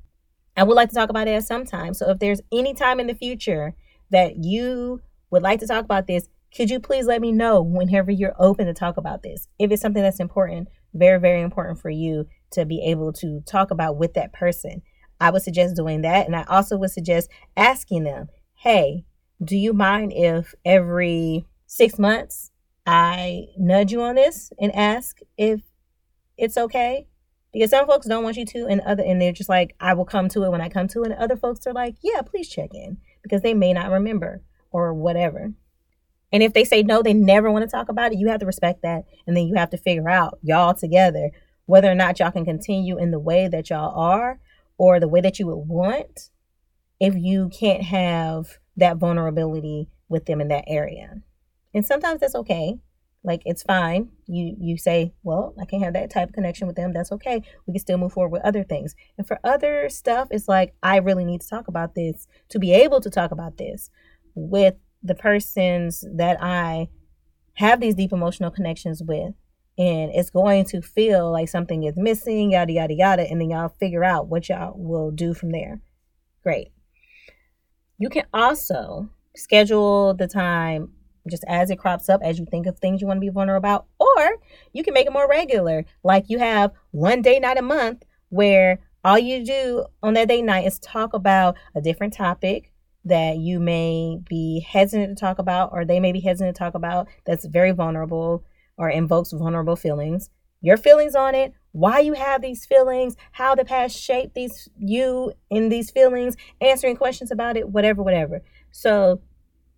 I 0.55 0.63
would 0.63 0.75
like 0.75 0.89
to 0.89 0.95
talk 0.95 1.09
about 1.09 1.27
it 1.27 1.31
at 1.31 1.43
some 1.43 1.65
time. 1.65 1.93
So 1.93 2.09
if 2.09 2.19
there's 2.19 2.41
any 2.51 2.73
time 2.73 2.99
in 2.99 3.07
the 3.07 3.13
future 3.13 3.75
that 4.09 4.43
you 4.43 5.01
would 5.29 5.43
like 5.43 5.59
to 5.59 5.67
talk 5.67 5.85
about 5.85 6.07
this, 6.07 6.29
could 6.57 6.71
you 6.71 6.79
please 6.79 7.05
let 7.05 7.21
me 7.21 7.31
know 7.31 7.61
whenever 7.61 8.09
you're 8.09 8.33
open 8.39 8.65
to 8.65 8.73
talk 8.73 8.97
about 8.97 9.21
this? 9.21 9.47
If 9.59 9.69
it's 9.69 9.79
something 9.79 10.01
that's 10.01 10.19
important, 10.19 10.69
very, 10.91 11.19
very 11.19 11.41
important 11.43 11.79
for 11.79 11.91
you 11.91 12.25
to 12.53 12.65
be 12.65 12.81
able 12.83 13.13
to 13.13 13.41
talk 13.45 13.69
about 13.69 13.97
with 13.97 14.15
that 14.15 14.33
person. 14.33 14.81
I 15.21 15.29
would 15.29 15.43
suggest 15.43 15.75
doing 15.75 16.01
that. 16.01 16.25
And 16.25 16.35
I 16.35 16.45
also 16.49 16.75
would 16.77 16.89
suggest 16.89 17.29
asking 17.55 18.05
them, 18.05 18.29
hey, 18.55 19.05
do 19.43 19.55
you 19.55 19.71
mind 19.71 20.13
if 20.15 20.55
every 20.65 21.45
six 21.67 21.99
months 21.99 22.49
I 22.87 23.49
nudge 23.55 23.91
you 23.91 24.01
on 24.01 24.15
this 24.15 24.51
and 24.59 24.73
ask 24.73 25.19
if 25.37 25.61
it's 26.37 26.57
okay? 26.57 27.05
Because 27.53 27.69
some 27.69 27.85
folks 27.85 28.07
don't 28.07 28.23
want 28.23 28.35
you 28.37 28.45
to, 28.45 28.65
and 28.65 28.81
other, 28.81 29.03
and 29.03 29.21
they're 29.21 29.31
just 29.31 29.47
like, 29.47 29.75
I 29.79 29.93
will 29.93 30.05
come 30.05 30.27
to 30.29 30.43
it 30.43 30.49
when 30.49 30.61
I 30.61 30.69
come 30.69 30.87
to 30.87 31.03
it. 31.03 31.11
And 31.11 31.19
other 31.19 31.37
folks 31.37 31.67
are 31.67 31.73
like, 31.73 31.97
yeah, 32.01 32.21
please 32.21 32.49
check 32.49 32.71
in 32.73 32.97
because 33.21 33.43
they 33.43 33.53
may 33.53 33.73
not 33.73 33.91
remember 33.91 34.41
or 34.71 34.95
whatever. 34.95 35.53
And 36.31 36.43
if 36.43 36.53
they 36.53 36.63
say 36.63 36.83
no, 36.83 37.01
they 37.01 37.13
never 37.13 37.51
want 37.51 37.63
to 37.63 37.71
talk 37.71 37.89
about 37.89 38.11
it, 38.11 38.17
you 38.17 38.27
have 38.27 38.39
to 38.41 38.45
respect 38.45 38.81
that. 38.81 39.05
And 39.25 39.35
then 39.35 39.47
you 39.47 39.55
have 39.55 39.69
to 39.71 39.77
figure 39.77 40.09
out, 40.09 40.39
y'all 40.41 40.73
together, 40.73 41.31
whether 41.65 41.89
or 41.89 41.95
not 41.95 42.19
y'all 42.19 42.31
can 42.31 42.45
continue 42.45 42.97
in 42.97 43.11
the 43.11 43.19
way 43.19 43.47
that 43.47 43.69
y'all 43.69 43.97
are 43.97 44.39
or 44.77 44.99
the 44.99 45.07
way 45.07 45.21
that 45.21 45.39
you 45.39 45.47
would 45.47 45.67
want 45.67 46.29
if 46.99 47.15
you 47.15 47.49
can't 47.49 47.83
have 47.83 48.57
that 48.75 48.97
vulnerability 48.97 49.89
with 50.09 50.25
them 50.25 50.41
in 50.41 50.47
that 50.49 50.65
area. 50.67 51.21
And 51.73 51.85
sometimes 51.85 52.21
that's 52.21 52.35
okay. 52.35 52.79
Like 53.23 53.41
it's 53.45 53.63
fine. 53.63 54.09
You 54.25 54.55
you 54.59 54.77
say, 54.77 55.13
well, 55.23 55.53
I 55.59 55.65
can't 55.65 55.83
have 55.83 55.93
that 55.93 56.09
type 56.09 56.29
of 56.29 56.35
connection 56.35 56.67
with 56.67 56.75
them. 56.75 56.93
That's 56.93 57.11
okay. 57.11 57.41
We 57.65 57.73
can 57.73 57.79
still 57.79 57.97
move 57.97 58.13
forward 58.13 58.31
with 58.31 58.45
other 58.45 58.63
things. 58.63 58.95
And 59.17 59.27
for 59.27 59.39
other 59.43 59.89
stuff, 59.89 60.29
it's 60.31 60.47
like 60.47 60.73
I 60.81 60.97
really 60.97 61.25
need 61.25 61.41
to 61.41 61.49
talk 61.49 61.67
about 61.67 61.93
this 61.93 62.27
to 62.49 62.59
be 62.59 62.71
able 62.71 63.01
to 63.01 63.09
talk 63.09 63.31
about 63.31 63.57
this 63.57 63.89
with 64.33 64.75
the 65.07 65.15
persons 65.15 66.05
that 66.15 66.37
I 66.41 66.89
have 67.55 67.79
these 67.79 67.95
deep 67.95 68.13
emotional 68.13 68.51
connections 68.51 69.01
with 69.01 69.33
and 69.77 70.11
it's 70.13 70.31
going 70.31 70.65
to 70.65 70.81
feel 70.81 71.31
like 71.31 71.49
something 71.49 71.83
is 71.83 71.97
missing, 71.97 72.51
yada, 72.51 72.73
yada, 72.73 72.93
yada. 72.93 73.29
And 73.29 73.39
then 73.39 73.51
y'all 73.51 73.73
figure 73.79 74.03
out 74.03 74.27
what 74.27 74.49
y'all 74.49 74.73
will 74.75 75.11
do 75.11 75.33
from 75.35 75.51
there. 75.51 75.81
Great. 76.41 76.71
You 77.99 78.09
can 78.09 78.23
also 78.33 79.09
schedule 79.35 80.15
the 80.15 80.27
time 80.27 80.93
just 81.29 81.43
as 81.47 81.69
it 81.69 81.77
crops 81.77 82.09
up, 82.09 82.21
as 82.23 82.39
you 82.39 82.45
think 82.49 82.65
of 82.65 82.79
things 82.79 83.01
you 83.01 83.07
want 83.07 83.17
to 83.17 83.21
be 83.21 83.29
vulnerable 83.29 83.57
about, 83.57 83.85
or 83.99 84.37
you 84.73 84.83
can 84.83 84.93
make 84.93 85.05
it 85.05 85.13
more 85.13 85.29
regular. 85.29 85.85
Like 86.03 86.25
you 86.27 86.39
have 86.39 86.71
one 86.91 87.21
day 87.21 87.39
night 87.39 87.57
a 87.57 87.61
month 87.61 88.03
where 88.29 88.79
all 89.03 89.19
you 89.19 89.45
do 89.45 89.85
on 90.01 90.15
that 90.15 90.27
day 90.27 90.41
night 90.41 90.65
is 90.65 90.79
talk 90.79 91.13
about 91.13 91.55
a 91.75 91.81
different 91.81 92.13
topic 92.13 92.71
that 93.07 93.37
you 93.37 93.59
may 93.59 94.19
be 94.27 94.65
hesitant 94.67 95.17
to 95.17 95.21
talk 95.21 95.39
about, 95.39 95.71
or 95.71 95.85
they 95.85 95.99
may 95.99 96.11
be 96.11 96.19
hesitant 96.19 96.55
to 96.55 96.59
talk 96.59 96.75
about 96.75 97.07
that's 97.25 97.45
very 97.45 97.71
vulnerable 97.71 98.43
or 98.77 98.89
invokes 98.89 99.31
vulnerable 99.31 99.75
feelings. 99.75 100.29
Your 100.61 100.77
feelings 100.77 101.15
on 101.15 101.35
it, 101.35 101.53
why 101.71 101.99
you 101.99 102.13
have 102.13 102.41
these 102.41 102.65
feelings, 102.65 103.15
how 103.31 103.55
the 103.55 103.65
past 103.65 103.95
shaped 103.95 104.33
these 104.33 104.67
you 104.79 105.33
in 105.49 105.69
these 105.69 105.91
feelings, 105.91 106.35
answering 106.59 106.95
questions 106.95 107.31
about 107.31 107.57
it, 107.57 107.69
whatever, 107.69 108.01
whatever. 108.01 108.41
So 108.71 109.21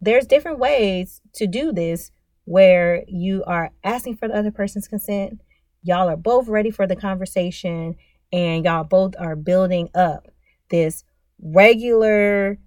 there's 0.01 0.25
different 0.25 0.59
ways 0.59 1.21
to 1.33 1.47
do 1.47 1.71
this 1.73 2.11
where 2.45 3.03
you 3.07 3.43
are 3.45 3.71
asking 3.83 4.17
for 4.17 4.27
the 4.27 4.35
other 4.35 4.51
person's 4.51 4.87
consent. 4.87 5.41
Y'all 5.83 6.09
are 6.09 6.17
both 6.17 6.47
ready 6.47 6.71
for 6.71 6.87
the 6.87 6.95
conversation 6.95 7.95
and 8.31 8.63
y'all 8.65 8.83
both 8.83 9.15
are 9.19 9.35
building 9.35 9.89
up 9.93 10.29
this 10.69 11.03
regular 11.41 12.57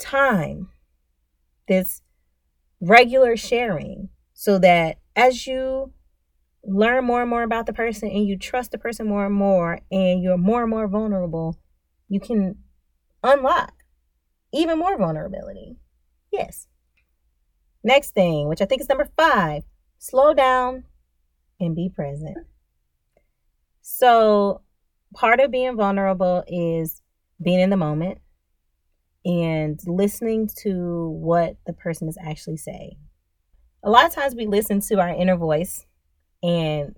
time, 0.00 0.68
this 1.68 2.02
regular 2.80 3.36
sharing, 3.36 4.08
so 4.32 4.58
that 4.58 4.98
as 5.16 5.46
you 5.46 5.92
learn 6.62 7.04
more 7.04 7.20
and 7.20 7.30
more 7.30 7.42
about 7.42 7.66
the 7.66 7.72
person 7.72 8.08
and 8.08 8.26
you 8.26 8.38
trust 8.38 8.72
the 8.72 8.78
person 8.78 9.06
more 9.06 9.26
and 9.26 9.34
more 9.34 9.80
and 9.90 10.22
you're 10.22 10.38
more 10.38 10.62
and 10.62 10.70
more 10.70 10.88
vulnerable, 10.88 11.58
you 12.08 12.20
can 12.20 12.56
unlock 13.22 13.72
even 14.52 14.78
more 14.78 14.96
vulnerability. 14.96 15.76
Yes. 16.32 16.66
Next 17.82 18.12
thing, 18.12 18.48
which 18.48 18.62
I 18.62 18.64
think 18.64 18.80
is 18.80 18.88
number 18.88 19.08
five, 19.16 19.64
slow 19.98 20.32
down 20.32 20.84
and 21.60 21.76
be 21.76 21.90
present. 21.94 22.38
So, 23.82 24.62
part 25.14 25.40
of 25.40 25.50
being 25.50 25.76
vulnerable 25.76 26.44
is 26.48 27.02
being 27.42 27.60
in 27.60 27.70
the 27.70 27.76
moment 27.76 28.18
and 29.24 29.80
listening 29.86 30.48
to 30.62 31.08
what 31.08 31.56
the 31.66 31.72
person 31.72 32.08
is 32.08 32.18
actually 32.20 32.56
saying. 32.56 32.96
A 33.82 33.90
lot 33.90 34.06
of 34.06 34.14
times 34.14 34.34
we 34.34 34.46
listen 34.46 34.80
to 34.80 35.00
our 35.00 35.08
inner 35.08 35.36
voice, 35.36 35.86
and 36.42 36.96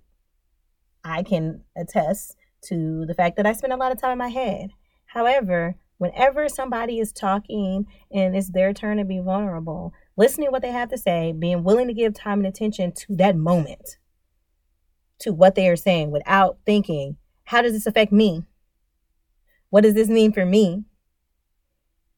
I 1.05 1.22
can 1.22 1.62
attest 1.77 2.37
to 2.66 3.05
the 3.07 3.14
fact 3.14 3.37
that 3.37 3.47
I 3.47 3.53
spend 3.53 3.72
a 3.72 3.77
lot 3.77 3.93
of 3.93 4.01
time 4.01 4.12
in 4.12 4.18
my 4.18 4.29
head. 4.29 4.70
However, 5.07 5.77
whenever 5.99 6.49
somebody 6.49 6.99
is 6.99 7.12
talking 7.12 7.87
and 8.12 8.37
it's 8.37 8.51
their 8.51 8.72
turn 8.72 8.99
to 8.99 9.05
be 9.05 9.20
vulnerable, 9.20 9.93
listening 10.16 10.49
to 10.49 10.53
what 10.53 10.62
they 10.62 10.72
have 10.72 10.91
to 10.91 10.99
say, 10.99 11.33
being 11.33 11.64
willing 11.64 11.89
to 11.89 11.95
give 11.95 12.14
time 12.14 12.39
and 12.39 12.47
attention 12.47 12.93
to 12.93 13.16
that 13.16 13.37
moment, 13.37 13.99
to 15.20 15.33
what 15.33 15.55
they 15.55 15.68
are 15.68 15.77
saying 15.77 16.11
without 16.11 16.59
thinking, 16.66 17.16
how 17.45 17.62
does 17.62 17.72
this 17.72 17.87
affect 17.87 18.12
me? 18.12 18.43
What 19.70 19.83
does 19.83 19.95
this 19.95 20.09
mean 20.09 20.33
for 20.33 20.45
me? 20.45 20.85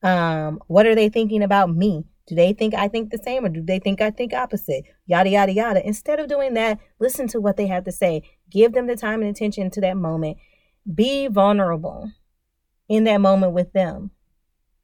Um, 0.03 0.61
what 0.67 0.87
are 0.87 0.95
they 0.95 1.09
thinking 1.09 1.43
about 1.43 1.75
me? 1.75 2.05
Do 2.27 2.35
they 2.35 2.53
think 2.53 2.75
I 2.75 2.89
think 2.89 3.11
the 3.11 3.19
same 3.19 3.45
or 3.45 3.49
do 3.49 3.63
they 3.63 3.79
think 3.79 4.01
I 4.01 4.11
think 4.11 4.35
opposite? 4.35 4.85
Yada, 5.07 5.31
yada, 5.31 5.53
yada. 5.53 5.87
Instead 5.87 6.21
of 6.21 6.29
doing 6.29 6.55
that, 6.55 6.79
listen 7.01 7.27
to 7.29 7.41
what 7.41 7.57
they 7.57 7.67
have 7.67 7.85
to 7.85 7.93
say. 7.93 8.23
Give 8.51 8.73
them 8.73 8.87
the 8.87 8.97
time 8.97 9.23
and 9.23 9.31
attention 9.31 9.71
to 9.71 9.81
that 9.81 9.97
moment. 9.97 10.37
Be 10.95 11.27
vulnerable 11.29 12.13
in 12.89 13.05
that 13.05 13.21
moment 13.21 13.53
with 13.55 13.73
them. 13.73 14.11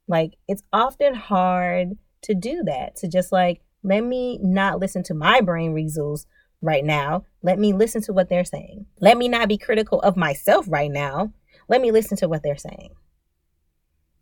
Like, 0.08 0.34
it's 0.48 0.62
often 0.72 1.14
hard 1.14 1.98
to 2.22 2.34
do 2.34 2.62
that, 2.64 2.96
to 2.96 3.08
just 3.08 3.30
like, 3.30 3.60
let 3.82 4.02
me 4.02 4.38
not 4.42 4.80
listen 4.80 5.02
to 5.04 5.14
my 5.14 5.40
brain 5.42 5.72
results 5.72 6.26
right 6.62 6.84
now. 6.84 7.24
Let 7.42 7.58
me 7.58 7.74
listen 7.74 8.02
to 8.02 8.12
what 8.12 8.30
they're 8.30 8.44
saying. 8.44 8.86
Let 9.00 9.18
me 9.18 9.28
not 9.28 9.48
be 9.48 9.58
critical 9.58 10.00
of 10.00 10.16
myself 10.16 10.66
right 10.68 10.90
now. 10.90 11.32
Let 11.68 11.82
me 11.82 11.90
listen 11.90 12.16
to 12.18 12.28
what 12.28 12.42
they're 12.42 12.56
saying. 12.56 12.94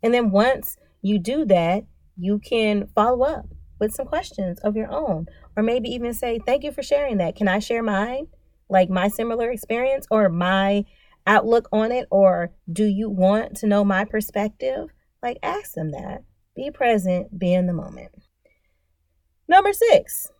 And 0.03 0.13
then 0.13 0.31
once 0.31 0.77
you 1.01 1.17
do 1.17 1.45
that, 1.45 1.85
you 2.17 2.39
can 2.39 2.87
follow 2.93 3.25
up 3.25 3.45
with 3.79 3.93
some 3.93 4.05
questions 4.05 4.59
of 4.59 4.75
your 4.75 4.91
own, 4.91 5.25
or 5.55 5.63
maybe 5.63 5.89
even 5.89 6.13
say, 6.13 6.39
Thank 6.45 6.63
you 6.63 6.71
for 6.71 6.83
sharing 6.83 7.17
that. 7.17 7.35
Can 7.35 7.47
I 7.47 7.59
share 7.59 7.81
mine? 7.81 8.27
Like 8.69 8.89
my 8.89 9.07
similar 9.07 9.49
experience 9.51 10.05
or 10.11 10.29
my 10.29 10.85
outlook 11.25 11.67
on 11.71 11.91
it, 11.91 12.07
or 12.11 12.51
do 12.71 12.85
you 12.85 13.09
want 13.09 13.55
to 13.57 13.67
know 13.67 13.83
my 13.83 14.05
perspective? 14.05 14.89
Like, 15.21 15.37
ask 15.41 15.73
them 15.73 15.91
that. 15.91 16.23
Be 16.55 16.69
present, 16.69 17.39
be 17.39 17.53
in 17.53 17.65
the 17.65 17.73
moment. 17.73 18.11
Number 19.47 19.73
six, 19.73 20.31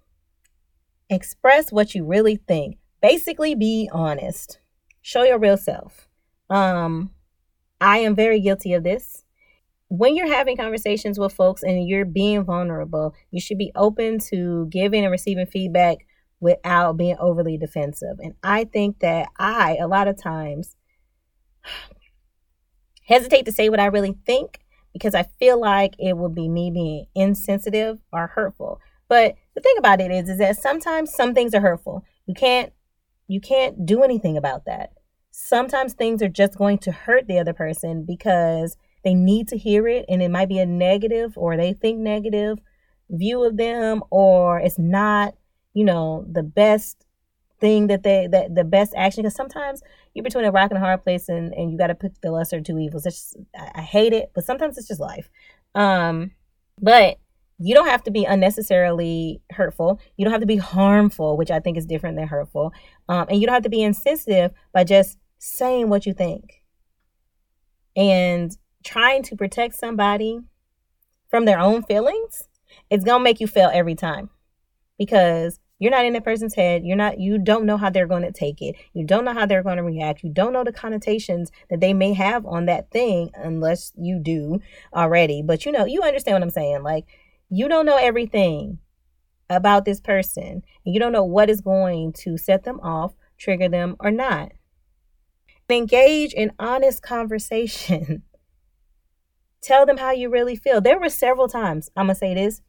express 1.10 1.72
what 1.72 1.96
you 1.96 2.06
really 2.06 2.36
think. 2.36 2.78
Basically, 3.02 3.56
be 3.56 3.90
honest. 3.92 4.60
Show 5.02 5.24
your 5.24 5.40
real 5.40 5.58
self. 5.58 6.08
Um, 6.50 7.12
I 7.82 8.00
am 8.00 8.16
very 8.16 8.40
guilty 8.40 8.74
of 8.74 8.84
this. 8.84 9.23
When 9.96 10.16
you're 10.16 10.34
having 10.34 10.58
conversations 10.58 11.20
with 11.20 11.34
folks 11.34 11.62
and 11.62 11.88
you're 11.88 12.04
being 12.04 12.44
vulnerable, 12.44 13.14
you 13.30 13.40
should 13.40 13.60
be 13.60 13.72
open 13.76 14.18
to 14.32 14.66
giving 14.72 15.04
and 15.04 15.12
receiving 15.12 15.46
feedback 15.46 15.98
without 16.40 16.98
being 16.98 17.16
overly 17.20 17.60
defensive. 17.60 18.18
And 18.20 18.34
I 18.42 18.64
think 18.64 19.02
that 19.02 19.28
I, 19.38 19.78
a 19.80 19.88
lot 19.88 20.08
of 20.08 20.20
times, 20.20 20.76
hesitate 23.08 23.46
to 23.46 23.52
say 23.52 23.70
what 23.70 23.80
I 23.80 23.86
really 23.86 24.18
think 24.26 24.62
because 24.94 25.14
I 25.14 25.28
feel 25.38 25.62
like 25.62 25.94
it 26.00 26.18
would 26.18 26.34
be 26.34 26.50
me 26.50 26.72
being 26.72 27.06
insensitive 27.14 28.00
or 28.12 28.26
hurtful. 28.26 28.82
But 29.08 29.36
the 29.54 29.62
thing 29.62 29.76
about 29.78 30.02
it 30.02 30.10
is, 30.10 30.28
is 30.28 30.40
that 30.40 30.58
sometimes 30.58 31.14
some 31.14 31.36
things 31.36 31.54
are 31.54 31.62
hurtful. 31.62 32.04
You 32.26 32.34
can't, 32.34 32.74
you 33.28 33.40
can't 33.40 33.86
do 33.86 34.02
anything 34.02 34.38
about 34.38 34.66
that. 34.66 34.94
Sometimes 35.30 35.94
things 35.94 36.24
are 36.24 36.30
just 36.30 36.58
going 36.58 36.80
to 36.80 36.92
hurt 36.92 37.28
the 37.28 37.38
other 37.38 37.54
person 37.54 38.06
because 38.06 38.76
they 39.04 39.14
need 39.14 39.48
to 39.50 39.58
hear 39.58 39.88
it, 39.88 40.06
and 40.10 40.22
it 40.22 40.32
might 40.32 40.50
be 40.50 40.60
a 40.60 40.66
negative 40.66 41.38
or 41.38 41.58
they 41.58 41.74
think 41.74 42.00
negative 42.00 42.60
view 43.10 43.44
of 43.44 43.58
them, 43.58 44.04
or 44.10 44.60
it's 44.60 44.80
not, 44.80 45.36
you 45.74 45.84
know, 45.84 46.26
the 46.30 46.44
best 46.44 47.06
thing 47.60 47.88
that 47.88 48.04
they 48.04 48.28
that 48.28 48.56
the 48.56 48.64
best 48.64 48.94
action 48.98 49.24
because 49.24 49.36
sometimes 49.36 49.82
you're 50.14 50.24
between 50.24 50.44
a 50.44 50.52
rock 50.52 50.70
and 50.70 50.78
a 50.78 50.82
hard 50.82 51.02
place 51.02 51.30
and 51.30 51.54
and 51.54 51.72
you 51.72 51.78
got 51.78 51.88
to 51.88 51.96
pick 51.96 52.12
the 52.20 52.30
lesser 52.30 52.60
two 52.60 52.78
evils 52.78 53.06
it's 53.06 53.16
just, 53.16 53.38
I, 53.58 53.72
I 53.76 53.82
hate 53.82 54.12
it 54.12 54.32
but 54.36 54.44
sometimes 54.44 54.78
it's 54.78 54.90
just 54.90 55.00
life 55.00 55.30
um 55.74 56.32
but 56.82 57.20
you 57.60 57.74
don't 57.74 57.88
have 57.88 58.04
to 58.04 58.12
be 58.12 58.26
unnecessarily 58.26 59.42
hurtful. 59.52 60.00
You 60.18 60.26
don't 60.26 60.32
have 60.32 60.42
to 60.42 60.48
be 60.48 60.58
harmful, 60.58 61.38
which 61.38 61.52
I 61.52 61.60
think 61.60 61.78
is 61.78 61.86
different 61.86 62.18
than 62.18 62.28
hurtful. 62.28 62.74
Um, 63.08 63.28
and 63.30 63.40
you 63.40 63.48
don't 63.48 63.54
have 63.54 63.64
to 63.64 63.70
be 63.70 63.84
insensitive 63.84 64.52
by 64.74 64.84
just 64.84 65.18
saying 65.40 65.90
what 65.90 66.06
you 66.06 66.14
think. 66.14 66.64
And 67.96 68.56
trying 68.84 69.24
to 69.24 69.36
protect 69.36 69.76
somebody 69.76 70.40
from 71.30 71.46
their 71.46 71.60
own 71.60 71.84
feelings, 71.84 72.44
it's 72.90 73.04
going 73.04 73.20
to 73.20 73.24
make 73.24 73.40
you 73.40 73.48
fail 73.48 73.72
every 73.74 73.96
time 73.96 74.30
because 74.98 75.60
you're 75.80 75.92
not 75.92 76.06
in 76.06 76.14
that 76.14 76.24
person's 76.24 76.56
head. 76.56 76.84
You're 76.86 76.96
not, 76.96 77.20
you 77.20 77.38
don't 77.38 77.66
know 77.66 77.78
how 77.78 77.90
they're 77.90 78.08
going 78.08 78.24
to 78.24 78.32
take 78.32 78.62
it. 78.62 78.76
You 78.94 79.06
don't 79.06 79.26
know 79.26 79.34
how 79.34 79.46
they're 79.46 79.64
going 79.64 79.78
to 79.78 79.84
react. 79.84 80.24
You 80.24 80.32
don't 80.32 80.54
know 80.54 80.64
the 80.64 80.72
connotations 80.72 81.52
that 81.70 81.82
they 81.82 81.94
may 81.94 82.14
have 82.14 82.46
on 82.46 82.68
that 82.68 82.90
thing 82.92 83.32
unless 83.36 83.92
you 83.98 84.20
do 84.20 84.62
already. 84.96 85.42
But 85.42 85.66
you 85.66 85.72
know, 85.72 85.86
you 85.86 86.02
understand 86.02 86.36
what 86.36 86.44
I'm 86.44 86.50
saying. 86.52 86.84
Like, 86.84 87.06
you 87.50 87.68
don't 87.68 87.86
know 87.86 87.98
everything 87.98 88.80
about 89.50 89.86
this 89.86 90.00
person. 90.00 90.64
And 90.86 90.94
you 90.94 91.00
don't 91.00 91.12
know 91.12 91.24
what 91.24 91.50
is 91.50 91.62
going 91.62 92.14
to 92.14 92.38
set 92.38 92.64
them 92.64 92.80
off, 92.82 93.14
trigger 93.38 93.70
them, 93.70 93.96
or 94.00 94.12
not. 94.12 94.52
Engage 95.70 96.34
in 96.34 96.52
honest 96.60 97.02
conversation. 97.02 98.24
Tell 99.64 99.86
them 99.86 99.98
how 99.98 100.12
you 100.12 100.30
really 100.30 100.56
feel. 100.56 100.82
There 100.82 101.00
were 101.00 101.10
several 101.10 101.48
times, 101.48 101.90
I'm 101.96 102.08
going 102.08 102.16
to 102.16 102.20
say 102.20 102.34
this. 102.36 102.62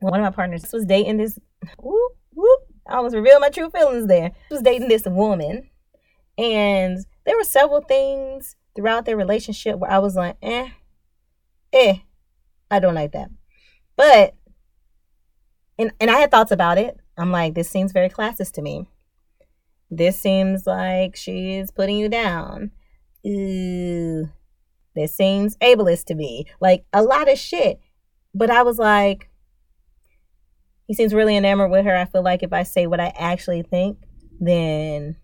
One 0.00 0.20
of 0.20 0.24
my 0.24 0.30
partners 0.30 0.70
was 0.72 0.84
dating 0.84 1.16
this, 1.16 1.38
whoop, 1.82 2.12
whoop, 2.34 2.60
I 2.86 2.96
almost 2.96 3.14
revealed 3.14 3.40
my 3.40 3.48
true 3.48 3.70
feelings 3.70 4.06
there. 4.06 4.32
was 4.50 4.62
dating 4.62 4.88
this 4.88 5.06
woman. 5.06 5.70
And 6.38 6.98
there 7.24 7.36
were 7.36 7.44
several 7.44 7.80
things 7.80 8.56
throughout 8.74 9.06
their 9.06 9.16
relationship 9.16 9.78
where 9.78 9.90
I 9.90 9.98
was 9.98 10.14
like, 10.16 10.36
eh, 10.42 10.68
eh, 11.72 11.96
I 12.70 12.78
don't 12.78 12.94
like 12.94 13.12
that. 13.12 13.30
But 13.96 14.34
and 15.78 15.92
and 15.98 16.10
I 16.10 16.18
had 16.18 16.30
thoughts 16.30 16.52
about 16.52 16.78
it. 16.78 16.98
I'm 17.16 17.32
like, 17.32 17.54
this 17.54 17.70
seems 17.70 17.92
very 17.92 18.10
classist 18.10 18.52
to 18.52 18.62
me. 18.62 18.86
This 19.90 20.20
seems 20.20 20.66
like 20.66 21.16
she's 21.16 21.70
putting 21.70 21.96
you 21.96 22.08
down. 22.08 22.72
Ooh. 23.26 24.28
This 24.96 25.14
seems 25.14 25.56
ableist 25.58 26.06
to 26.06 26.14
me. 26.14 26.46
Like 26.60 26.84
a 26.92 27.02
lot 27.02 27.30
of 27.30 27.38
shit. 27.38 27.78
But 28.34 28.50
I 28.50 28.62
was 28.62 28.78
like, 28.78 29.30
he 30.86 30.94
seems 30.94 31.14
really 31.14 31.36
enamored 31.36 31.70
with 31.70 31.84
her. 31.84 31.96
I 31.96 32.06
feel 32.06 32.22
like 32.22 32.42
if 32.42 32.52
I 32.52 32.62
say 32.64 32.86
what 32.86 33.00
I 33.00 33.12
actually 33.16 33.62
think, 33.62 33.98
then 34.40 35.16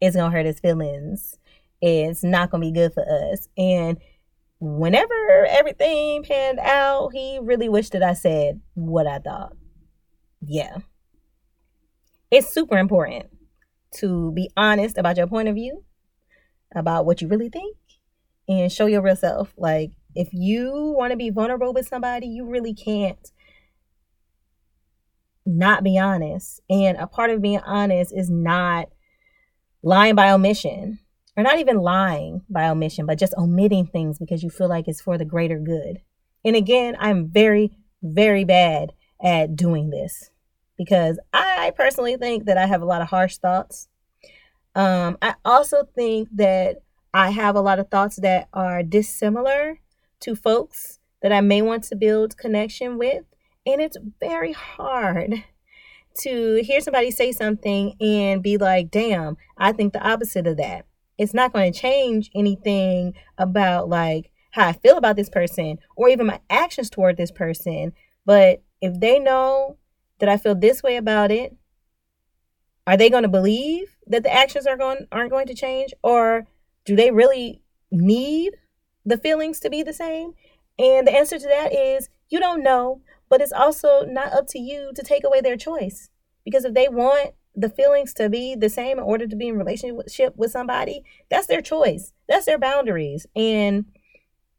it's 0.00 0.16
gonna 0.16 0.30
hurt 0.30 0.46
his 0.46 0.60
feelings. 0.60 1.38
It's 1.80 2.24
not 2.24 2.50
gonna 2.50 2.62
be 2.62 2.72
good 2.72 2.92
for 2.92 3.04
us. 3.30 3.48
And 3.56 3.98
whenever 4.60 5.46
everything 5.48 6.22
panned 6.22 6.58
out, 6.58 7.10
he 7.12 7.38
really 7.42 7.68
wished 7.68 7.92
that 7.92 8.02
I 8.02 8.14
said 8.14 8.60
what 8.74 9.06
I 9.06 9.18
thought. 9.18 9.52
yeah. 10.40 10.78
It's 12.30 12.54
super 12.54 12.78
important 12.78 13.26
to 13.96 14.30
be 14.32 14.48
honest 14.56 14.96
about 14.96 15.16
your 15.16 15.26
point 15.26 15.48
of 15.48 15.56
view, 15.56 15.84
about 16.74 17.04
what 17.04 17.20
you 17.20 17.26
really 17.26 17.48
think, 17.48 17.76
and 18.50 18.70
show 18.70 18.86
your 18.86 19.00
real 19.00 19.16
self. 19.16 19.54
Like, 19.56 19.92
if 20.14 20.28
you 20.32 20.94
want 20.96 21.12
to 21.12 21.16
be 21.16 21.30
vulnerable 21.30 21.72
with 21.72 21.86
somebody, 21.86 22.26
you 22.26 22.44
really 22.46 22.74
can't 22.74 23.30
not 25.46 25.84
be 25.84 25.98
honest. 25.98 26.60
And 26.68 26.98
a 26.98 27.06
part 27.06 27.30
of 27.30 27.40
being 27.40 27.60
honest 27.60 28.12
is 28.14 28.28
not 28.28 28.88
lying 29.82 30.14
by 30.14 30.30
omission, 30.32 30.98
or 31.36 31.42
not 31.42 31.58
even 31.58 31.78
lying 31.78 32.42
by 32.50 32.68
omission, 32.68 33.06
but 33.06 33.18
just 33.18 33.34
omitting 33.38 33.86
things 33.86 34.18
because 34.18 34.42
you 34.42 34.50
feel 34.50 34.68
like 34.68 34.88
it's 34.88 35.00
for 35.00 35.16
the 35.16 35.24
greater 35.24 35.58
good. 35.58 36.00
And 36.44 36.56
again, 36.56 36.96
I'm 36.98 37.28
very, 37.28 37.70
very 38.02 38.44
bad 38.44 38.92
at 39.22 39.54
doing 39.54 39.90
this 39.90 40.30
because 40.76 41.18
I 41.32 41.72
personally 41.76 42.16
think 42.16 42.46
that 42.46 42.58
I 42.58 42.66
have 42.66 42.82
a 42.82 42.86
lot 42.86 43.02
of 43.02 43.08
harsh 43.08 43.36
thoughts. 43.36 43.88
Um, 44.74 45.18
I 45.22 45.34
also 45.44 45.88
think 45.94 46.28
that 46.34 46.82
I 47.12 47.30
have 47.30 47.56
a 47.56 47.60
lot 47.60 47.78
of 47.78 47.88
thoughts 47.88 48.16
that 48.16 48.48
are 48.52 48.82
dissimilar 48.82 49.80
to 50.20 50.36
folks 50.36 51.00
that 51.22 51.32
I 51.32 51.40
may 51.40 51.62
want 51.62 51.84
to 51.84 51.96
build 51.96 52.36
connection 52.36 52.98
with. 52.98 53.24
And 53.66 53.80
it's 53.80 53.96
very 54.20 54.52
hard 54.52 55.44
to 56.20 56.62
hear 56.62 56.80
somebody 56.80 57.10
say 57.10 57.32
something 57.32 57.94
and 58.00 58.42
be 58.42 58.56
like, 58.56 58.90
damn, 58.90 59.36
I 59.58 59.72
think 59.72 59.92
the 59.92 60.06
opposite 60.06 60.46
of 60.46 60.56
that. 60.56 60.86
It's 61.18 61.34
not 61.34 61.52
going 61.52 61.72
to 61.72 61.78
change 61.78 62.30
anything 62.34 63.14
about 63.36 63.88
like 63.88 64.30
how 64.52 64.68
I 64.68 64.72
feel 64.72 64.96
about 64.96 65.16
this 65.16 65.28
person 65.28 65.78
or 65.96 66.08
even 66.08 66.26
my 66.26 66.40
actions 66.48 66.90
toward 66.90 67.16
this 67.16 67.30
person. 67.30 67.92
But 68.24 68.62
if 68.80 68.98
they 68.98 69.18
know 69.18 69.76
that 70.18 70.28
I 70.28 70.36
feel 70.36 70.54
this 70.54 70.82
way 70.82 70.96
about 70.96 71.30
it, 71.30 71.54
are 72.86 72.96
they 72.96 73.10
going 73.10 73.22
to 73.22 73.28
believe 73.28 73.96
that 74.06 74.22
the 74.22 74.32
actions 74.32 74.66
are 74.66 74.76
going 74.76 75.06
aren't 75.12 75.30
going 75.30 75.46
to 75.46 75.54
change 75.54 75.92
or 76.02 76.46
do 76.84 76.96
they 76.96 77.10
really 77.10 77.62
need 77.90 78.56
the 79.04 79.18
feelings 79.18 79.60
to 79.60 79.70
be 79.70 79.82
the 79.82 79.92
same? 79.92 80.34
And 80.78 81.06
the 81.06 81.14
answer 81.14 81.38
to 81.38 81.46
that 81.46 81.74
is 81.74 82.08
you 82.28 82.38
don't 82.38 82.62
know, 82.62 83.02
but 83.28 83.40
it's 83.40 83.52
also 83.52 84.04
not 84.04 84.32
up 84.32 84.46
to 84.48 84.58
you 84.58 84.92
to 84.94 85.02
take 85.02 85.24
away 85.24 85.40
their 85.40 85.56
choice. 85.56 86.10
Because 86.44 86.64
if 86.64 86.74
they 86.74 86.88
want 86.88 87.32
the 87.54 87.68
feelings 87.68 88.14
to 88.14 88.28
be 88.28 88.54
the 88.54 88.68
same 88.68 88.98
in 88.98 89.04
order 89.04 89.26
to 89.26 89.36
be 89.36 89.48
in 89.48 89.58
relationship 89.58 90.36
with 90.36 90.50
somebody, 90.52 91.02
that's 91.28 91.46
their 91.46 91.60
choice. 91.60 92.12
That's 92.28 92.46
their 92.46 92.58
boundaries. 92.58 93.26
And 93.34 93.86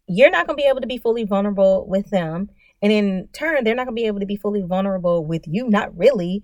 you're 0.07 0.29
not 0.29 0.45
going 0.45 0.57
to 0.57 0.61
be 0.61 0.67
able 0.67 0.81
to 0.81 0.87
be 0.87 0.97
fully 0.97 1.23
vulnerable 1.23 1.87
with 1.87 2.09
them. 2.09 2.49
And 2.81 2.91
in 2.91 3.29
turn, 3.33 3.63
they're 3.63 3.75
not 3.75 3.85
going 3.85 3.95
to 3.95 4.01
be 4.01 4.07
able 4.07 4.19
to 4.19 4.25
be 4.25 4.35
fully 4.35 4.61
vulnerable 4.61 5.25
with 5.25 5.43
you, 5.47 5.69
not 5.69 5.95
really, 5.97 6.43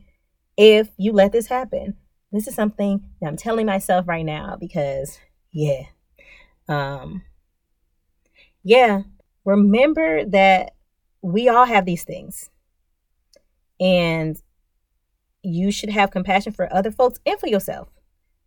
if 0.56 0.90
you 0.98 1.12
let 1.12 1.32
this 1.32 1.48
happen. 1.48 1.96
This 2.32 2.48
is 2.48 2.56
something 2.56 3.10
that 3.20 3.28
I'm 3.28 3.38
telling 3.38 3.66
myself 3.66 4.08
right 4.08 4.26
now 4.26 4.56
because, 4.60 5.20
yeah. 5.52 5.84
Um, 6.70 7.24
yeah, 8.64 9.02
remember 9.46 10.26
that 10.26 10.74
we 11.22 11.50
all 11.50 11.66
have 11.66 11.86
these 11.86 12.04
things. 12.04 12.50
And 13.80 14.42
you 15.44 15.72
should 15.72 15.90
have 15.90 16.12
compassion 16.12 16.52
for 16.54 16.72
other 16.74 16.92
folks 16.92 17.20
and 17.26 17.40
for 17.40 17.48
yourself. 17.48 17.90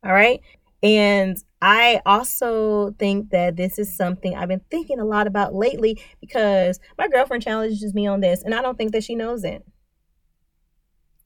All 0.04 0.12
right. 0.12 0.40
And 0.82 1.36
I 1.60 2.00
also 2.06 2.92
think 2.98 3.30
that 3.30 3.56
this 3.56 3.78
is 3.78 3.94
something 3.94 4.34
I've 4.34 4.48
been 4.48 4.62
thinking 4.70 4.98
a 4.98 5.04
lot 5.04 5.26
about 5.26 5.54
lately 5.54 6.02
because 6.20 6.80
my 6.96 7.08
girlfriend 7.08 7.42
challenges 7.42 7.94
me 7.94 8.06
on 8.06 8.20
this 8.20 8.42
and 8.42 8.54
I 8.54 8.62
don't 8.62 8.78
think 8.78 8.92
that 8.92 9.04
she 9.04 9.14
knows 9.14 9.44
it. 9.44 9.64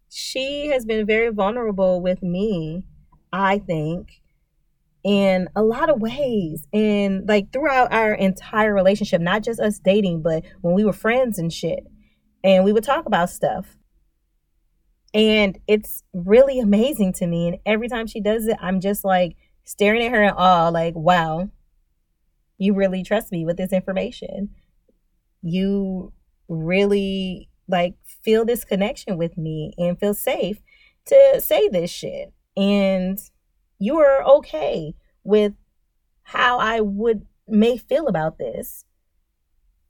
She 0.09 0.69
has 0.69 0.87
been 0.87 1.05
very 1.07 1.31
vulnerable 1.31 2.01
with 2.01 2.23
me, 2.23 2.85
I 3.33 3.59
think, 3.59 4.23
in 5.05 5.49
a 5.55 5.63
lot 5.63 5.91
of 5.91 6.01
ways. 6.01 6.67
And 6.73 7.29
like 7.29 7.53
throughout 7.53 7.93
our 7.93 8.15
entire 8.15 8.75
relationship, 8.75 9.21
not 9.21 9.43
just 9.43 9.61
us 9.61 9.79
dating, 9.79 10.23
but 10.23 10.45
when 10.63 10.75
we 10.75 10.85
were 10.85 10.93
friends 10.93 11.39
and 11.39 11.53
shit. 11.53 11.87
And 12.43 12.65
we 12.65 12.73
would 12.73 12.85
talk 12.85 13.07
about 13.07 13.31
stuff. 13.31 13.77
And 15.13 15.59
it's 15.69 16.03
really 16.13 16.59
amazing 16.59 17.13
to 17.15 17.27
me. 17.27 17.49
And 17.49 17.59
every 17.65 17.89
time 17.89 18.07
she 18.07 18.21
does 18.21 18.47
it, 18.47 18.57
I'm 18.61 18.81
just 18.81 19.05
like 19.05 19.37
staring 19.65 20.03
at 20.03 20.13
her 20.13 20.23
in 20.23 20.31
awe, 20.31 20.69
like, 20.69 20.95
wow, 20.95 21.49
you 22.59 22.75
really 22.75 23.03
trust 23.03 23.31
me 23.31 23.45
with 23.45 23.57
this 23.57 23.73
information. 23.73 24.51
You 25.43 26.13
really 26.49 27.49
like 27.69 27.95
feel 28.23 28.45
this 28.45 28.65
connection 28.65 29.17
with 29.17 29.39
me 29.39 29.73
and 29.79 29.99
feel 29.99 30.15
safe 30.15 30.59
to 31.07 31.41
say 31.41 31.69
this 31.69 31.91
shit. 31.91 32.33
And 32.57 33.19
you 33.85 33.99
are 33.99 34.23
okay 34.25 34.95
with 35.23 35.53
how 36.23 36.59
I 36.59 36.81
would 36.81 37.27
may 37.47 37.77
feel 37.77 38.07
about 38.09 38.39
this 38.39 38.85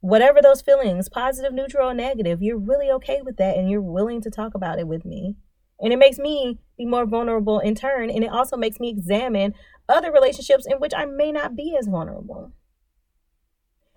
whatever 0.05 0.39
those 0.39 0.61
feelings, 0.61 1.09
positive, 1.09 1.51
neutral, 1.51 1.89
or 1.89 1.93
negative, 1.95 2.39
you're 2.39 2.59
really 2.59 2.91
okay 2.91 3.23
with 3.23 3.37
that 3.37 3.57
and 3.57 3.71
you're 3.71 3.81
willing 3.81 4.21
to 4.21 4.29
talk 4.29 4.53
about 4.53 4.77
it 4.77 4.87
with 4.87 5.03
me. 5.03 5.35
And 5.79 5.91
it 5.91 5.97
makes 5.97 6.19
me 6.19 6.59
be 6.77 6.85
more 6.85 7.07
vulnerable 7.07 7.59
in 7.59 7.73
turn. 7.73 8.11
And 8.11 8.23
it 8.23 8.29
also 8.29 8.55
makes 8.55 8.79
me 8.79 8.91
examine 8.91 9.55
other 9.89 10.11
relationships 10.11 10.67
in 10.69 10.77
which 10.77 10.93
I 10.95 11.05
may 11.05 11.31
not 11.31 11.55
be 11.55 11.75
as 11.75 11.87
vulnerable. 11.87 12.51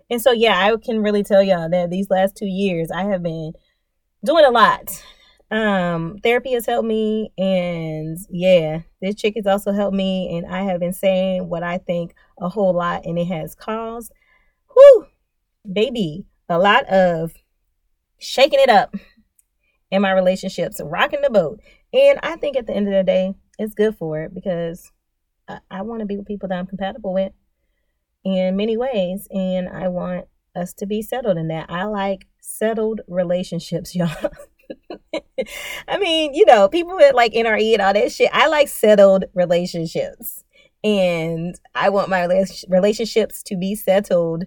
And 0.09 0.19
so, 0.19 0.31
yeah, 0.31 0.57
I 0.57 0.75
can 0.77 1.03
really 1.03 1.21
tell 1.21 1.43
y'all 1.43 1.69
that 1.69 1.91
these 1.91 2.09
last 2.09 2.35
two 2.35 2.47
years 2.47 2.89
I 2.89 3.03
have 3.03 3.21
been 3.21 3.53
doing 4.25 4.45
a 4.45 4.49
lot. 4.49 5.03
Um, 5.51 6.17
therapy 6.23 6.53
has 6.53 6.67
helped 6.67 6.87
me, 6.87 7.31
and 7.37 8.17
yeah, 8.29 8.81
this 9.01 9.15
chick 9.15 9.33
has 9.35 9.47
also 9.47 9.71
helped 9.71 9.95
me. 9.95 10.37
And 10.37 10.45
I 10.45 10.63
have 10.63 10.79
been 10.79 10.93
saying 10.93 11.49
what 11.49 11.63
I 11.63 11.79
think 11.79 12.13
a 12.39 12.49
whole 12.49 12.73
lot, 12.73 13.05
and 13.05 13.17
it 13.17 13.25
has 13.25 13.55
caused, 13.55 14.11
whew, 14.73 15.07
baby, 15.71 16.25
a 16.47 16.59
lot 16.59 16.85
of 16.85 17.33
shaking 18.19 18.59
it 18.59 18.69
up 18.69 18.95
in 19.91 20.01
my 20.01 20.11
relationships, 20.11 20.79
rocking 20.83 21.21
the 21.21 21.29
boat. 21.29 21.59
And 21.93 22.19
I 22.21 22.35
think 22.35 22.55
at 22.55 22.67
the 22.67 22.75
end 22.75 22.87
of 22.87 22.93
the 22.93 23.03
day, 23.03 23.33
it's 23.57 23.73
good 23.73 23.97
for 23.97 24.21
it 24.21 24.33
because 24.33 24.91
I, 25.47 25.59
I 25.71 25.81
want 25.81 26.01
to 26.01 26.05
be 26.05 26.17
with 26.17 26.27
people 26.27 26.49
that 26.49 26.57
I'm 26.57 26.67
compatible 26.67 27.13
with 27.13 27.33
in 28.23 28.55
many 28.55 28.77
ways. 28.77 29.27
And 29.31 29.67
I 29.67 29.87
want 29.87 30.25
us 30.55 30.73
to 30.75 30.85
be 30.85 31.01
settled 31.01 31.37
in 31.37 31.47
that. 31.47 31.69
I 31.69 31.85
like 31.85 32.27
settled 32.39 33.01
relationships, 33.07 33.95
y'all. 33.95 34.31
I 35.87 35.97
mean, 35.97 36.33
you 36.33 36.45
know, 36.45 36.67
people 36.69 36.95
with 36.95 37.15
like 37.15 37.33
NRE 37.33 37.73
and 37.73 37.81
all 37.81 37.93
that 37.93 38.11
shit. 38.11 38.29
I 38.33 38.47
like 38.47 38.67
settled 38.67 39.25
relationships. 39.33 40.43
And 40.83 41.59
I 41.75 41.89
want 41.89 42.09
my 42.09 42.25
relationships 42.69 43.43
to 43.43 43.57
be 43.57 43.75
settled 43.75 44.45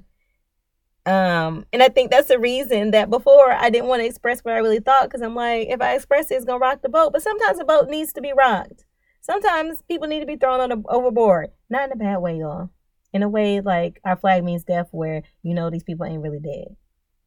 um, 1.04 1.66
and 1.72 1.82
I 1.82 1.88
think 1.88 2.10
that's 2.10 2.28
the 2.28 2.38
reason 2.38 2.92
that 2.92 3.10
before 3.10 3.50
I 3.50 3.70
didn't 3.70 3.88
want 3.88 4.02
to 4.02 4.06
express 4.06 4.40
what 4.40 4.54
I 4.54 4.58
really 4.58 4.78
thought 4.78 5.04
because 5.04 5.20
I'm 5.20 5.34
like, 5.34 5.68
if 5.68 5.80
I 5.80 5.94
express 5.94 6.30
it, 6.30 6.36
it's 6.36 6.44
gonna 6.44 6.60
rock 6.60 6.82
the 6.82 6.88
boat. 6.88 7.12
But 7.12 7.22
sometimes 7.22 7.58
the 7.58 7.64
boat 7.64 7.88
needs 7.88 8.12
to 8.12 8.20
be 8.20 8.32
rocked. 8.32 8.84
Sometimes 9.20 9.82
people 9.88 10.06
need 10.06 10.20
to 10.20 10.26
be 10.26 10.36
thrown 10.36 10.60
on 10.60 10.72
a, 10.72 10.76
overboard, 10.88 11.50
not 11.68 11.86
in 11.86 11.92
a 11.92 11.96
bad 11.96 12.18
way, 12.18 12.38
y'all. 12.38 12.70
In 13.12 13.22
a 13.22 13.28
way 13.28 13.60
like 13.60 14.00
our 14.04 14.16
flag 14.16 14.44
means 14.44 14.64
death, 14.64 14.88
where 14.92 15.22
you 15.42 15.54
know 15.54 15.70
these 15.70 15.82
people 15.82 16.06
ain't 16.06 16.22
really 16.22 16.40
dead. 16.40 16.76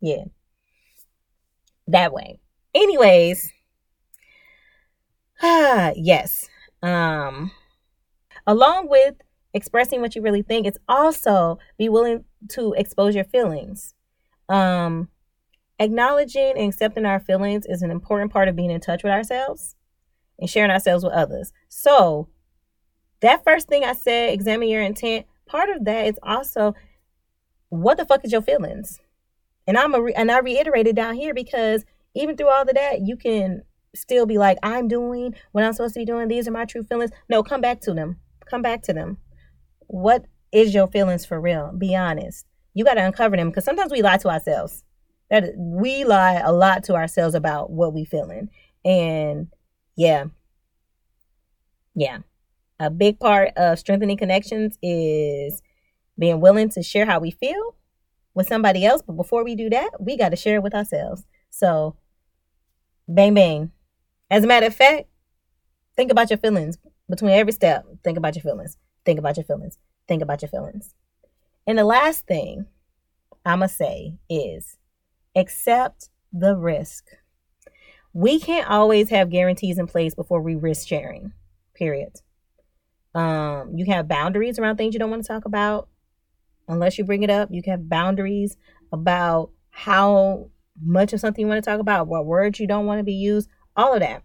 Yeah, 0.02 0.26
that 1.88 2.14
way. 2.14 2.40
Anyways, 2.76 3.54
ah, 5.42 5.94
yes. 5.96 6.50
Um, 6.84 7.52
along 8.46 8.90
with 8.90 9.16
expressing 9.54 10.02
what 10.02 10.16
you 10.16 10.22
really 10.22 10.42
think, 10.42 10.68
it's 10.68 10.78
also 10.90 11.58
be 11.78 11.88
willing 11.88 12.26
to 12.50 12.74
expose 12.74 13.16
your 13.16 13.24
feelings. 13.24 13.94
Um, 14.50 15.08
acknowledging 15.80 16.54
and 16.58 16.68
accepting 16.68 17.06
our 17.06 17.22
feelings 17.22 17.66
is 17.66 17.82
an 17.82 17.92
important 17.92 18.34
part 18.34 18.50
of 18.50 18.56
being 18.56 18.72
in 18.72 18.82
touch 18.82 19.04
with 19.04 19.14
ourselves 19.14 19.76
and 20.38 20.50
sharing 20.50 20.70
ourselves 20.70 21.04
with 21.04 21.14
others. 21.14 21.54
So, 21.70 22.28
that 23.22 23.46
first 23.46 23.70
thing 23.70 23.86
I 23.86 23.94
said, 23.94 24.34
examine 24.34 24.68
your 24.68 24.82
intent, 24.82 25.26
part 25.46 25.70
of 25.70 25.86
that 25.86 26.08
is 26.08 26.20
also 26.22 26.76
what 27.70 27.98
the 27.98 28.06
fuck 28.06 28.26
is 28.26 28.34
your 28.34 28.42
feelings? 28.42 29.00
And 29.66 29.78
I'm 29.78 29.96
a 29.96 30.02
re- 30.02 30.14
and 30.14 30.30
I 30.30 30.40
reiterated 30.40 30.96
down 30.96 31.16
here 31.16 31.34
because 31.34 31.86
even 32.16 32.38
through 32.38 32.50
all 32.50 32.64
of 32.64 32.74
that, 32.74 33.02
you 33.06 33.18
can 33.18 33.64
still 33.96 34.26
be 34.26 34.38
like, 34.38 34.58
I'm 34.64 34.88
doing 34.88 35.36
what 35.52 35.64
I'm 35.64 35.74
supposed 35.74 35.94
to 35.94 36.00
be 36.00 36.06
doing. 36.06 36.28
These 36.28 36.48
are 36.48 36.52
my 36.52 36.66
true 36.66 36.84
feelings. 36.84 37.12
No, 37.30 37.44
come 37.44 37.62
back 37.62 37.82
to 37.82 37.94
them. 37.94 38.18
Come 38.50 38.62
back 38.62 38.82
to 38.84 38.94
them 38.94 39.18
what 39.88 40.26
is 40.52 40.74
your 40.74 40.88
feelings 40.88 41.26
for 41.26 41.40
real? 41.40 41.72
Be 41.78 41.96
honest. 41.96 42.46
You 42.74 42.84
got 42.84 42.96
to 42.96 43.06
uncover 43.06 43.36
them 43.36 43.50
because 43.50 43.66
sometimes 43.66 43.92
we 43.92 44.02
lie 44.02 44.18
to 44.18 44.30
ourselves. 44.30 44.84
That 45.30 45.54
we 45.58 46.04
lie 46.04 46.42
a 46.44 46.52
lot 46.52 46.84
to 46.86 46.94
ourselves 46.94 47.36
about 47.36 47.72
what 47.72 47.94
we 47.94 48.06
feeling. 48.06 48.50
And 48.84 49.48
yeah. 49.96 50.26
Yeah. 51.96 52.20
A 52.80 52.90
big 52.90 53.20
part 53.20 53.52
of 53.56 53.80
strengthening 53.80 54.18
connections 54.18 54.78
is 54.82 55.62
being 56.20 56.42
willing 56.42 56.70
to 56.70 56.84
share 56.84 57.06
how 57.06 57.20
we 57.20 57.32
feel 57.32 57.76
with 58.34 58.48
somebody 58.48 58.86
else. 58.86 59.02
But 59.02 59.16
before 59.16 59.44
we 59.44 59.56
do 59.56 59.70
that, 59.70 59.92
we 60.00 60.18
got 60.18 60.30
to 60.30 60.36
share 60.36 60.56
it 60.56 60.64
with 60.64 60.76
ourselves. 60.76 61.24
So, 61.50 61.96
bang, 63.08 63.34
bang. 63.34 63.72
As 64.30 64.44
a 64.44 64.48
matter 64.48 64.68
of 64.68 64.76
fact, 64.76 65.08
think 65.96 66.12
about 66.12 66.30
your 66.30 66.38
feelings 66.38 66.78
between 67.10 67.32
every 67.32 67.54
step. 67.54 67.86
Think 68.04 68.18
about 68.18 68.36
your 68.36 68.44
feelings. 68.44 68.78
Think 69.06 69.20
about 69.20 69.38
your 69.38 69.44
feelings. 69.44 69.78
Think 70.08 70.22
about 70.22 70.42
your 70.42 70.50
feelings. 70.50 70.94
And 71.68 71.78
the 71.78 71.84
last 71.84 72.26
thing 72.26 72.66
I'm 73.46 73.60
going 73.60 73.70
to 73.70 73.76
say 73.76 74.18
is 74.30 74.78
accept 75.36 76.10
the 76.34 76.56
risk. 76.56 77.06
We 78.14 78.40
can't 78.40 78.70
always 78.70 79.10
have 79.10 79.30
guarantees 79.30 79.78
in 79.78 79.88
place 79.88 80.16
before 80.16 80.42
we 80.42 80.56
risk 80.56 80.88
sharing, 80.88 81.34
period. 81.74 82.14
Um, 83.14 83.74
you 83.76 83.86
have 83.86 84.08
boundaries 84.08 84.60
around 84.60 84.78
things 84.78 84.94
you 84.94 85.00
don't 85.00 85.10
want 85.10 85.24
to 85.24 85.28
talk 85.28 85.46
about 85.46 85.90
unless 86.68 86.98
you 86.98 87.04
bring 87.04 87.24
it 87.24 87.30
up. 87.30 87.50
You 87.52 87.62
can 87.62 87.72
have 87.72 87.90
boundaries 87.90 88.58
about 88.92 89.52
how 89.70 90.50
much 90.82 91.14
of 91.14 91.20
something 91.20 91.42
you 91.42 91.48
want 91.48 91.64
to 91.64 91.70
talk 91.70 91.80
about, 91.80 92.08
what 92.08 92.26
words 92.26 92.60
you 92.60 92.68
don't 92.68 92.86
want 92.86 93.00
to 93.00 93.04
be 93.04 93.14
used, 93.14 93.50
all 93.76 93.94
of 93.94 94.00
that. 94.02 94.24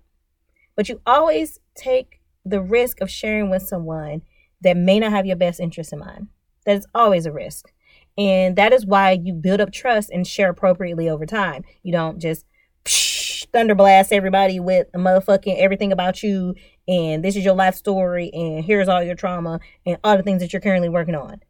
But 0.77 0.89
you 0.89 1.01
always 1.07 1.59
take 1.77 2.21
the 2.45 2.61
risk 2.61 3.01
of 3.01 3.11
sharing 3.11 3.51
with 3.51 3.63
someone 3.63 4.23
that 4.63 4.77
may 4.77 4.99
not 4.99 5.13
have 5.13 5.27
your 5.27 5.37
best 5.37 5.61
interest 5.61 5.93
in 5.93 5.99
mind. 5.99 6.29
That 6.67 6.77
is 6.77 6.87
always 6.95 7.27
a 7.27 7.33
risk. 7.33 7.73
And 8.19 8.57
that 8.57 8.73
is 8.73 8.85
why 8.85 9.13
you 9.13 9.33
build 9.33 9.61
up 9.61 9.73
trust 9.73 10.11
and 10.11 10.27
share 10.27 10.51
appropriately 10.51 11.09
over 11.09 11.27
time. 11.27 11.65
You 11.83 11.93
don't 11.93 12.19
just 12.19 12.45
psh, 12.85 13.47
thunderblast 13.53 14.13
everybody 14.13 14.61
with 14.61 14.89
a 14.95 14.99
motherfucking 14.99 15.59
everything 15.59 15.93
about 15.93 16.23
you 16.23 16.55
and 16.87 17.25
this 17.25 17.37
is 17.37 17.45
your 17.45 17.55
life 17.55 17.75
story 17.75 18.31
and 18.33 18.65
here's 18.65 18.89
all 18.89 19.03
your 19.03 19.15
trauma 19.15 19.61
and 19.87 19.99
all 20.05 20.17
the 20.17 20.23
things 20.23 20.41
that 20.41 20.53
you're 20.53 20.61
currently 20.61 20.89
working 20.89 21.15
on. 21.15 21.41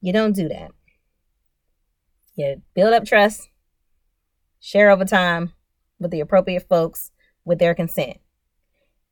You 0.00 0.12
don't 0.12 0.34
do 0.34 0.48
that. 0.48 0.70
You 2.36 2.62
build 2.74 2.94
up 2.94 3.04
trust, 3.04 3.48
share 4.60 4.90
over 4.90 5.04
time 5.04 5.52
with 5.98 6.10
the 6.10 6.20
appropriate 6.20 6.68
folks 6.68 7.10
with 7.44 7.58
their 7.58 7.74
consent. 7.74 8.18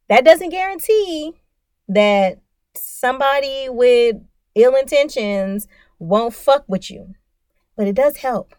That 0.09 0.25
doesn't 0.25 0.51
guarantee 0.51 1.33
that 1.89 2.41
somebody 2.75 3.69
with 3.69 4.17
ill 4.55 4.75
intentions 4.75 5.67
won't 5.99 6.35
fuck 6.35 6.65
with 6.69 6.91
you, 6.91 7.15
but 7.77 7.87
it 7.87 7.95
does 7.95 8.19
help. 8.19 8.55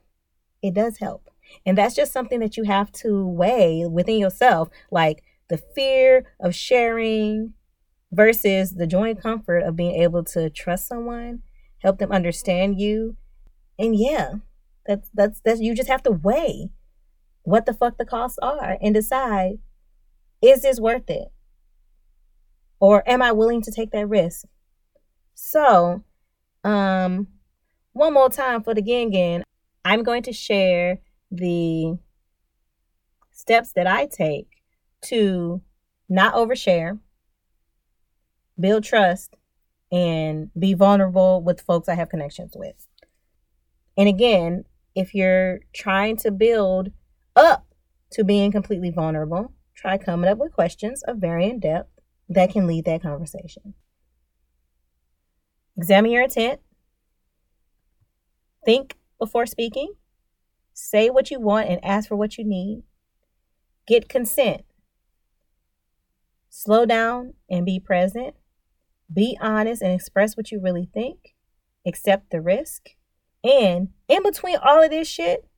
It 0.61 0.73
does 0.73 0.97
help. 0.97 1.29
And 1.65 1.77
that's 1.77 1.95
just 1.95 2.11
something 2.11 2.39
that 2.39 2.57
you 2.57 2.63
have 2.63 2.91
to 2.93 3.25
weigh 3.25 3.85
within 3.87 4.19
yourself 4.19 4.69
like 4.91 5.23
the 5.49 5.57
fear 5.57 6.25
of 6.39 6.53
sharing 6.53 7.53
versus 8.11 8.71
the 8.71 8.87
joy 8.87 9.11
and 9.11 9.21
comfort 9.21 9.59
of 9.59 9.75
being 9.75 10.01
able 10.01 10.23
to 10.23 10.49
trust 10.49 10.87
someone, 10.87 11.41
help 11.79 11.97
them 11.97 12.11
understand 12.11 12.79
you. 12.79 13.15
And 13.77 13.95
yeah, 13.95 14.33
that's 14.85 15.09
that's 15.13 15.41
that's 15.43 15.61
you 15.61 15.73
just 15.75 15.89
have 15.89 16.03
to 16.03 16.11
weigh 16.11 16.69
what 17.43 17.65
the 17.65 17.73
fuck 17.73 17.97
the 17.97 18.05
costs 18.05 18.37
are 18.41 18.77
and 18.81 18.93
decide 18.93 19.59
is 20.41 20.61
this 20.61 20.79
worth 20.79 21.09
it? 21.09 21.31
Or 22.79 23.07
am 23.09 23.21
I 23.21 23.31
willing 23.31 23.61
to 23.63 23.71
take 23.71 23.91
that 23.91 24.07
risk? 24.07 24.45
So, 25.33 26.03
um, 26.63 27.27
one 27.93 28.13
more 28.13 28.29
time 28.29 28.63
for 28.63 28.73
the 28.73 28.81
Gingan, 28.81 29.43
I'm 29.83 30.03
going 30.03 30.23
to 30.23 30.33
share 30.33 30.99
the 31.31 31.97
steps 33.31 33.73
that 33.73 33.87
I 33.87 34.05
take 34.05 34.47
to 35.03 35.61
not 36.07 36.33
overshare, 36.33 36.99
build 38.59 38.83
trust, 38.83 39.35
and 39.91 40.51
be 40.57 40.73
vulnerable 40.73 41.41
with 41.41 41.61
folks 41.61 41.89
I 41.89 41.95
have 41.95 42.09
connections 42.09 42.53
with. 42.55 42.87
And 43.97 44.07
again, 44.07 44.65
if 44.95 45.13
you're 45.13 45.59
trying 45.73 46.17
to 46.17 46.31
build 46.31 46.91
up 47.39 47.65
to 48.11 48.23
being 48.23 48.51
completely 48.51 48.91
vulnerable, 48.91 49.53
try 49.75 49.97
coming 49.97 50.29
up 50.29 50.37
with 50.37 50.53
questions 50.53 51.03
of 51.03 51.17
varying 51.17 51.59
depth 51.59 51.99
that 52.27 52.51
can 52.51 52.67
lead 52.67 52.85
that 52.85 53.01
conversation. 53.01 53.73
Examine 55.77 56.11
your 56.11 56.23
intent. 56.23 56.59
Think 58.65 58.97
before 59.17 59.45
speaking. 59.45 59.93
Say 60.73 61.09
what 61.09 61.31
you 61.31 61.39
want 61.39 61.69
and 61.69 61.83
ask 61.83 62.09
for 62.09 62.15
what 62.15 62.37
you 62.37 62.43
need. 62.43 62.83
Get 63.87 64.09
consent. 64.09 64.63
Slow 66.49 66.85
down 66.85 67.33
and 67.49 67.65
be 67.65 67.79
present. 67.79 68.35
Be 69.11 69.37
honest 69.41 69.81
and 69.81 69.93
express 69.93 70.37
what 70.37 70.51
you 70.51 70.59
really 70.59 70.89
think. 70.93 71.35
Accept 71.85 72.29
the 72.29 72.41
risk. 72.41 72.89
And 73.43 73.89
in 74.07 74.21
between 74.21 74.57
all 74.57 74.83
of 74.83 74.91
this 74.91 75.07
shit, 75.07 75.48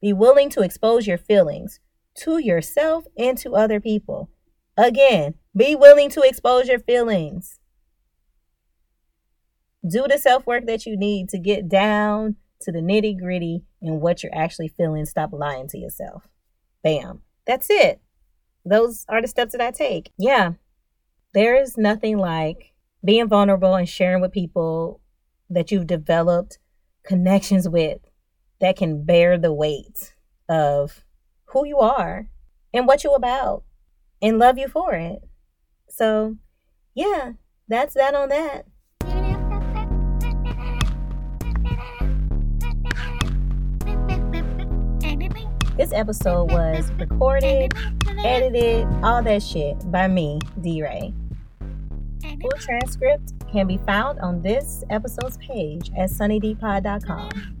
be 0.00 0.12
willing 0.12 0.50
to 0.50 0.62
expose 0.62 1.06
your 1.06 1.18
feelings 1.18 1.80
to 2.18 2.38
yourself 2.38 3.04
and 3.16 3.38
to 3.38 3.54
other 3.54 3.80
people. 3.80 4.30
Again, 4.76 5.34
be 5.56 5.74
willing 5.74 6.10
to 6.10 6.22
expose 6.22 6.68
your 6.68 6.78
feelings. 6.78 7.58
Do 9.88 10.06
the 10.08 10.18
self 10.18 10.46
work 10.46 10.66
that 10.66 10.86
you 10.86 10.96
need 10.96 11.28
to 11.30 11.38
get 11.38 11.68
down 11.68 12.36
to 12.60 12.72
the 12.72 12.80
nitty 12.80 13.18
gritty 13.18 13.64
and 13.80 14.00
what 14.00 14.22
you're 14.22 14.34
actually 14.34 14.68
feeling. 14.68 15.04
Stop 15.04 15.30
lying 15.32 15.68
to 15.68 15.78
yourself. 15.78 16.28
Bam. 16.82 17.22
That's 17.46 17.68
it. 17.70 18.00
Those 18.64 19.04
are 19.08 19.22
the 19.22 19.28
steps 19.28 19.52
that 19.52 19.60
I 19.60 19.70
take. 19.70 20.12
Yeah. 20.18 20.52
There 21.34 21.60
is 21.60 21.76
nothing 21.76 22.18
like 22.18 22.72
being 23.04 23.28
vulnerable 23.28 23.74
and 23.74 23.88
sharing 23.88 24.20
with 24.20 24.32
people 24.32 25.00
that 25.48 25.70
you've 25.70 25.86
developed 25.86 26.58
connections 27.04 27.68
with 27.68 28.00
that 28.60 28.76
can 28.76 29.04
bear 29.04 29.38
the 29.38 29.52
weight 29.52 30.14
of 30.48 31.04
who 31.46 31.66
you 31.66 31.78
are 31.78 32.28
and 32.72 32.86
what 32.86 33.04
you're 33.04 33.16
about 33.16 33.64
and 34.20 34.38
love 34.38 34.58
you 34.58 34.68
for 34.68 34.94
it. 34.94 35.22
So, 35.88 36.36
yeah, 36.94 37.32
that's 37.68 37.94
that 37.94 38.14
on 38.14 38.28
that. 38.30 38.66
This 45.76 45.92
episode 45.92 46.50
was 46.50 46.90
recorded, 46.98 47.72
edited, 48.24 48.88
all 49.04 49.22
that 49.22 49.42
shit 49.44 49.90
by 49.92 50.08
me, 50.08 50.40
D 50.60 50.82
Ray. 50.82 51.14
Full 52.20 52.50
transcript 52.58 53.32
can 53.50 53.68
be 53.68 53.78
found 53.78 54.18
on 54.18 54.42
this 54.42 54.82
episode's 54.90 55.36
page 55.38 55.90
at 55.96 56.10
sunnydpod.com. 56.10 57.57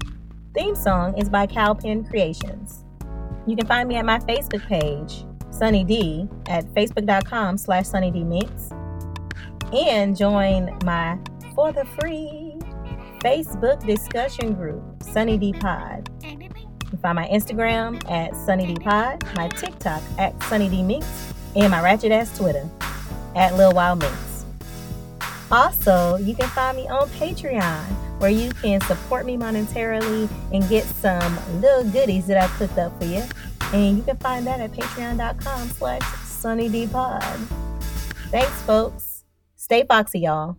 Theme 0.54 0.74
song 0.74 1.16
is 1.18 1.28
by 1.28 1.46
Cowpen 1.46 2.08
Creations. 2.08 2.84
You 3.46 3.54
can 3.54 3.66
find 3.66 3.86
me 3.88 3.96
at 3.96 4.04
my 4.06 4.18
Facebook 4.20 4.66
page, 4.66 5.24
Sunny 5.50 5.84
D, 5.84 6.26
at 6.46 6.64
facebook.com 6.74 7.58
slash 7.58 7.84
sunnydminx, 7.84 8.72
and 9.74 10.16
join 10.16 10.76
my 10.84 11.18
for 11.54 11.70
the 11.72 11.84
free 12.00 12.56
Facebook 13.20 13.86
discussion 13.86 14.54
group, 14.54 14.82
Sunny 15.02 15.36
D 15.36 15.52
Pod. 15.52 16.08
You 16.22 16.38
can 16.88 16.98
find 16.98 17.16
my 17.16 17.28
Instagram 17.28 18.02
at 18.10 18.34
Sunny 18.34 18.74
D 18.74 18.74
Pod, 18.82 19.22
my 19.36 19.48
TikTok 19.48 20.02
at 20.16 20.42
Sunny 20.44 20.70
D 20.70 20.82
Minx, 20.82 21.06
and 21.56 21.70
my 21.70 21.82
ratchet 21.82 22.10
ass 22.10 22.36
Twitter 22.36 22.68
at 23.36 23.54
Lil 23.54 23.72
Wild 23.72 23.98
Minx. 23.98 24.27
Also, 25.50 26.16
you 26.16 26.34
can 26.34 26.48
find 26.50 26.76
me 26.76 26.86
on 26.88 27.08
Patreon 27.10 27.84
where 28.20 28.30
you 28.30 28.50
can 28.50 28.80
support 28.82 29.24
me 29.24 29.36
monetarily 29.36 30.28
and 30.52 30.68
get 30.68 30.84
some 30.84 31.38
little 31.60 31.84
goodies 31.90 32.26
that 32.26 32.36
I 32.36 32.48
cooked 32.56 32.78
up 32.78 32.98
for 33.00 33.06
you. 33.06 33.22
And 33.72 33.96
you 33.96 34.02
can 34.02 34.16
find 34.18 34.46
that 34.46 34.60
at 34.60 34.72
patreon.com 34.72 35.68
slash 35.70 36.02
sunnydpod. 36.02 37.22
Thanks, 38.30 38.62
folks. 38.62 39.24
Stay 39.56 39.84
foxy, 39.84 40.20
y'all. 40.20 40.58